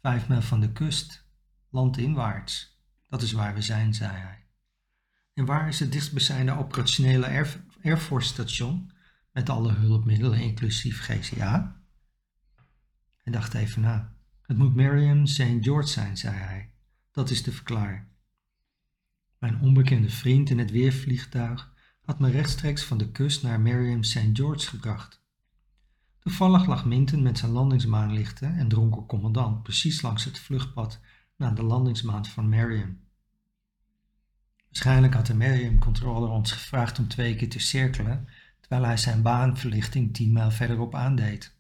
Vijf 0.03 0.29
mijl 0.29 0.43
van 0.43 0.61
de 0.61 0.72
kust, 0.72 1.28
landinwaarts. 1.71 2.81
Dat 3.09 3.23
is 3.23 3.33
waar 3.33 3.55
we 3.55 3.62
zijn, 3.62 3.95
zei 3.95 4.16
hij. 4.16 4.47
En 5.35 5.45
waar 5.45 5.69
is 5.69 5.81
het 5.81 5.93
dichtstbijzijnde 5.93 6.53
operationele 6.53 7.27
Air, 7.27 7.64
Air 7.83 7.99
Force 7.99 8.29
station 8.29 8.93
met 9.33 9.49
alle 9.49 9.73
hulpmiddelen, 9.73 10.41
inclusief 10.41 11.01
GCA? 11.01 11.83
Hij 13.23 13.33
dacht 13.33 13.55
even 13.55 13.83
na. 13.83 14.12
Het 14.43 14.57
moet 14.57 14.75
Miriam 14.75 15.27
St. 15.27 15.57
George 15.61 15.89
zijn, 15.89 16.16
zei 16.16 16.37
hij. 16.37 16.73
Dat 17.12 17.31
is 17.31 17.43
de 17.43 17.53
verklaring. 17.53 18.05
Mijn 19.39 19.61
onbekende 19.61 20.11
vriend 20.11 20.51
in 20.51 20.59
het 20.59 20.71
weervliegtuig 20.71 21.73
had 22.03 22.19
me 22.19 22.31
rechtstreeks 22.31 22.85
van 22.85 22.99
de 22.99 23.11
kust 23.11 23.43
naar 23.43 23.61
Miriam 23.61 24.03
St. 24.03 24.29
George 24.33 24.69
gebracht. 24.69 25.23
Toevallig 26.19 26.66
lag 26.66 26.85
Minton 26.85 27.23
met 27.23 27.39
zijn 27.39 27.51
landingsbaanlichten 27.51 28.57
en 28.57 28.69
dronken 28.69 29.07
commandant 29.07 29.62
precies 29.62 30.03
langs 30.03 30.25
het 30.25 30.39
vluchtpad 30.39 31.01
naar 31.39 31.55
de 31.55 31.62
landingsbaan 31.62 32.26
van 32.26 32.49
Miriam. 32.49 32.99
Waarschijnlijk 34.64 35.14
had 35.14 35.26
de 35.26 35.34
Miriam-controller 35.34 36.30
ons 36.30 36.53
gevraagd 36.53 36.99
om 36.99 37.09
twee 37.09 37.36
keer 37.36 37.49
te 37.49 37.59
cirkelen, 37.59 38.28
terwijl 38.61 38.84
hij 38.84 38.97
zijn 38.97 39.22
baanverlichting 39.22 40.14
tien 40.14 40.32
mijl 40.32 40.51
verderop 40.51 40.95
aandeed. 40.95 41.57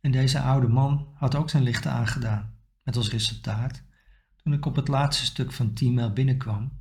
En 0.00 0.10
deze 0.10 0.40
oude 0.40 0.68
man 0.68 1.08
had 1.14 1.34
ook 1.34 1.50
zijn 1.50 1.62
lichten 1.62 1.90
aangedaan, 1.90 2.54
met 2.82 2.96
als 2.96 3.10
resultaat, 3.10 3.82
toen 4.36 4.52
ik 4.52 4.66
op 4.66 4.76
het 4.76 4.88
laatste 4.88 5.24
stuk 5.24 5.52
van 5.52 5.72
10 5.72 5.94
mijl 5.94 6.12
binnenkwam, 6.12 6.72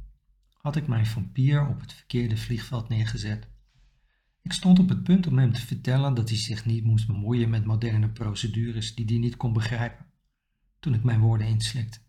had 0.54 0.76
ik 0.76 0.88
mijn 0.88 1.06
vampier 1.06 1.68
op 1.68 1.80
het 1.82 1.94
verkeerde 1.94 2.38
vliegveld 2.38 2.90
neergezet. 2.90 3.48
Ik 4.42 4.54
stond 4.54 4.80
op 4.80 4.90
het 4.90 5.04
punt 5.04 5.28
om 5.28 5.38
hem 5.38 5.54
te 5.54 5.66
vertellen 5.66 6.14
dat 6.14 6.30
hij 6.30 6.38
zich 6.38 6.66
niet 6.66 6.84
moest 6.84 7.08
bemoeien 7.08 7.50
met 7.50 7.66
moderne 7.66 8.10
procedures 8.10 8.96
die 8.96 9.06
hij 9.06 9.18
niet 9.18 9.38
kon 9.38 9.54
begrijpen, 9.54 10.06
toen 10.80 10.94
ik 10.94 11.04
mijn 11.04 11.20
woorden 11.20 11.48
inslikte. 11.48 12.00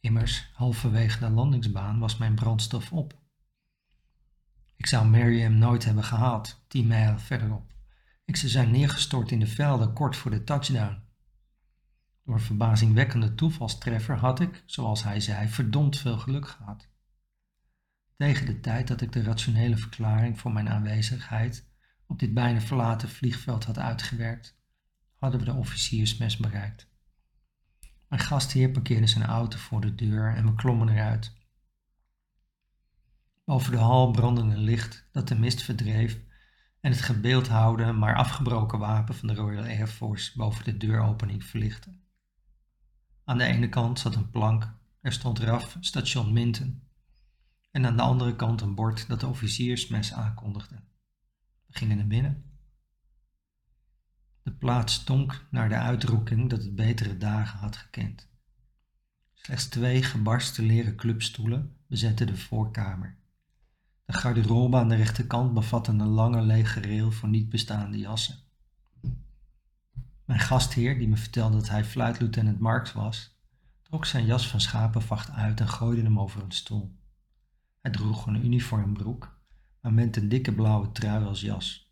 Immers, 0.00 0.50
halverwege 0.52 1.18
de 1.18 1.30
landingsbaan 1.30 1.98
was 1.98 2.16
mijn 2.16 2.34
brandstof 2.34 2.92
op. 2.92 3.18
Ik 4.76 4.86
zou 4.86 5.08
Miriam 5.08 5.54
nooit 5.54 5.84
hebben 5.84 6.04
gehaald, 6.04 6.64
tien 6.68 6.86
mijl 6.86 7.18
verderop. 7.18 7.72
Ik 8.24 8.36
zou 8.36 8.50
zijn 8.50 8.70
neergestort 8.70 9.30
in 9.30 9.40
de 9.40 9.46
velden 9.46 9.92
kort 9.92 10.16
voor 10.16 10.30
de 10.30 10.44
touchdown. 10.44 11.02
Door 12.24 12.40
verbazingwekkende 12.40 13.34
toevalstreffer 13.34 14.16
had 14.16 14.40
ik, 14.40 14.62
zoals 14.66 15.02
hij 15.02 15.20
zei, 15.20 15.48
verdomd 15.48 15.98
veel 15.98 16.18
geluk 16.18 16.48
gehad. 16.48 16.88
Tegen 18.16 18.46
de 18.46 18.60
tijd 18.60 18.88
dat 18.88 19.00
ik 19.00 19.12
de 19.12 19.22
rationele 19.22 19.76
verklaring 19.76 20.40
voor 20.40 20.52
mijn 20.52 20.68
aanwezigheid 20.68 21.68
op 22.06 22.18
dit 22.18 22.34
bijna 22.34 22.60
verlaten 22.60 23.08
vliegveld 23.08 23.64
had 23.64 23.78
uitgewerkt, 23.78 24.58
hadden 25.14 25.40
we 25.40 25.46
de 25.46 25.54
officiersmes 25.54 26.36
bereikt. 26.36 26.89
Mijn 28.10 28.22
gastheer 28.22 28.70
parkeerde 28.70 29.06
zijn 29.06 29.24
auto 29.24 29.58
voor 29.58 29.80
de 29.80 29.94
deur 29.94 30.34
en 30.34 30.46
we 30.46 30.54
klommen 30.54 30.88
eruit. 30.88 31.32
Boven 33.44 33.72
de 33.72 33.78
hal 33.78 34.10
brandde 34.10 34.42
een 34.42 34.58
licht 34.58 35.08
dat 35.12 35.28
de 35.28 35.38
mist 35.38 35.62
verdreef 35.62 36.20
en 36.80 36.90
het 36.90 37.00
gebeeldhouwde 37.00 37.92
maar 37.92 38.16
afgebroken 38.16 38.78
wapen 38.78 39.14
van 39.14 39.28
de 39.28 39.34
Royal 39.34 39.64
Air 39.64 39.86
Force 39.86 40.32
boven 40.36 40.64
de 40.64 40.76
deuropening 40.76 41.44
verlichtte. 41.44 41.98
Aan 43.24 43.38
de 43.38 43.44
ene 43.44 43.68
kant 43.68 43.98
zat 43.98 44.14
een 44.14 44.30
plank, 44.30 44.74
er 45.00 45.12
stond 45.12 45.38
RAF 45.38 45.76
station 45.80 46.32
Minten. 46.32 46.88
En 47.70 47.86
aan 47.86 47.96
de 47.96 48.02
andere 48.02 48.36
kant 48.36 48.60
een 48.60 48.74
bord 48.74 49.08
dat 49.08 49.20
de 49.20 49.26
officiersmes 49.26 50.12
aankondigde. 50.12 50.74
We 51.66 51.78
gingen 51.78 51.96
naar 51.96 52.06
binnen. 52.06 52.49
De 54.42 54.52
plaats 54.52 54.94
stonk 54.94 55.46
naar 55.50 55.68
de 55.68 55.74
uitdrukking 55.74 56.50
dat 56.50 56.62
het 56.62 56.74
betere 56.74 57.16
dagen 57.16 57.58
had 57.58 57.76
gekend. 57.76 58.28
Slechts 59.34 59.66
twee 59.66 60.02
gebarsten 60.02 60.64
leren 60.64 60.96
clubstoelen 60.96 61.76
bezetten 61.86 62.26
de 62.26 62.36
voorkamer. 62.36 63.18
De 64.04 64.12
garderobe 64.12 64.76
aan 64.76 64.88
de 64.88 64.94
rechterkant 64.94 65.54
bevatte 65.54 65.90
een 65.90 66.06
lange 66.06 66.42
lege 66.42 66.80
rail 66.80 67.10
voor 67.10 67.28
niet 67.28 67.48
bestaande 67.48 67.98
jassen. 67.98 68.38
Mijn 70.24 70.40
gastheer, 70.40 70.98
die 70.98 71.08
me 71.08 71.16
vertelde 71.16 71.56
dat 71.56 71.68
hij 71.68 71.84
fluitlieutenant 71.84 72.58
Marks 72.58 72.92
was, 72.92 73.38
trok 73.82 74.04
zijn 74.04 74.24
jas 74.24 74.48
van 74.48 74.60
schapenvacht 74.60 75.30
uit 75.30 75.60
en 75.60 75.68
gooide 75.68 76.02
hem 76.02 76.20
over 76.20 76.42
een 76.42 76.52
stoel. 76.52 76.98
Hij 77.80 77.90
droeg 77.90 78.26
een 78.26 78.44
uniformbroek, 78.44 79.38
maar 79.80 79.92
met 79.92 80.16
een 80.16 80.28
dikke 80.28 80.52
blauwe 80.52 80.92
trui 80.92 81.24
als 81.24 81.40
jas. 81.40 81.89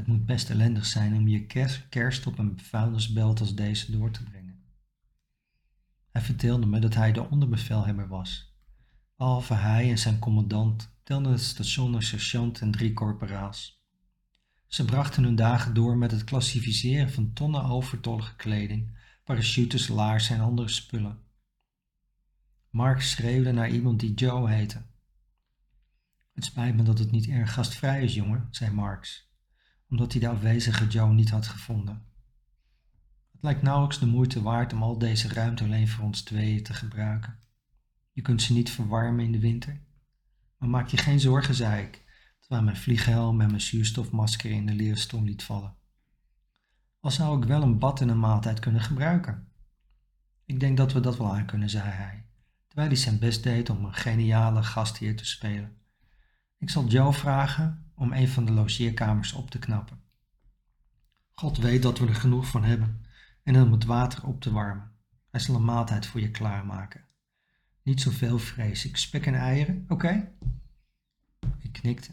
Het 0.00 0.08
moet 0.08 0.26
best 0.26 0.50
ellendig 0.50 0.86
zijn 0.86 1.16
om 1.16 1.28
je 1.28 1.46
kerst 1.88 2.26
op 2.26 2.38
een 2.38 2.60
vuilnisbelt 2.60 3.40
als 3.40 3.54
deze 3.54 3.92
door 3.92 4.10
te 4.10 4.22
brengen. 4.22 4.62
Hij 6.10 6.22
vertelde 6.22 6.66
me 6.66 6.78
dat 6.78 6.94
hij 6.94 7.12
de 7.12 7.30
onderbevelhebber 7.30 8.08
was. 8.08 8.54
Behalve 9.16 9.54
hij 9.54 9.90
en 9.90 9.98
zijn 9.98 10.18
commandant 10.18 10.90
telden 11.02 11.32
het 11.32 11.40
station 11.40 11.94
een 11.94 12.02
sergeant 12.02 12.60
en 12.60 12.70
drie 12.70 12.92
corporaals. 12.92 13.84
Ze 14.66 14.84
brachten 14.84 15.22
hun 15.22 15.34
dagen 15.34 15.74
door 15.74 15.96
met 15.96 16.10
het 16.10 16.24
klassificeren 16.24 17.10
van 17.10 17.32
tonnen 17.32 17.64
overtollige 17.64 18.36
kleding, 18.36 18.98
parachutes, 19.24 19.88
laarzen 19.88 20.36
en 20.36 20.42
andere 20.42 20.68
spullen. 20.68 21.18
Mark 22.70 23.02
schreeuwde 23.02 23.52
naar 23.52 23.70
iemand 23.70 24.00
die 24.00 24.14
Joe 24.14 24.50
heette. 24.50 24.82
Het 26.32 26.44
spijt 26.44 26.76
me 26.76 26.82
dat 26.82 26.98
het 26.98 27.10
niet 27.10 27.28
erg 27.28 27.52
gastvrij 27.52 28.02
is, 28.02 28.14
jongen, 28.14 28.48
zei 28.50 28.70
Marks, 28.70 29.29
omdat 29.90 30.12
hij 30.12 30.20
de 30.20 30.28
afwezige 30.28 30.86
Joe 30.86 31.12
niet 31.12 31.30
had 31.30 31.46
gevonden. 31.46 32.04
Het 33.32 33.42
lijkt 33.42 33.62
nauwelijks 33.62 33.98
de 33.98 34.06
moeite 34.06 34.42
waard 34.42 34.72
om 34.72 34.82
al 34.82 34.98
deze 34.98 35.28
ruimte 35.28 35.64
alleen 35.64 35.88
voor 35.88 36.04
ons 36.04 36.22
tweeën 36.22 36.62
te 36.62 36.74
gebruiken. 36.74 37.38
Je 38.12 38.22
kunt 38.22 38.42
ze 38.42 38.52
niet 38.52 38.70
verwarmen 38.70 39.24
in 39.24 39.32
de 39.32 39.38
winter. 39.38 39.80
Maar 40.56 40.68
maak 40.68 40.88
je 40.88 40.96
geen 40.96 41.20
zorgen, 41.20 41.54
zei 41.54 41.82
ik, 41.82 42.04
terwijl 42.40 42.62
mijn 42.62 42.76
vlieghelm 42.76 43.40
en 43.40 43.46
mijn 43.46 43.60
zuurstofmasker 43.60 44.50
in 44.50 44.66
de 44.66 44.74
leren 44.74 45.24
liet 45.24 45.42
vallen. 45.42 45.74
Al 47.00 47.10
zou 47.10 47.42
ik 47.42 47.48
wel 47.48 47.62
een 47.62 47.78
bad 47.78 48.00
en 48.00 48.08
een 48.08 48.18
maaltijd 48.18 48.58
kunnen 48.58 48.80
gebruiken. 48.80 49.48
Ik 50.44 50.60
denk 50.60 50.76
dat 50.76 50.92
we 50.92 51.00
dat 51.00 51.16
wel 51.16 51.34
aan 51.34 51.46
kunnen, 51.46 51.70
zei 51.70 51.88
hij, 51.88 52.26
terwijl 52.66 52.88
hij 52.88 52.96
zijn 52.96 53.18
best 53.18 53.42
deed 53.42 53.70
om 53.70 53.84
een 53.84 53.94
geniale 53.94 54.62
gastheer 54.62 55.16
te 55.16 55.24
spelen. 55.24 55.79
Ik 56.60 56.70
zal 56.70 56.86
Joe 56.86 57.12
vragen 57.12 57.92
om 57.94 58.12
een 58.12 58.28
van 58.28 58.44
de 58.44 58.52
logeerkamers 58.52 59.32
op 59.32 59.50
te 59.50 59.58
knappen. 59.58 60.00
God 61.34 61.56
weet 61.58 61.82
dat 61.82 61.98
we 61.98 62.06
er 62.06 62.14
genoeg 62.14 62.46
van 62.46 62.64
hebben 62.64 63.06
en 63.42 63.62
om 63.62 63.72
het 63.72 63.84
water 63.84 64.26
op 64.26 64.40
te 64.40 64.52
warmen. 64.52 64.92
Hij 65.30 65.40
zal 65.40 65.54
een 65.54 65.64
maaltijd 65.64 66.06
voor 66.06 66.20
je 66.20 66.30
klaarmaken. 66.30 67.04
Niet 67.82 68.00
zoveel 68.00 68.38
vrees 68.38 68.84
ik. 68.84 68.96
Spek 68.96 69.26
en 69.26 69.34
eieren, 69.34 69.84
oké? 69.88 70.32
Ik 71.58 71.72
knikte. 71.72 72.12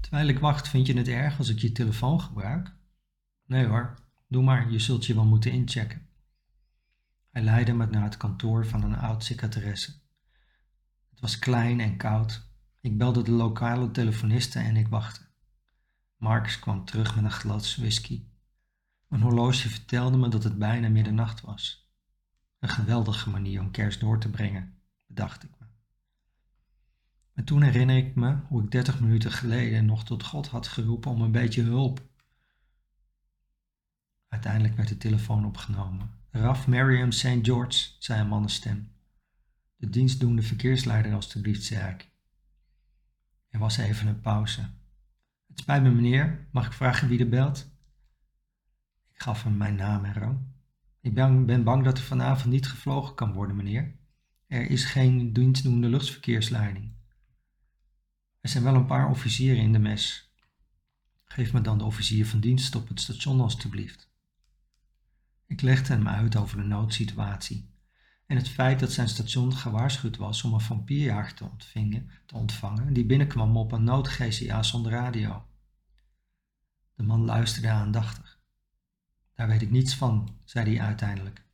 Terwijl 0.00 0.28
ik 0.28 0.38
wacht, 0.38 0.68
vind 0.68 0.86
je 0.86 0.96
het 0.96 1.08
erg 1.08 1.38
als 1.38 1.48
ik 1.48 1.58
je 1.58 1.72
telefoon 1.72 2.20
gebruik? 2.20 2.74
Nee 3.46 3.66
hoor, 3.66 3.94
doe 4.28 4.42
maar, 4.42 4.70
je 4.70 4.78
zult 4.78 5.06
je 5.06 5.14
wel 5.14 5.24
moeten 5.24 5.52
inchecken. 5.52 6.08
Hij 7.30 7.42
leidde 7.42 7.72
me 7.72 7.86
naar 7.86 8.02
het 8.02 8.16
kantoor 8.16 8.66
van 8.66 8.82
een 8.82 8.96
oud 8.96 9.24
secretaresse. 9.24 9.92
Het 11.10 11.20
was 11.20 11.38
klein 11.38 11.80
en 11.80 11.96
koud. 11.96 12.45
Ik 12.86 12.98
belde 12.98 13.22
de 13.22 13.30
lokale 13.30 13.90
telefoniste 13.90 14.58
en 14.58 14.76
ik 14.76 14.88
wachtte. 14.88 15.20
Marks 16.16 16.58
kwam 16.58 16.84
terug 16.84 17.14
met 17.14 17.24
een 17.24 17.30
glas 17.30 17.76
whisky. 17.76 18.24
Een 19.08 19.20
horloge 19.20 19.68
vertelde 19.68 20.16
me 20.16 20.28
dat 20.28 20.44
het 20.44 20.58
bijna 20.58 20.88
middernacht 20.88 21.40
was. 21.40 21.90
Een 22.58 22.68
geweldige 22.68 23.30
manier 23.30 23.60
om 23.60 23.70
kerst 23.70 24.00
door 24.00 24.20
te 24.20 24.30
brengen, 24.30 24.74
bedacht 25.06 25.42
ik 25.42 25.50
me. 25.58 25.66
En 27.34 27.44
toen 27.44 27.62
herinner 27.62 27.96
ik 27.96 28.14
me 28.14 28.36
hoe 28.48 28.62
ik 28.62 28.70
dertig 28.70 29.00
minuten 29.00 29.32
geleden 29.32 29.86
nog 29.86 30.04
tot 30.04 30.24
God 30.24 30.48
had 30.48 30.66
geroepen 30.66 31.10
om 31.10 31.20
een 31.20 31.32
beetje 31.32 31.62
hulp. 31.62 32.02
Uiteindelijk 34.28 34.76
werd 34.76 34.88
de 34.88 34.96
telefoon 34.96 35.46
opgenomen. 35.46 36.10
Raf 36.30 36.66
Miriam 36.66 37.12
St. 37.12 37.38
George, 37.42 37.90
zei 37.98 38.20
een 38.20 38.28
mannenstem. 38.28 38.92
De 39.76 39.90
dienstdoende 39.90 40.42
verkeersleider 40.42 41.14
alstublieft, 41.14 41.64
zei 41.64 41.92
ik. 41.94 42.14
Er 43.56 43.62
was 43.62 43.76
even 43.76 44.06
een 44.06 44.20
pauze. 44.20 44.60
Het 45.46 45.58
spijt 45.58 45.82
me 45.82 45.90
meneer, 45.90 46.48
mag 46.50 46.66
ik 46.66 46.72
vragen 46.72 47.08
wie 47.08 47.18
er 47.18 47.28
belt? 47.28 47.70
Ik 49.12 49.22
gaf 49.22 49.42
hem 49.42 49.56
mijn 49.56 49.74
naam 49.74 50.04
en 50.04 50.14
rang. 50.14 50.38
Ik 51.00 51.14
ben, 51.14 51.46
ben 51.46 51.64
bang 51.64 51.84
dat 51.84 51.98
er 51.98 52.04
vanavond 52.04 52.52
niet 52.52 52.68
gevlogen 52.68 53.14
kan 53.14 53.32
worden, 53.32 53.56
meneer. 53.56 53.96
Er 54.46 54.70
is 54.70 54.84
geen 54.84 55.32
dienstdoende 55.32 55.88
luchtverkeersleiding. 55.88 56.92
Er 58.40 58.48
zijn 58.48 58.64
wel 58.64 58.74
een 58.74 58.86
paar 58.86 59.10
officieren 59.10 59.62
in 59.62 59.72
de 59.72 59.78
mes. 59.78 60.32
Geef 61.24 61.52
me 61.52 61.60
dan 61.60 61.78
de 61.78 61.84
officier 61.84 62.26
van 62.26 62.40
dienst 62.40 62.74
op 62.74 62.88
het 62.88 63.00
station 63.00 63.40
alstublieft. 63.40 64.10
Ik 65.46 65.60
legde 65.60 65.92
hem 65.92 66.08
uit 66.08 66.36
over 66.36 66.56
de 66.56 66.64
noodsituatie 66.64 67.70
en 68.26 68.36
het 68.36 68.48
feit 68.48 68.80
dat 68.80 68.92
zijn 68.92 69.08
station 69.08 69.52
gewaarschuwd 69.52 70.16
was 70.16 70.42
om 70.42 70.52
een 70.52 70.60
vampierjager 70.60 71.34
te, 71.34 71.44
ontvingen, 71.44 72.10
te 72.26 72.34
ontvangen 72.34 72.92
die 72.92 73.06
binnenkwam 73.06 73.56
op 73.56 73.72
een 73.72 73.84
nood-GCA 73.84 74.62
zonder 74.62 74.92
radio. 74.92 75.46
De 76.94 77.02
man 77.02 77.24
luisterde 77.24 77.70
aandachtig. 77.70 78.40
Daar 79.34 79.48
weet 79.48 79.62
ik 79.62 79.70
niets 79.70 79.94
van, 79.94 80.38
zei 80.44 80.76
hij 80.76 80.86
uiteindelijk. 80.86 81.44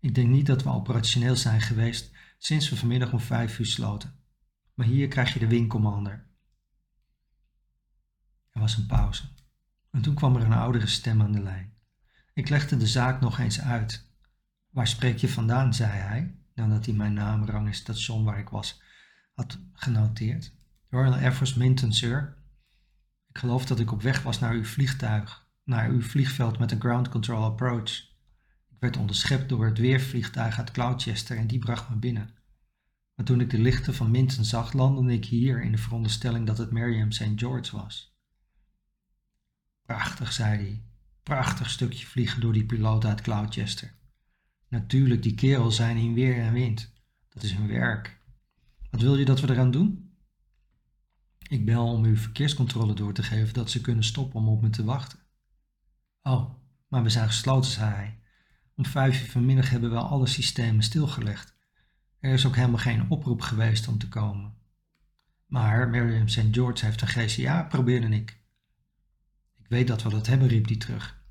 Ik 0.00 0.14
denk 0.14 0.28
niet 0.28 0.46
dat 0.46 0.62
we 0.62 0.70
operationeel 0.70 1.36
zijn 1.36 1.60
geweest 1.60 2.12
sinds 2.38 2.70
we 2.70 2.76
vanmiddag 2.76 3.12
om 3.12 3.20
vijf 3.20 3.58
uur 3.58 3.66
sloten. 3.66 4.14
Maar 4.74 4.86
hier 4.86 5.08
krijg 5.08 5.32
je 5.32 5.38
de 5.38 5.46
wingcommander. 5.46 6.26
Er 8.50 8.60
was 8.60 8.76
een 8.76 8.86
pauze. 8.86 9.24
En 9.90 10.02
toen 10.02 10.14
kwam 10.14 10.36
er 10.36 10.42
een 10.42 10.52
oudere 10.52 10.86
stem 10.86 11.22
aan 11.22 11.32
de 11.32 11.42
lijn. 11.42 11.74
Ik 12.32 12.48
legde 12.48 12.76
de 12.76 12.86
zaak 12.86 13.20
nog 13.20 13.38
eens 13.38 13.60
uit. 13.60 14.13
Waar 14.74 14.86
spreek 14.86 15.18
je 15.18 15.28
vandaan? 15.28 15.74
zei 15.74 15.90
hij, 15.90 16.34
nadat 16.54 16.84
hij 16.84 16.94
mijn 16.94 17.12
naam, 17.12 17.44
rang 17.44 17.66
en 17.66 17.74
station 17.74 18.24
waar 18.24 18.38
ik 18.38 18.48
was 18.48 18.82
had 19.34 19.58
genoteerd. 19.72 20.52
Royal 20.88 21.14
Air 21.14 21.32
Force 21.32 21.58
Minton, 21.58 21.92
sir. 21.92 22.36
Ik 23.28 23.38
geloof 23.38 23.66
dat 23.66 23.80
ik 23.80 23.92
op 23.92 24.02
weg 24.02 24.22
was 24.22 24.38
naar 24.38 24.52
uw 24.52 24.64
vliegtuig, 24.64 25.46
naar 25.64 25.88
uw 25.88 26.02
vliegveld 26.02 26.58
met 26.58 26.70
een 26.70 26.80
ground 26.80 27.08
control 27.08 27.44
approach. 27.44 27.98
Ik 28.68 28.76
werd 28.78 28.96
onderschept 28.96 29.48
door 29.48 29.64
het 29.64 29.78
weervliegtuig 29.78 30.58
uit 30.58 30.70
Cloudchester 30.70 31.36
en 31.36 31.46
die 31.46 31.58
bracht 31.58 31.88
me 31.88 31.96
binnen. 31.96 32.34
Maar 33.14 33.26
toen 33.26 33.40
ik 33.40 33.50
de 33.50 33.58
lichten 33.58 33.94
van 33.94 34.10
Minton 34.10 34.44
zag, 34.44 34.72
landde 34.72 35.12
ik 35.12 35.24
hier 35.24 35.62
in 35.62 35.72
de 35.72 35.78
veronderstelling 35.78 36.46
dat 36.46 36.58
het 36.58 36.70
Miriam 36.70 37.10
St. 37.12 37.32
George 37.36 37.76
was. 37.76 38.18
Prachtig, 39.82 40.32
zei 40.32 40.56
hij. 40.56 40.82
Prachtig 41.22 41.70
stukje 41.70 42.06
vliegen 42.06 42.40
door 42.40 42.52
die 42.52 42.66
piloot 42.66 43.04
uit 43.04 43.20
Cloudchester. 43.20 43.94
Natuurlijk, 44.74 45.22
die 45.22 45.34
kerels 45.34 45.76
zijn 45.76 45.96
in 45.96 46.14
weer 46.14 46.38
en 46.38 46.52
wind. 46.52 46.92
Dat 47.28 47.42
is 47.42 47.52
hun 47.52 47.68
werk. 47.68 48.20
Wat 48.90 49.00
wil 49.00 49.16
je 49.16 49.24
dat 49.24 49.40
we 49.40 49.50
eraan 49.50 49.70
doen? 49.70 50.16
Ik 51.48 51.64
bel 51.64 51.86
om 51.86 52.04
uw 52.04 52.16
verkeerscontrole 52.16 52.94
door 52.94 53.12
te 53.12 53.22
geven 53.22 53.54
dat 53.54 53.70
ze 53.70 53.80
kunnen 53.80 54.04
stoppen 54.04 54.40
om 54.40 54.48
op 54.48 54.62
me 54.62 54.70
te 54.70 54.84
wachten. 54.84 55.18
Oh, 56.22 56.54
maar 56.88 57.02
we 57.02 57.08
zijn 57.08 57.26
gesloten, 57.26 57.70
zei 57.70 57.94
hij. 57.94 58.18
Om 58.76 58.86
vijf 58.86 59.20
uur 59.20 59.30
vanmiddag 59.30 59.70
hebben 59.70 59.90
we 59.90 59.98
alle 59.98 60.26
systemen 60.26 60.82
stilgelegd. 60.82 61.54
Er 62.20 62.32
is 62.32 62.46
ook 62.46 62.56
helemaal 62.56 62.78
geen 62.78 63.10
oproep 63.10 63.40
geweest 63.40 63.88
om 63.88 63.98
te 63.98 64.08
komen. 64.08 64.54
Maar 65.46 65.88
Miriam 65.88 66.28
St. 66.28 66.48
George 66.50 66.84
heeft 66.84 67.00
een 67.00 67.08
GCA, 67.08 67.62
probeerde 67.62 68.08
ik. 68.08 68.30
Ik 69.58 69.68
weet 69.68 69.86
dat 69.86 70.02
we 70.02 70.08
dat 70.08 70.26
hebben, 70.26 70.48
riep 70.48 70.66
hij 70.66 70.76
terug. 70.76 71.22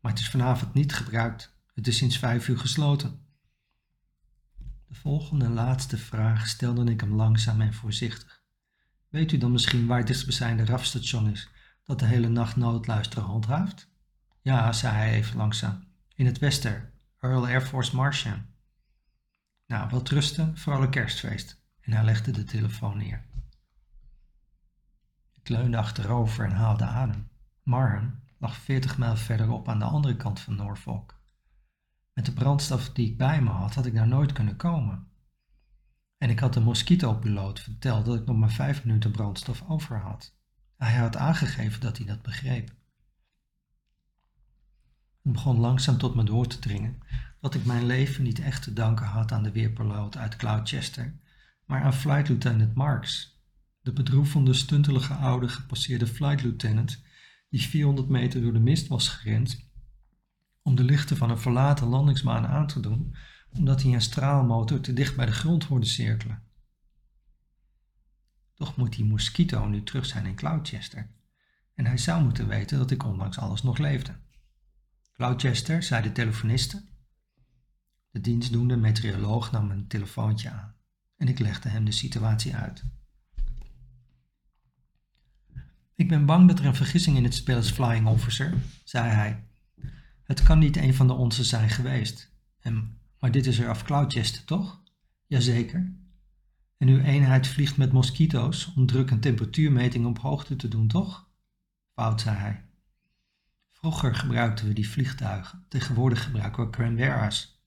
Maar 0.00 0.12
het 0.12 0.20
is 0.20 0.30
vanavond 0.30 0.74
niet 0.74 0.92
gebruikt. 0.92 1.58
Het 1.80 1.88
is 1.88 1.96
sinds 1.96 2.18
vijf 2.18 2.48
uur 2.48 2.58
gesloten. 2.58 3.20
De 4.86 4.94
volgende 4.94 5.44
en 5.44 5.52
laatste 5.52 5.98
vraag 5.98 6.48
stelde 6.48 6.90
ik 6.90 7.00
hem 7.00 7.14
langzaam 7.14 7.60
en 7.60 7.74
voorzichtig. 7.74 8.42
Weet 9.08 9.32
u 9.32 9.38
dan 9.38 9.52
misschien 9.52 9.86
waar 9.86 9.98
het 9.98 10.06
dichtstbijzijnde 10.06 10.64
RAF-station 10.64 11.30
is 11.30 11.48
dat 11.84 11.98
de 11.98 12.04
hele 12.04 12.28
nacht 12.28 12.56
noodluisteren 12.56 13.24
handhaaft? 13.24 13.90
Ja, 14.40 14.72
zei 14.72 14.94
hij 14.94 15.12
even 15.14 15.36
langzaam. 15.36 15.84
In 16.14 16.26
het 16.26 16.38
westen, 16.38 16.92
Royal 17.18 17.46
Air 17.46 17.62
Force 17.62 17.96
Martian. 17.96 18.46
Nou, 19.66 19.90
wel 19.90 20.02
trusten, 20.02 20.58
vooral 20.58 20.82
een 20.82 20.90
kerstfeest. 20.90 21.62
En 21.80 21.92
hij 21.92 22.04
legde 22.04 22.30
de 22.30 22.44
telefoon 22.44 22.96
neer. 22.96 23.24
Ik 25.32 25.48
leunde 25.48 25.76
achterover 25.76 26.44
en 26.44 26.52
haalde 26.52 26.84
adem. 26.84 27.28
Marhan 27.62 28.20
lag 28.38 28.56
veertig 28.56 28.98
mijl 28.98 29.16
verderop 29.16 29.68
aan 29.68 29.78
de 29.78 29.84
andere 29.84 30.16
kant 30.16 30.40
van 30.40 30.56
Norfolk. 30.56 31.19
Met 32.20 32.28
de 32.28 32.34
brandstof 32.34 32.92
die 32.92 33.10
ik 33.10 33.16
bij 33.16 33.42
me 33.42 33.50
had, 33.50 33.74
had 33.74 33.86
ik 33.86 33.94
daar 33.94 34.08
nooit 34.08 34.32
kunnen 34.32 34.56
komen. 34.56 35.06
En 36.18 36.30
ik 36.30 36.38
had 36.38 36.54
de 36.54 36.60
mosquito-piloot 36.60 37.60
verteld 37.60 38.04
dat 38.04 38.20
ik 38.20 38.26
nog 38.26 38.36
maar 38.36 38.50
vijf 38.50 38.84
minuten 38.84 39.10
brandstof 39.10 39.64
over 39.68 39.98
had. 40.00 40.36
Hij 40.76 40.96
had 40.96 41.16
aangegeven 41.16 41.80
dat 41.80 41.96
hij 41.96 42.06
dat 42.06 42.22
begreep. 42.22 42.68
Het 45.22 45.32
begon 45.32 45.58
langzaam 45.58 45.98
tot 45.98 46.14
me 46.14 46.24
door 46.24 46.46
te 46.46 46.58
dringen 46.58 46.98
dat 47.40 47.54
ik 47.54 47.64
mijn 47.64 47.86
leven 47.86 48.22
niet 48.22 48.40
echt 48.40 48.62
te 48.62 48.72
danken 48.72 49.06
had 49.06 49.32
aan 49.32 49.42
de 49.42 49.52
weerpiloot 49.52 50.16
uit 50.16 50.36
Cloudchester, 50.36 51.20
maar 51.66 51.82
aan 51.82 51.94
flight 51.94 52.28
lieutenant 52.28 52.74
Marks, 52.74 53.42
de 53.80 53.92
bedroevende, 53.92 54.52
stuntelige 54.52 55.14
oude 55.14 55.48
gepasseerde 55.48 56.06
flight 56.06 56.42
lieutenant 56.42 57.02
die 57.48 57.62
400 57.62 58.08
meter 58.08 58.42
door 58.42 58.52
de 58.52 58.60
mist 58.60 58.86
was 58.86 59.08
gerend 59.08 59.69
om 60.62 60.74
de 60.74 60.84
lichten 60.84 61.16
van 61.16 61.30
een 61.30 61.38
verlaten 61.38 61.86
landingsbaan 61.86 62.46
aan 62.46 62.66
te 62.66 62.80
doen, 62.80 63.14
omdat 63.50 63.82
hij 63.82 63.92
een 63.92 64.00
straalmotor 64.00 64.80
te 64.80 64.92
dicht 64.92 65.16
bij 65.16 65.26
de 65.26 65.32
grond 65.32 65.64
hoorde 65.64 65.86
cirkelen. 65.86 66.42
Toch 68.54 68.76
moet 68.76 68.92
die 68.92 69.04
mosquito 69.04 69.66
nu 69.66 69.82
terug 69.82 70.06
zijn 70.06 70.26
in 70.26 70.34
Cloudchester. 70.34 71.10
En 71.74 71.86
hij 71.86 71.98
zou 71.98 72.22
moeten 72.22 72.48
weten 72.48 72.78
dat 72.78 72.90
ik 72.90 73.04
ondanks 73.04 73.38
alles 73.38 73.62
nog 73.62 73.78
leefde. 73.78 74.16
Cloudchester, 75.12 75.82
zei 75.82 76.02
de 76.02 76.12
telefoniste. 76.12 76.84
De 78.10 78.20
dienstdoende 78.20 78.76
meteoroloog 78.76 79.50
nam 79.52 79.70
een 79.70 79.86
telefoontje 79.86 80.50
aan 80.50 80.74
en 81.20 81.28
ik 81.28 81.38
legde 81.38 81.68
hem 81.68 81.84
de 81.84 81.92
situatie 81.92 82.54
uit. 82.54 82.84
Ik 85.94 86.08
ben 86.08 86.26
bang 86.26 86.48
dat 86.48 86.58
er 86.58 86.64
een 86.64 86.74
vergissing 86.74 87.16
in 87.16 87.24
het 87.24 87.34
spel 87.34 87.58
is, 87.58 87.70
Flying 87.70 88.06
Officer, 88.06 88.54
zei 88.84 89.08
hij. 89.08 89.44
Het 90.30 90.42
kan 90.42 90.58
niet 90.58 90.76
een 90.76 90.94
van 90.94 91.06
de 91.06 91.12
onze 91.12 91.44
zijn 91.44 91.70
geweest. 91.70 92.32
Maar 93.18 93.30
dit 93.30 93.46
is 93.46 93.58
er 93.58 93.68
af 93.68 93.82
Cloudchester, 93.82 94.44
toch? 94.44 94.82
Jazeker. 95.26 95.94
En 96.76 96.88
uw 96.88 96.98
eenheid 96.98 97.46
vliegt 97.46 97.76
met 97.76 97.92
mosquito's 97.92 98.72
om 98.76 98.86
druk- 98.86 99.10
en 99.10 99.20
temperatuurmetingen 99.20 100.08
op 100.08 100.18
hoogte 100.18 100.56
te 100.56 100.68
doen, 100.68 100.88
toch? 100.88 101.28
Fout, 101.94 102.20
zei 102.20 102.36
hij. 102.36 102.64
Vroeger 103.70 104.14
gebruikten 104.14 104.66
we 104.66 104.72
die 104.72 104.88
vliegtuigen, 104.88 105.64
tegenwoordig 105.68 106.22
gebruiken 106.24 106.64
we 106.64 106.70
Cranberra's. 106.70 107.62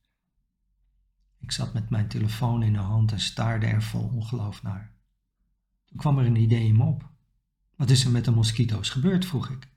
Ik 1.40 1.52
zat 1.52 1.74
met 1.74 1.90
mijn 1.90 2.08
telefoon 2.08 2.64
in 2.64 2.74
de 2.74 2.80
hand 2.80 3.12
en 3.12 3.20
staarde 3.20 3.66
er 3.66 3.84
vol 3.84 4.12
ongeloof 4.14 4.64
naar. 4.64 4.94
Toen 5.86 5.98
kwam 5.98 6.20
er 6.20 6.26
een 6.26 6.36
idee 6.36 6.68
in 6.68 6.78
me 6.78 6.84
op. 6.84 7.10
Wat 7.76 7.90
is 7.90 8.06
er 8.06 8.12
met 8.12 8.26
de 8.26 8.32
mosquito's 8.32 8.90
gebeurd? 8.90 9.26
vroeg 9.26 9.50
ik. 9.50 9.73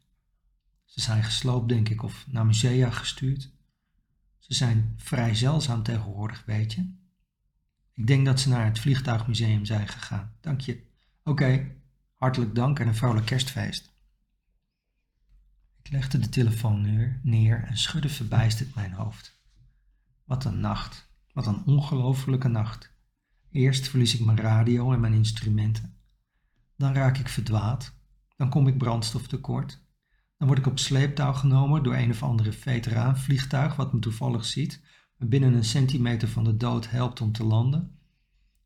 Ze 0.86 1.00
zijn 1.00 1.24
gesloopt, 1.24 1.68
denk 1.68 1.88
ik, 1.88 2.02
of 2.02 2.26
naar 2.28 2.46
musea 2.46 2.90
gestuurd. 2.90 3.50
Ze 4.38 4.54
zijn 4.54 4.94
vrij 4.96 5.34
zeldzaam 5.34 5.82
tegenwoordig, 5.82 6.44
weet 6.44 6.72
je. 6.72 6.94
Ik 7.92 8.06
denk 8.06 8.26
dat 8.26 8.40
ze 8.40 8.48
naar 8.48 8.64
het 8.64 8.78
vliegtuigmuseum 8.78 9.64
zijn 9.64 9.88
gegaan. 9.88 10.32
Dank 10.40 10.60
je. 10.60 10.86
Oké, 11.24 11.76
hartelijk 12.14 12.54
dank 12.54 12.78
en 12.78 12.86
een 12.88 12.94
vrolijk 12.94 13.26
kerstfeest. 13.26 13.94
Ik 15.82 15.92
legde 15.92 16.18
de 16.18 16.28
telefoon 16.28 16.80
neer, 17.22 17.64
en 17.64 17.78
schudde 17.78 18.08
verbijsterd 18.08 18.74
mijn 18.74 18.92
hoofd. 18.92 19.40
Wat 20.24 20.44
een 20.44 20.60
nacht, 20.60 21.08
wat 21.32 21.46
een 21.46 21.64
ongelofelijke 21.64 22.48
nacht. 22.48 22.94
Eerst 23.50 23.88
verlies 23.88 24.14
ik 24.14 24.24
mijn 24.24 24.40
radio 24.40 24.92
en 24.92 25.00
mijn 25.00 25.12
instrumenten. 25.12 25.96
Dan 26.76 26.94
raak 26.94 27.18
ik 27.18 27.28
verdwaald. 27.28 27.92
Dan 28.36 28.50
kom 28.50 28.68
ik 28.68 28.78
brandstof 28.78 29.26
tekort. 29.26 29.80
Dan 30.36 30.46
word 30.46 30.58
ik 30.58 30.66
op 30.66 30.78
sleeptouw 30.78 31.32
genomen 31.32 31.82
door 31.82 31.94
een 31.94 32.10
of 32.10 32.22
andere 32.22 32.52
veteraanvliegtuig 32.52 33.76
wat 33.76 33.92
me 33.92 33.98
toevallig 33.98 34.44
ziet, 34.44 34.82
me 35.16 35.26
binnen 35.26 35.54
een 35.54 35.64
centimeter 35.64 36.28
van 36.28 36.44
de 36.44 36.56
dood 36.56 36.90
helpt 36.90 37.20
om 37.20 37.32
te 37.32 37.44
landen. 37.44 37.98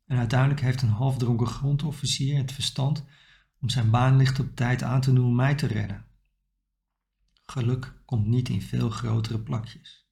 En 0.05 0.17
uiteindelijk 0.17 0.61
heeft 0.61 0.81
een 0.81 0.89
halfdronken 0.89 1.47
grondofficier 1.47 2.37
het 2.37 2.51
verstand 2.51 3.05
om 3.61 3.69
zijn 3.69 3.89
baanlicht 3.89 4.39
op 4.39 4.55
tijd 4.55 4.83
aan 4.83 5.01
te 5.01 5.13
doen 5.13 5.25
om 5.25 5.35
mij 5.35 5.55
te 5.55 5.67
redden. 5.67 6.05
Geluk 7.45 8.01
komt 8.05 8.27
niet 8.27 8.49
in 8.49 8.61
veel 8.61 8.89
grotere 8.89 9.39
plakjes. 9.39 10.09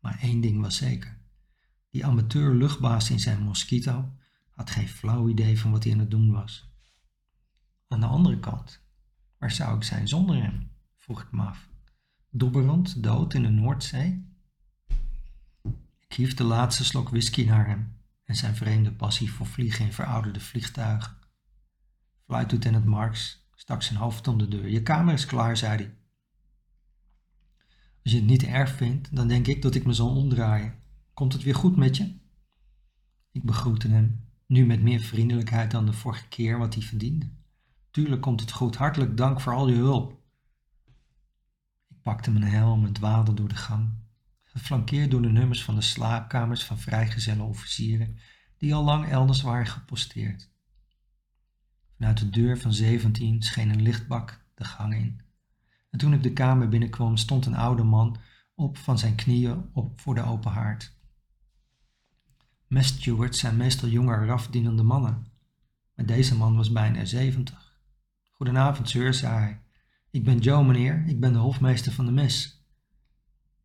Maar 0.00 0.18
één 0.20 0.40
ding 0.40 0.60
was 0.60 0.76
zeker. 0.76 1.18
Die 1.90 2.06
amateur 2.06 2.54
luchtbaas 2.54 3.10
in 3.10 3.20
zijn 3.20 3.42
mosquito 3.42 4.12
had 4.50 4.70
geen 4.70 4.88
flauw 4.88 5.28
idee 5.28 5.60
van 5.60 5.70
wat 5.70 5.84
hij 5.84 5.92
aan 5.92 5.98
het 5.98 6.10
doen 6.10 6.32
was. 6.32 6.72
Aan 7.88 8.00
de 8.00 8.06
andere 8.06 8.38
kant, 8.38 8.87
waar 9.38 9.50
zou 9.50 9.76
ik 9.76 9.82
zijn 9.82 10.08
zonder 10.08 10.42
hem? 10.42 10.70
vroeg 10.96 11.22
ik 11.22 11.32
me 11.32 11.42
af. 11.42 11.68
Dobberend, 12.30 13.02
dood 13.02 13.34
in 13.34 13.42
de 13.42 13.48
Noordzee? 13.48 14.36
Ik 16.08 16.16
hief 16.16 16.34
de 16.34 16.44
laatste 16.44 16.84
slok 16.84 17.08
whisky 17.08 17.44
naar 17.44 17.66
hem 17.66 17.96
en 18.24 18.34
zijn 18.34 18.56
vreemde 18.56 18.92
passie 18.92 19.32
voor 19.32 19.46
vliegen 19.46 19.84
in 19.84 19.92
verouderde 19.92 20.40
vliegtuigen. 20.40 21.16
Flight 22.24 22.50
Lieutenant 22.50 22.84
Marks 22.84 23.48
stak 23.54 23.82
zijn 23.82 23.98
hoofd 23.98 24.28
om 24.28 24.38
de 24.38 24.48
deur. 24.48 24.68
Je 24.68 24.82
kamer 24.82 25.14
is 25.14 25.26
klaar, 25.26 25.56
zei 25.56 25.76
hij. 25.76 25.96
Als 28.02 28.12
je 28.12 28.18
het 28.18 28.28
niet 28.28 28.42
erg 28.42 28.70
vindt, 28.70 29.16
dan 29.16 29.28
denk 29.28 29.46
ik 29.46 29.62
dat 29.62 29.74
ik 29.74 29.84
me 29.84 29.92
zal 29.92 30.16
omdraaien. 30.16 30.82
Komt 31.14 31.32
het 31.32 31.42
weer 31.42 31.54
goed 31.54 31.76
met 31.76 31.96
je? 31.96 32.16
Ik 33.32 33.42
begroette 33.42 33.88
hem, 33.88 34.24
nu 34.46 34.66
met 34.66 34.82
meer 34.82 35.00
vriendelijkheid 35.00 35.70
dan 35.70 35.86
de 35.86 35.92
vorige 35.92 36.28
keer 36.28 36.58
wat 36.58 36.74
hij 36.74 36.82
verdiende. 36.82 37.30
Tuurlijk 37.98 38.22
komt 38.22 38.40
het 38.40 38.52
goed, 38.52 38.76
hartelijk 38.76 39.16
dank 39.16 39.40
voor 39.40 39.54
al 39.54 39.68
je 39.68 39.74
hulp. 39.74 40.12
Ik 41.88 42.02
pakte 42.02 42.30
mijn 42.30 42.44
helm 42.44 42.84
en 42.84 42.92
dwaalde 42.92 43.34
door 43.34 43.48
de 43.48 43.54
gang, 43.54 43.90
geflankeerd 44.44 45.10
door 45.10 45.22
de 45.22 45.28
nummers 45.28 45.64
van 45.64 45.74
de 45.74 45.80
slaapkamers 45.80 46.64
van 46.64 46.78
vrijgezelle 46.78 47.42
officieren 47.42 48.18
die 48.56 48.74
al 48.74 48.84
lang 48.84 49.08
elders 49.08 49.42
waren 49.42 49.66
geposteerd. 49.66 50.50
Vanuit 51.96 52.18
de 52.18 52.30
deur 52.30 52.58
van 52.58 52.72
17 52.72 53.42
scheen 53.42 53.70
een 53.70 53.82
lichtbak 53.82 54.44
de 54.54 54.64
gang 54.64 54.94
in. 54.94 55.20
En 55.90 55.98
toen 55.98 56.12
ik 56.12 56.22
de 56.22 56.32
kamer 56.32 56.68
binnenkwam, 56.68 57.16
stond 57.16 57.46
een 57.46 57.56
oude 57.56 57.82
man 57.82 58.16
op 58.54 58.76
van 58.76 58.98
zijn 58.98 59.14
knieën 59.14 59.70
op 59.72 60.00
voor 60.00 60.14
de 60.14 60.22
open 60.22 60.52
haard. 60.52 60.96
Messstewards 62.66 63.38
zijn 63.38 63.56
meestal 63.56 63.88
jonge 63.88 64.24
rafdienende 64.24 64.82
mannen, 64.82 65.26
maar 65.94 66.06
deze 66.06 66.36
man 66.36 66.56
was 66.56 66.72
bijna 66.72 67.04
zeventig. 67.04 67.67
Goedenavond, 68.38 68.88
sir, 68.88 69.14
zei 69.14 69.34
hij. 69.34 69.62
Ik 70.10 70.24
ben 70.24 70.38
Joe, 70.38 70.64
meneer, 70.64 71.04
ik 71.06 71.20
ben 71.20 71.32
de 71.32 71.38
hofmeester 71.38 71.92
van 71.92 72.06
de 72.06 72.12
mes. 72.12 72.64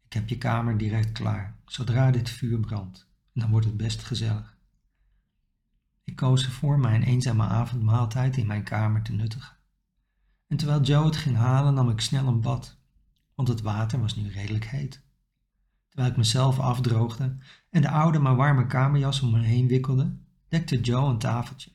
Ik 0.06 0.14
heb 0.14 0.30
je 0.30 0.38
kamer 0.38 0.78
direct 0.78 1.12
klaar, 1.12 1.58
zodra 1.66 2.12
dit 2.12 2.30
vuur 2.30 2.60
brandt, 2.60 3.08
en 3.34 3.42
dan 3.42 3.50
wordt 3.50 3.66
het 3.66 3.78
best 3.78 4.04
gezellig. 4.04 4.58
Ik 6.04 6.16
koos 6.16 6.46
ervoor 6.46 6.80
mij 6.80 6.96
een 6.96 7.04
eenzame 7.04 7.44
avondmaaltijd 7.44 8.38
in 8.38 8.48
mijn 8.48 8.64
kamer 8.64 9.02
te 9.02 9.14
nuttigen. 9.14 9.58
En 10.48 10.58
terwijl 10.58 10.82
Joe 10.82 11.06
het 11.06 11.18
ging 11.18 11.36
halen, 11.36 11.74
nam 11.74 11.90
ik 11.90 12.02
snel 12.02 12.28
een 12.28 12.42
bad, 12.42 12.80
want 13.36 13.48
het 13.48 13.62
water 13.62 14.00
was 14.00 14.16
nu 14.16 14.30
redelijk 14.30 14.66
heet. 14.66 15.04
Terwijl 15.90 16.12
ik 16.12 16.18
mezelf 16.18 16.60
afdroogde 16.60 17.38
en 17.70 17.82
de 17.82 17.90
oude 17.90 18.20
maar 18.20 18.36
warme 18.36 18.66
kamerjas 18.66 19.22
om 19.22 19.32
me 19.32 19.40
heen 19.40 19.68
wikkelde, 19.68 20.18
dekte 20.48 20.82
Joe 20.82 21.10
een 21.10 21.18
tafeltje, 21.18 21.72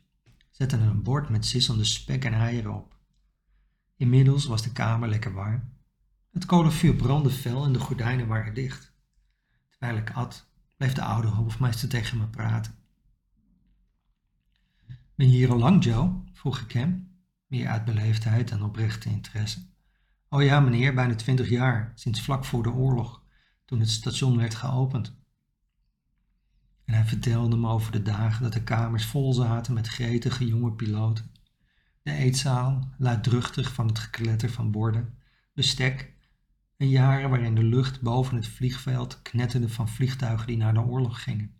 zette 0.58 0.76
er 0.76 0.82
een 0.82 1.02
bord 1.02 1.28
met 1.28 1.46
sissende 1.46 1.84
spek 1.84 2.24
en 2.24 2.32
eieren 2.32 2.74
op. 2.74 2.96
Inmiddels 3.96 4.44
was 4.44 4.62
de 4.62 4.72
kamer 4.72 5.08
lekker 5.08 5.32
warm. 5.32 5.72
Het 6.30 6.46
kolenvuur 6.46 6.94
brandde 6.94 7.30
fel 7.30 7.64
en 7.64 7.72
de 7.72 7.78
gordijnen 7.78 8.26
waren 8.26 8.54
dicht. 8.54 8.92
Terwijl 9.70 9.96
ik 9.96 10.10
at, 10.10 10.46
bleef 10.76 10.92
de 10.92 11.02
oude 11.02 11.28
hofmeester 11.28 11.88
tegen 11.88 12.18
me 12.18 12.26
praten. 12.26 12.74
Ben 15.14 15.30
je 15.30 15.36
hier 15.36 15.50
al 15.50 15.58
lang, 15.58 15.84
Joe? 15.84 16.22
vroeg 16.32 16.60
ik 16.60 16.72
hem 16.72 17.16
meer 17.46 17.68
uit 17.68 17.84
beleefdheid 17.84 18.50
en 18.50 18.62
oprechte 18.62 19.08
interesse. 19.08 19.66
Oh 20.28 20.42
ja, 20.42 20.60
meneer, 20.60 20.94
bijna 20.94 21.14
twintig 21.14 21.48
jaar, 21.48 21.92
sinds 21.94 22.22
vlak 22.22 22.44
voor 22.44 22.62
de 22.62 22.72
oorlog, 22.72 23.22
toen 23.64 23.80
het 23.80 23.90
station 23.90 24.36
werd 24.36 24.54
geopend. 24.54 25.17
En 26.88 26.94
hij 26.94 27.04
vertelde 27.04 27.56
me 27.56 27.68
over 27.68 27.92
de 27.92 28.02
dagen 28.02 28.42
dat 28.42 28.52
de 28.52 28.62
kamers 28.62 29.04
vol 29.04 29.32
zaten 29.32 29.74
met 29.74 29.88
gretige 29.88 30.46
jonge 30.46 30.72
piloten. 30.72 31.30
De 32.02 32.12
eetzaal, 32.12 32.88
luidruchtig 32.98 33.72
van 33.72 33.86
het 33.86 33.98
gekletter 33.98 34.50
van 34.50 34.70
borden, 34.70 35.14
bestek 35.52 36.12
en 36.76 36.88
jaren 36.88 37.30
waarin 37.30 37.54
de 37.54 37.62
lucht 37.62 38.00
boven 38.00 38.36
het 38.36 38.48
vliegveld 38.48 39.22
knetterde 39.22 39.68
van 39.68 39.88
vliegtuigen 39.88 40.46
die 40.46 40.56
naar 40.56 40.74
de 40.74 40.80
oorlog 40.80 41.22
gingen. 41.22 41.54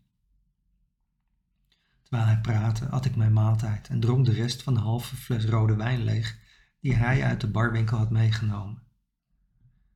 Terwijl 2.02 2.28
hij 2.28 2.40
praatte, 2.40 2.88
at 2.88 3.04
ik 3.04 3.16
mijn 3.16 3.32
maaltijd 3.32 3.88
en 3.88 4.00
dronk 4.00 4.26
de 4.26 4.32
rest 4.32 4.62
van 4.62 4.74
de 4.74 4.80
halve 4.80 5.16
fles 5.16 5.44
rode 5.44 5.76
wijn 5.76 6.04
leeg 6.04 6.38
die 6.80 6.94
hij 6.94 7.24
uit 7.24 7.40
de 7.40 7.50
barwinkel 7.50 7.98
had 7.98 8.10
meegenomen. 8.10 8.82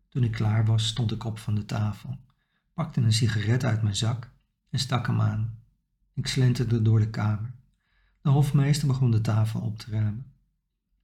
Toen 0.08 0.24
ik 0.24 0.32
klaar 0.32 0.64
was, 0.64 0.86
stond 0.86 1.12
ik 1.12 1.24
op 1.24 1.38
van 1.38 1.54
de 1.54 1.64
tafel, 1.64 2.18
pakte 2.74 3.00
een 3.00 3.12
sigaret 3.12 3.64
uit 3.64 3.82
mijn 3.82 3.96
zak 3.96 4.30
en 4.72 4.78
stak 4.78 5.06
hem 5.06 5.20
aan. 5.20 5.58
Ik 6.14 6.26
slenterde 6.26 6.82
door 6.82 6.98
de 6.98 7.10
kamer. 7.10 7.54
De 8.20 8.28
hofmeester 8.28 8.86
begon 8.86 9.10
de 9.10 9.20
tafel 9.20 9.60
op 9.60 9.78
te 9.78 9.90
ruimen. 9.90 10.32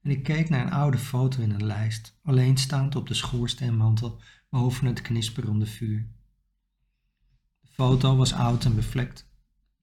En 0.02 0.10
ik 0.10 0.22
keek 0.22 0.48
naar 0.48 0.66
een 0.66 0.72
oude 0.72 0.98
foto 0.98 1.42
in 1.42 1.50
een 1.50 1.66
lijst, 1.66 2.18
alleenstaand 2.22 2.96
op 2.96 3.06
de 3.06 3.14
schoorsteenmantel 3.14 4.20
boven 4.50 4.86
het 4.86 5.00
knisperende 5.00 5.66
vuur. 5.66 6.08
De 7.60 7.68
foto 7.68 8.16
was 8.16 8.32
oud 8.32 8.64
en 8.64 8.74
bevlekt, 8.74 9.30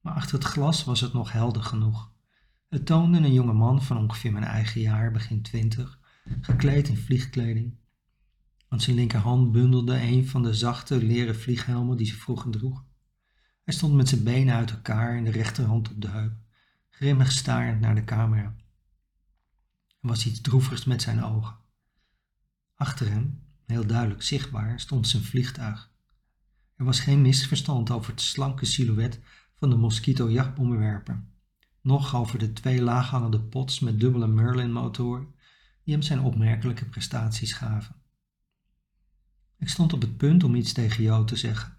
maar 0.02 0.14
achter 0.14 0.38
het 0.38 0.48
glas 0.48 0.84
was 0.84 1.02
het 1.02 1.14
nog 1.14 1.32
helder 1.32 1.64
genoeg. 1.64 2.12
Het 2.70 2.86
toonde 2.86 3.18
een 3.18 3.34
jonge 3.34 3.54
man 3.54 3.84
van 3.84 3.98
ongeveer 3.98 4.32
mijn 4.32 4.44
eigen 4.44 4.82
jaar, 4.82 5.12
begin 5.12 5.42
twintig, 5.42 6.00
gekleed 6.42 6.88
in 6.88 6.98
vliegkleding. 6.98 7.78
Aan 8.68 8.82
zijn 8.82 8.96
linkerhand 8.96 9.52
bundelde 9.52 10.02
een 10.02 10.28
van 10.28 10.44
de 10.44 10.54
zachte 10.54 11.04
leren 11.04 11.36
vlieghelmen 11.36 11.98
die 11.98 12.06
ze 12.06 12.16
vroeger 12.16 12.52
droeg. 12.52 12.84
Hij 13.66 13.74
stond 13.74 13.94
met 13.94 14.10
zijn 14.10 14.24
benen 14.24 14.56
uit 14.56 14.72
elkaar 14.72 15.18
en 15.18 15.24
de 15.24 15.32
rechterhand 15.32 15.90
op 15.90 16.02
de 16.02 16.08
heup, 16.08 16.34
grimmig 16.90 17.32
starend 17.32 17.80
naar 17.80 17.96
de 17.96 18.04
camera. 18.04 18.56
Er 20.02 20.08
was 20.08 20.26
iets 20.26 20.42
droevigs 20.42 20.86
met 20.86 21.02
zijn 21.02 21.24
ogen. 21.24 21.58
Achter 22.76 23.10
hem, 23.10 23.42
heel 23.66 23.86
duidelijk 23.86 24.24
zichtbaar, 24.24 24.80
stond 24.80 25.08
zijn 25.08 25.24
vliegtuig. 25.24 25.92
Er 26.76 26.86
was 26.86 27.00
geen 27.00 27.22
misverstand 27.22 27.92
over 27.92 28.12
het 28.12 28.22
slanke 28.22 28.66
silhouet 28.66 29.20
van 29.56 29.70
de 29.70 29.76
Mosquito 29.76 30.32
jachtbommenwerper, 30.32 31.24
noch 31.82 32.16
over 32.16 32.40
de 32.40 32.54
twee 32.54 32.82
laaghangende 32.82 33.42
pots 33.42 33.80
met 33.80 34.00
dubbele 34.00 34.28
Merlin-motoren 34.28 35.36
die 35.84 35.94
hem 35.94 36.04
zijn 36.04 36.20
opmerkelijke 36.20 36.86
prestaties 36.86 37.52
gaven. 37.52 37.96
Ik 39.58 39.70
stond 39.70 39.94
op 39.94 40.02
het 40.02 40.18
punt 40.18 40.44
om 40.44 40.56
iets 40.56 40.74
tegen 40.74 41.04
Jo 41.04 41.24
te 41.24 41.36
zeggen, 41.36 41.75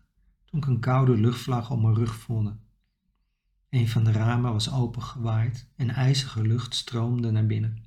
toen 0.47 0.61
ik 0.61 0.67
een 0.67 0.81
koude 0.81 1.17
luchtvlag 1.17 1.71
op 1.71 1.83
mijn 1.83 1.95
rug 1.95 2.15
voelde. 2.15 2.57
Een 3.71 3.89
van 3.89 4.05
de 4.05 4.13
ramen 4.13 4.53
was 4.53 4.73
opengewaaid 4.73 5.69
en 5.77 5.91
ijzige 5.91 6.43
lucht 6.43 6.75
stroomde 6.75 7.31
naar 7.31 7.47
binnen. 7.47 7.85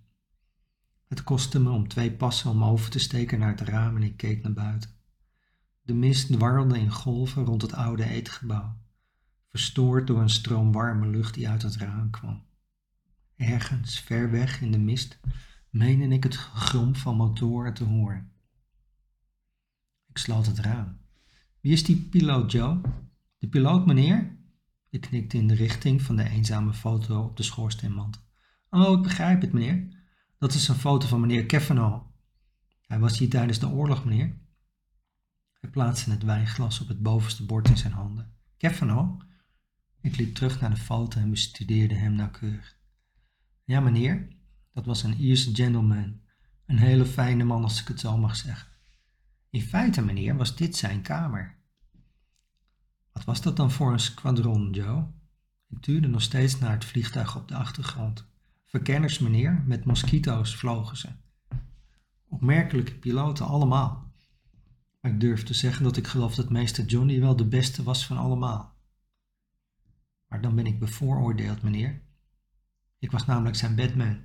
Het 1.07 1.23
kostte 1.23 1.59
me 1.59 1.69
om 1.69 1.87
twee 1.87 2.11
passen 2.11 2.49
om 2.49 2.63
over 2.63 2.89
te 2.89 2.99
steken 2.99 3.39
naar 3.39 3.49
het 3.49 3.61
raam 3.61 3.95
en 3.95 4.03
ik 4.03 4.17
keek 4.17 4.43
naar 4.43 4.53
buiten. 4.53 4.89
De 5.81 5.93
mist 5.93 6.31
dwarrelde 6.31 6.79
in 6.79 6.91
golven 6.91 7.43
rond 7.43 7.61
het 7.61 7.73
oude 7.73 8.03
eetgebouw, 8.03 8.77
verstoord 9.47 10.07
door 10.07 10.21
een 10.21 10.29
stroom 10.29 10.71
warme 10.71 11.07
lucht 11.07 11.33
die 11.33 11.49
uit 11.49 11.61
het 11.61 11.75
raam 11.75 12.09
kwam. 12.09 12.43
Ergens, 13.35 13.99
ver 13.99 14.31
weg 14.31 14.61
in 14.61 14.71
de 14.71 14.79
mist, 14.79 15.19
meende 15.69 16.15
ik 16.15 16.23
het 16.23 16.37
gegrom 16.37 16.95
van 16.95 17.15
motoren 17.15 17.73
te 17.73 17.83
horen. 17.83 18.31
Ik 20.07 20.17
sloot 20.17 20.45
het 20.45 20.59
raam. 20.59 20.97
Wie 21.61 21.71
is 21.71 21.83
die 21.83 21.97
piloot, 21.97 22.51
Joe? 22.51 22.81
De 23.37 23.47
piloot, 23.47 23.85
meneer? 23.85 24.37
Ik 24.89 25.01
knikte 25.01 25.37
in 25.37 25.47
de 25.47 25.53
richting 25.53 26.01
van 26.01 26.15
de 26.15 26.29
eenzame 26.29 26.73
foto 26.73 27.23
op 27.23 27.37
de 27.37 27.43
schoorsteenmantel. 27.43 28.21
Oh, 28.69 28.97
ik 28.97 29.01
begrijp 29.01 29.41
het, 29.41 29.53
meneer. 29.53 29.87
Dat 30.37 30.53
is 30.53 30.67
een 30.67 30.75
foto 30.75 31.07
van 31.07 31.19
meneer 31.19 31.45
Kavanaugh. 31.45 32.05
Hij 32.87 32.99
was 32.99 33.17
hier 33.17 33.29
tijdens 33.29 33.59
de 33.59 33.67
oorlog, 33.67 34.05
meneer. 34.05 34.37
Hij 35.59 35.69
plaatste 35.69 36.11
het 36.11 36.23
wijnglas 36.23 36.81
op 36.81 36.87
het 36.87 37.01
bovenste 37.01 37.45
bord 37.45 37.69
in 37.69 37.77
zijn 37.77 37.93
handen. 37.93 38.33
Kavanaugh? 38.57 39.23
Ik 40.01 40.17
liep 40.17 40.35
terug 40.35 40.61
naar 40.61 40.69
de 40.69 40.77
foto 40.77 41.19
en 41.19 41.29
bestudeerde 41.29 41.95
hem 41.95 42.13
nauwkeurig. 42.13 42.77
Ja, 43.63 43.79
meneer, 43.79 44.27
dat 44.73 44.85
was 44.85 45.03
een 45.03 45.19
Ierse 45.19 45.55
gentleman. 45.55 46.21
Een 46.65 46.77
hele 46.77 47.05
fijne 47.05 47.43
man, 47.43 47.63
als 47.63 47.81
ik 47.81 47.87
het 47.87 47.99
zo 47.99 48.17
mag 48.17 48.35
zeggen. 48.35 48.68
In 49.49 49.61
feite, 49.61 50.01
meneer, 50.01 50.35
was 50.35 50.55
dit 50.55 50.75
zijn 50.75 51.01
kamer. 51.01 51.57
Wat 53.11 53.23
was 53.23 53.41
dat 53.41 53.57
dan 53.57 53.71
voor 53.71 53.91
een 53.91 53.99
squadron, 53.99 54.71
Joe? 54.71 55.07
Ik 55.69 55.81
tuurde 55.81 56.07
nog 56.07 56.21
steeds 56.21 56.59
naar 56.59 56.71
het 56.71 56.85
vliegtuig 56.85 57.35
op 57.35 57.47
de 57.47 57.55
achtergrond. 57.55 58.27
Verkenners, 58.65 59.19
meneer, 59.19 59.63
met 59.65 59.85
mosquito's 59.85 60.55
vlogen 60.55 60.97
ze. 60.97 61.09
Opmerkelijke 62.27 62.93
piloten 62.95 63.45
allemaal. 63.45 64.13
Ik 65.01 65.19
durf 65.19 65.43
te 65.43 65.53
zeggen 65.53 65.83
dat 65.83 65.97
ik 65.97 66.07
geloof 66.07 66.35
dat 66.35 66.49
meester 66.49 66.85
Johnny 66.85 67.19
wel 67.19 67.35
de 67.35 67.47
beste 67.47 67.83
was 67.83 68.05
van 68.05 68.17
allemaal. 68.17 68.77
Maar 70.27 70.41
dan 70.41 70.55
ben 70.55 70.65
ik 70.65 70.79
bevooroordeeld, 70.79 71.61
meneer. 71.61 72.01
Ik 72.99 73.11
was 73.11 73.25
namelijk 73.25 73.55
zijn 73.55 73.75
bedman. 73.75 74.23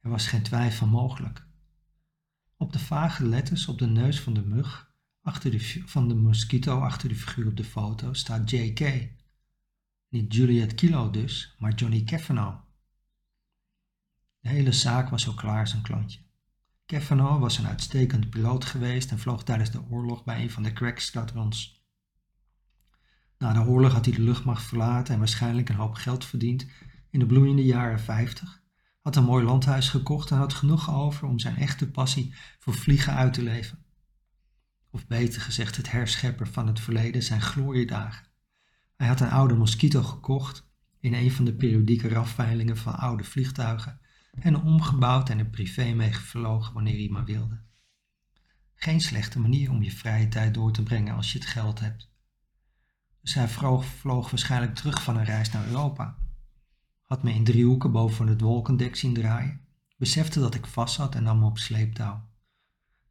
Er 0.00 0.10
was 0.10 0.26
geen 0.26 0.42
twijfel 0.42 0.86
mogelijk. 0.86 1.48
Op 2.60 2.72
de 2.72 2.78
vage 2.78 3.26
letters 3.26 3.68
op 3.68 3.78
de 3.78 3.86
neus 3.86 4.20
van 4.20 4.34
de 4.34 4.46
mug, 4.46 4.92
achter 5.22 5.50
de, 5.50 5.82
van 5.86 6.08
de 6.08 6.14
mosquito 6.14 6.80
achter 6.80 7.08
de 7.08 7.14
figuur 7.14 7.46
op 7.46 7.56
de 7.56 7.64
foto, 7.64 8.12
staat 8.12 8.50
JK. 8.50 9.10
Niet 10.08 10.34
Juliet 10.34 10.74
Kilo 10.74 11.10
dus, 11.10 11.54
maar 11.58 11.74
Johnny 11.74 12.04
Kavanaugh. 12.04 12.58
De 14.40 14.48
hele 14.48 14.72
zaak 14.72 15.08
was 15.08 15.22
zo 15.22 15.32
klaar 15.32 15.60
als 15.60 15.72
een 15.72 15.82
klontje. 15.82 16.20
Kavanaugh 16.86 17.40
was 17.40 17.58
een 17.58 17.66
uitstekend 17.66 18.30
piloot 18.30 18.64
geweest 18.64 19.10
en 19.10 19.18
vloog 19.18 19.44
tijdens 19.44 19.70
de 19.70 19.82
oorlog 19.90 20.24
bij 20.24 20.42
een 20.42 20.50
van 20.50 20.62
de 20.62 20.72
crack 20.72 20.98
squadrons. 20.98 21.84
Na 23.38 23.52
de 23.52 23.68
oorlog 23.70 23.92
had 23.92 24.04
hij 24.04 24.14
de 24.14 24.22
luchtmacht 24.22 24.62
verlaten 24.62 25.12
en 25.12 25.18
waarschijnlijk 25.18 25.68
een 25.68 25.76
hoop 25.76 25.94
geld 25.94 26.24
verdiend 26.24 26.66
in 27.10 27.18
de 27.18 27.26
bloeiende 27.26 27.64
jaren 27.64 28.00
50, 28.00 28.62
had 29.00 29.16
een 29.16 29.24
mooi 29.24 29.44
landhuis 29.44 29.88
gekocht 29.88 30.30
en 30.30 30.36
had 30.36 30.54
genoeg 30.54 30.94
over 30.94 31.28
om 31.28 31.38
zijn 31.38 31.56
echte 31.56 31.90
passie 31.90 32.34
voor 32.58 32.74
vliegen 32.74 33.14
uit 33.14 33.32
te 33.32 33.42
leven. 33.42 33.84
Of 34.90 35.06
beter 35.06 35.40
gezegd, 35.40 35.76
het 35.76 35.90
herschepper 35.90 36.48
van 36.48 36.66
het 36.66 36.80
verleden, 36.80 37.22
zijn 37.22 37.40
gloriedagen. 37.40 38.26
Hij 38.96 39.08
had 39.08 39.20
een 39.20 39.30
oude 39.30 39.54
Mosquito 39.54 40.02
gekocht 40.02 40.68
in 41.00 41.14
een 41.14 41.32
van 41.32 41.44
de 41.44 41.54
periodieke 41.54 42.08
rafveilingen 42.08 42.76
van 42.76 42.98
oude 42.98 43.24
vliegtuigen 43.24 44.00
en 44.40 44.62
omgebouwd 44.62 45.30
en 45.30 45.38
er 45.38 45.46
privé 45.46 45.92
mee 45.92 46.12
gevlogen 46.12 46.74
wanneer 46.74 46.96
hij 46.96 47.08
maar 47.08 47.24
wilde. 47.24 47.60
Geen 48.74 49.00
slechte 49.00 49.40
manier 49.40 49.70
om 49.70 49.82
je 49.82 49.90
vrije 49.90 50.28
tijd 50.28 50.54
door 50.54 50.72
te 50.72 50.82
brengen 50.82 51.14
als 51.14 51.32
je 51.32 51.38
het 51.38 51.48
geld 51.48 51.80
hebt. 51.80 52.10
Dus 53.20 53.34
hij 53.34 53.48
vloog 53.48 54.30
waarschijnlijk 54.30 54.74
terug 54.74 55.02
van 55.02 55.16
een 55.16 55.24
reis 55.24 55.50
naar 55.50 55.66
Europa. 55.66 56.18
Had 57.10 57.22
me 57.22 57.32
in 57.32 57.44
driehoeken 57.44 57.92
boven 57.92 58.26
het 58.26 58.40
wolkendek 58.40 58.96
zien 58.96 59.14
draaien, 59.14 59.60
besefte 59.96 60.40
dat 60.40 60.54
ik 60.54 60.66
vast 60.66 60.94
zat 60.94 61.14
en 61.14 61.22
nam 61.22 61.38
me 61.38 61.46
op 61.46 61.58
sleeptouw. 61.58 62.28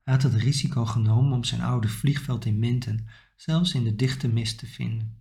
Hij 0.03 0.13
had 0.13 0.23
het 0.23 0.33
risico 0.33 0.85
genomen 0.85 1.33
om 1.33 1.43
zijn 1.43 1.61
oude 1.61 1.87
vliegveld 1.87 2.45
in 2.45 2.59
Minten 2.59 3.07
zelfs 3.35 3.73
in 3.73 3.83
de 3.83 3.95
dichte 3.95 4.27
mist 4.27 4.57
te 4.57 4.65
vinden. 4.65 5.17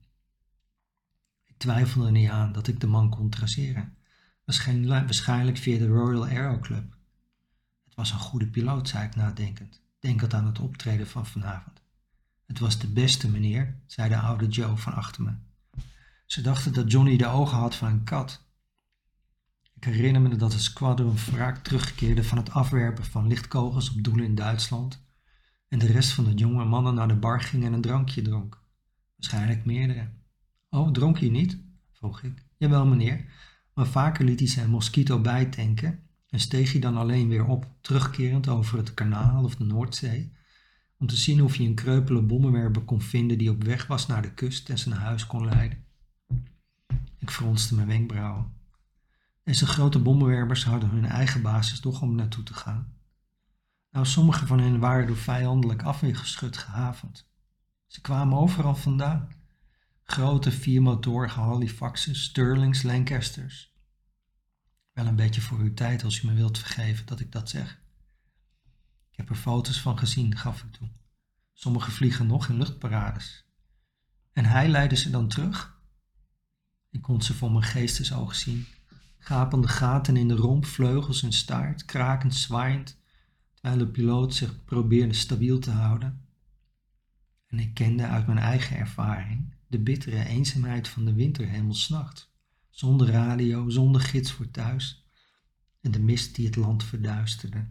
Ik 1.44 1.58
twijfelde 1.58 2.10
niet 2.10 2.30
aan 2.30 2.52
dat 2.52 2.68
ik 2.68 2.80
de 2.80 2.86
man 2.86 3.10
kon 3.10 3.28
traceren 3.28 3.96
waarschijnlijk 4.44 5.56
via 5.56 5.78
de 5.78 5.86
Royal 5.86 6.26
Aero 6.26 6.58
Club. 6.58 6.96
Het 7.84 7.94
was 7.94 8.10
een 8.10 8.18
goede 8.18 8.46
piloot, 8.46 8.88
zei 8.88 9.06
ik 9.06 9.16
nadenkend, 9.16 9.82
denkend 9.98 10.34
aan 10.34 10.46
het 10.46 10.58
optreden 10.58 11.06
van 11.06 11.26
vanavond. 11.26 11.82
Het 12.46 12.58
was 12.58 12.78
de 12.78 12.88
beste, 12.88 13.30
meneer, 13.30 13.80
zei 13.86 14.08
de 14.08 14.18
oude 14.18 14.46
Joe 14.46 14.76
van 14.76 14.94
achter 14.94 15.22
me. 15.22 15.32
Ze 16.26 16.40
dachten 16.40 16.72
dat 16.72 16.92
Johnny 16.92 17.16
de 17.16 17.26
ogen 17.26 17.58
had 17.58 17.74
van 17.74 17.88
een 17.88 18.04
kat. 18.04 18.46
Ik 19.78 19.84
herinner 19.84 20.22
me 20.22 20.36
dat 20.36 20.52
het 20.52 20.62
squadron 20.62 21.16
wraak 21.16 21.58
terugkeerde 21.58 22.24
van 22.24 22.38
het 22.38 22.50
afwerpen 22.50 23.04
van 23.04 23.26
lichtkogels 23.26 23.90
op 23.90 24.02
doelen 24.02 24.24
in 24.24 24.34
Duitsland 24.34 25.04
en 25.68 25.78
de 25.78 25.86
rest 25.86 26.12
van 26.12 26.24
de 26.24 26.34
jonge 26.34 26.64
mannen 26.64 26.94
naar 26.94 27.08
de 27.08 27.14
bar 27.14 27.40
ging 27.40 27.64
en 27.64 27.72
een 27.72 27.80
drankje 27.80 28.22
dronk. 28.22 28.62
Waarschijnlijk 29.16 29.64
meerdere. 29.64 30.08
Oh, 30.70 30.90
dronk 30.90 31.18
je 31.18 31.30
niet? 31.30 31.58
vroeg 31.92 32.22
ik. 32.22 32.44
Jawel, 32.56 32.86
meneer, 32.86 33.24
maar 33.74 33.86
vaker 33.86 34.24
liet 34.24 34.38
hij 34.38 34.48
zijn 34.48 34.70
mosquito 34.70 35.20
bijtanken 35.20 36.02
en 36.28 36.40
steeg 36.40 36.72
hij 36.72 36.80
dan 36.80 36.96
alleen 36.96 37.28
weer 37.28 37.44
op, 37.44 37.66
terugkerend 37.80 38.48
over 38.48 38.78
het 38.78 38.94
kanaal 38.94 39.44
of 39.44 39.56
de 39.56 39.64
Noordzee, 39.64 40.32
om 40.96 41.06
te 41.06 41.16
zien 41.16 41.42
of 41.42 41.56
hij 41.56 41.66
een 41.66 41.74
kreupele 41.74 42.22
bommenwerper 42.22 42.82
kon 42.82 43.02
vinden 43.02 43.38
die 43.38 43.50
op 43.50 43.64
weg 43.64 43.86
was 43.86 44.06
naar 44.06 44.22
de 44.22 44.34
kust 44.34 44.68
en 44.68 44.78
zijn 44.78 44.94
huis 44.94 45.26
kon 45.26 45.44
leiden. 45.44 45.84
Ik 47.18 47.30
fronste 47.30 47.74
mijn 47.74 47.88
wenkbrauwen. 47.88 48.57
Deze 49.48 49.66
grote 49.66 49.98
bommenwerpers 49.98 50.64
hadden 50.64 50.90
hun 50.90 51.04
eigen 51.04 51.42
basis 51.42 51.80
toch 51.80 52.02
om 52.02 52.14
naartoe 52.14 52.44
te 52.44 52.54
gaan. 52.54 52.94
Nou, 53.90 54.06
sommige 54.06 54.46
van 54.46 54.60
hen 54.60 54.78
waren 54.78 55.06
door 55.06 55.16
vijandelijk 55.16 55.82
afweergeschut 55.82 56.56
gehavend. 56.56 57.28
Ze 57.86 58.00
kwamen 58.00 58.38
overal 58.38 58.74
vandaan. 58.74 59.28
Grote 60.02 60.50
viermotorige 60.50 61.40
Halifaxes, 61.40 62.22
Stirlings, 62.22 62.82
Lancasters. 62.82 63.74
Wel 64.92 65.06
een 65.06 65.16
beetje 65.16 65.40
voor 65.40 65.58
uw 65.58 65.74
tijd 65.74 66.04
als 66.04 66.22
u 66.22 66.26
me 66.26 66.34
wilt 66.34 66.58
vergeven 66.58 67.06
dat 67.06 67.20
ik 67.20 67.32
dat 67.32 67.48
zeg. 67.48 67.80
Ik 69.10 69.16
heb 69.16 69.30
er 69.30 69.36
foto's 69.36 69.80
van 69.80 69.98
gezien, 69.98 70.36
gaf 70.36 70.62
ik 70.62 70.72
toe. 70.72 70.88
Sommige 71.52 71.90
vliegen 71.90 72.26
nog 72.26 72.48
in 72.48 72.56
luchtparades. 72.56 73.46
En 74.32 74.44
hij 74.44 74.68
leidde 74.68 74.96
ze 74.96 75.10
dan 75.10 75.28
terug? 75.28 75.80
Ik 76.90 77.02
kon 77.02 77.22
ze 77.22 77.34
voor 77.34 77.50
mijn 77.50 77.64
geestesoog 77.64 78.34
zien. 78.34 78.66
Gapende 79.28 79.68
gaten 79.68 80.16
in 80.16 80.28
de 80.28 80.34
romp, 80.34 80.66
vleugels 80.66 81.22
en 81.22 81.32
staart, 81.32 81.84
krakend, 81.84 82.34
zwaaiend, 82.34 82.98
terwijl 83.54 83.78
de 83.78 83.88
piloot 83.90 84.34
zich 84.34 84.64
probeerde 84.64 85.14
stabiel 85.14 85.58
te 85.58 85.70
houden. 85.70 86.26
En 87.46 87.58
ik 87.58 87.74
kende 87.74 88.06
uit 88.06 88.26
mijn 88.26 88.38
eigen 88.38 88.76
ervaring 88.76 89.54
de 89.66 89.78
bittere 89.78 90.24
eenzaamheid 90.24 90.88
van 90.88 91.04
de 91.04 91.12
winterhemel 91.12 91.74
s'nachts, 91.74 92.32
zonder 92.70 93.10
radio, 93.10 93.68
zonder 93.68 94.00
gids 94.00 94.32
voor 94.32 94.50
thuis 94.50 95.06
en 95.80 95.90
de 95.90 96.00
mist 96.00 96.34
die 96.34 96.46
het 96.46 96.56
land 96.56 96.84
verduisterde. 96.84 97.68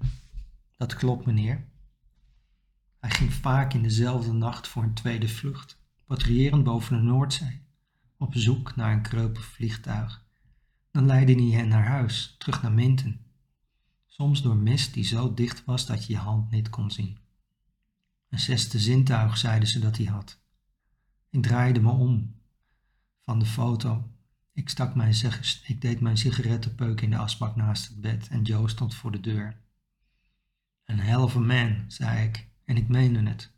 Dat 0.76 0.94
klopt, 0.94 1.26
meneer. 1.26 1.68
Hij 3.00 3.10
ging 3.10 3.34
vaak 3.34 3.74
in 3.74 3.84
dezelfde 3.84 4.34
nacht 4.34 4.68
voor 4.68 4.84
een 4.84 4.94
tweede 4.94 5.28
vlucht, 5.28 5.78
patrouillerend 6.06 6.64
boven 6.64 6.98
de 6.98 7.04
Noordzee, 7.04 7.62
op 8.18 8.36
zoek 8.36 8.76
naar 8.76 8.94
een 8.94 9.02
kreupel 9.02 9.42
vliegtuig. 9.42 10.26
Dan 10.98 11.06
leidde 11.06 11.34
hij 11.34 11.60
hen 11.60 11.68
naar 11.68 11.86
huis, 11.86 12.36
terug 12.38 12.62
naar 12.62 12.72
Minten, 12.72 13.20
soms 14.06 14.42
door 14.42 14.56
mist 14.56 14.94
die 14.94 15.04
zo 15.04 15.34
dicht 15.34 15.66
was 15.66 15.86
dat 15.86 16.06
je 16.06 16.14
je 16.14 16.20
hand 16.20 16.52
niet 16.52 16.70
kon 16.70 16.92
zien. 16.92 17.18
Een 18.30 18.40
zesde 18.40 18.80
zintuig 18.80 19.38
zeiden 19.38 19.68
ze 19.70 19.80
dat 19.80 19.98
hij 19.98 20.06
had. 20.06 20.40
Ik 21.30 21.44
draaide 21.44 21.80
me 21.80 21.92
om 21.92 22.36
van 23.22 23.40
de 23.40 23.46
foto. 23.46 24.12
Ik, 24.54 24.70
stak 24.70 24.96
mijn, 24.96 25.16
ik 25.64 25.82
deed 25.82 26.00
mijn 26.00 26.18
sigarettenpeuk 26.18 27.02
in 27.02 27.10
de 27.10 27.18
asbak 27.18 27.56
naast 27.56 27.88
het 27.88 28.02
bed 28.02 28.28
en 28.28 28.42
Joe 28.42 28.70
stond 28.70 28.96
voor 28.96 29.12
de 29.12 29.20
deur. 29.20 29.62
Een 30.86 31.00
a 31.00 31.40
man, 31.40 31.86
zei 31.88 32.28
ik 32.28 32.48
En 32.66 32.78
ik 32.78 32.88
meende 32.88 33.30
het. 33.30 33.52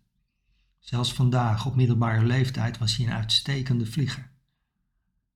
Zelfs 0.80 1.14
vandaag, 1.14 1.66
op 1.66 1.76
middelbare 1.76 2.26
leeftijd, 2.26 2.78
was 2.78 2.98
hij 2.98 3.06
een 3.06 3.14
uitstekende 3.14 3.86
vlieger. 3.86 4.32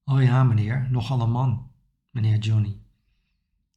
Oh 0.03 0.23
ja, 0.23 0.43
meneer, 0.43 0.87
nogal 0.91 1.21
een 1.21 1.31
man, 1.31 1.71
meneer 2.13 2.37
Johnny. 2.37 2.81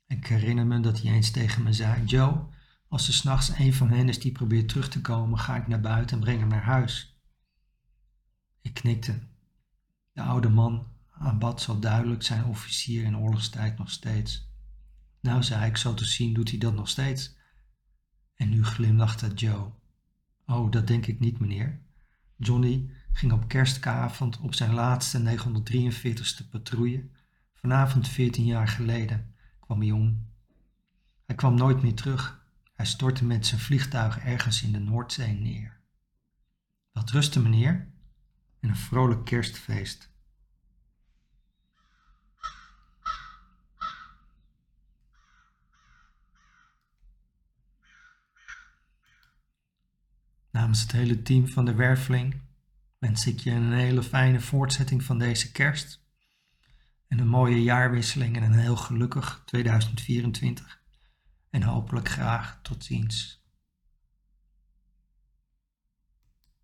Ik 0.06 0.26
herinner 0.26 0.66
me 0.66 0.80
dat 0.80 1.00
hij 1.02 1.12
eens 1.12 1.30
tegen 1.30 1.62
me 1.62 1.72
zei: 1.72 2.04
Joe, 2.04 2.46
als 2.88 3.08
er 3.08 3.14
s'nachts 3.14 3.48
een 3.58 3.74
van 3.74 3.90
hen 3.90 4.08
is 4.08 4.18
die 4.18 4.32
probeert 4.32 4.68
terug 4.68 4.88
te 4.88 5.00
komen, 5.00 5.38
ga 5.38 5.56
ik 5.56 5.66
naar 5.66 5.80
buiten 5.80 6.16
en 6.16 6.22
breng 6.22 6.40
hem 6.40 6.48
naar 6.48 6.62
huis. 6.62 7.20
Ik 8.60 8.74
knikte. 8.74 9.20
De 10.12 10.22
oude 10.22 10.48
man 10.48 10.86
aanbad 11.12 11.62
zo 11.62 11.78
duidelijk 11.78 12.22
zijn 12.22 12.44
officier 12.44 13.04
in 13.04 13.18
oorlogstijd 13.18 13.78
nog 13.78 13.90
steeds. 13.90 14.50
Nou, 15.20 15.42
zei 15.42 15.66
ik, 15.66 15.76
zo 15.76 15.94
te 15.94 16.04
zien 16.04 16.34
doet 16.34 16.50
hij 16.50 16.58
dat 16.58 16.74
nog 16.74 16.88
steeds. 16.88 17.36
En 18.34 18.48
nu 18.48 18.64
glimlachte 18.64 19.28
Joe. 19.34 19.72
Oh, 20.46 20.70
dat 20.70 20.86
denk 20.86 21.06
ik 21.06 21.20
niet, 21.20 21.38
meneer. 21.38 21.80
Johnny 22.36 22.90
ging 23.12 23.32
op 23.32 23.48
kerstavond 23.48 24.38
op 24.38 24.54
zijn 24.54 24.72
laatste 24.72 25.38
943ste 25.38 26.50
patrouille. 26.50 27.08
Vanavond 27.66 28.08
14 28.08 28.44
jaar 28.44 28.68
geleden 28.68 29.34
kwam 29.60 29.80
hij 29.80 29.90
om. 29.90 30.30
Hij 31.24 31.36
kwam 31.36 31.54
nooit 31.54 31.82
meer 31.82 31.94
terug. 31.94 32.46
Hij 32.74 32.86
stortte 32.86 33.24
met 33.24 33.46
zijn 33.46 33.60
vliegtuig 33.60 34.18
ergens 34.18 34.62
in 34.62 34.72
de 34.72 34.78
Noordzee 34.78 35.32
neer. 35.32 35.80
Wat 36.92 37.10
rusten, 37.10 37.42
meneer, 37.42 37.92
en 38.60 38.68
een 38.68 38.76
vrolijk 38.76 39.24
kerstfeest. 39.24 40.10
Namens 50.50 50.80
het 50.80 50.92
hele 50.92 51.22
team 51.22 51.48
van 51.48 51.64
de 51.64 51.74
Werveling 51.74 52.40
wens 52.98 53.26
ik 53.26 53.40
je 53.40 53.50
een 53.50 53.72
hele 53.72 54.02
fijne 54.02 54.40
voortzetting 54.40 55.02
van 55.02 55.18
deze 55.18 55.52
kerst. 55.52 56.05
En 57.08 57.18
een 57.18 57.28
mooie 57.28 57.62
jaarwisseling 57.62 58.36
en 58.36 58.42
een 58.42 58.58
heel 58.58 58.76
gelukkig 58.76 59.42
2024. 59.44 60.82
En 61.50 61.62
hopelijk 61.62 62.08
graag 62.08 62.58
tot 62.62 62.84
ziens. 62.84 63.45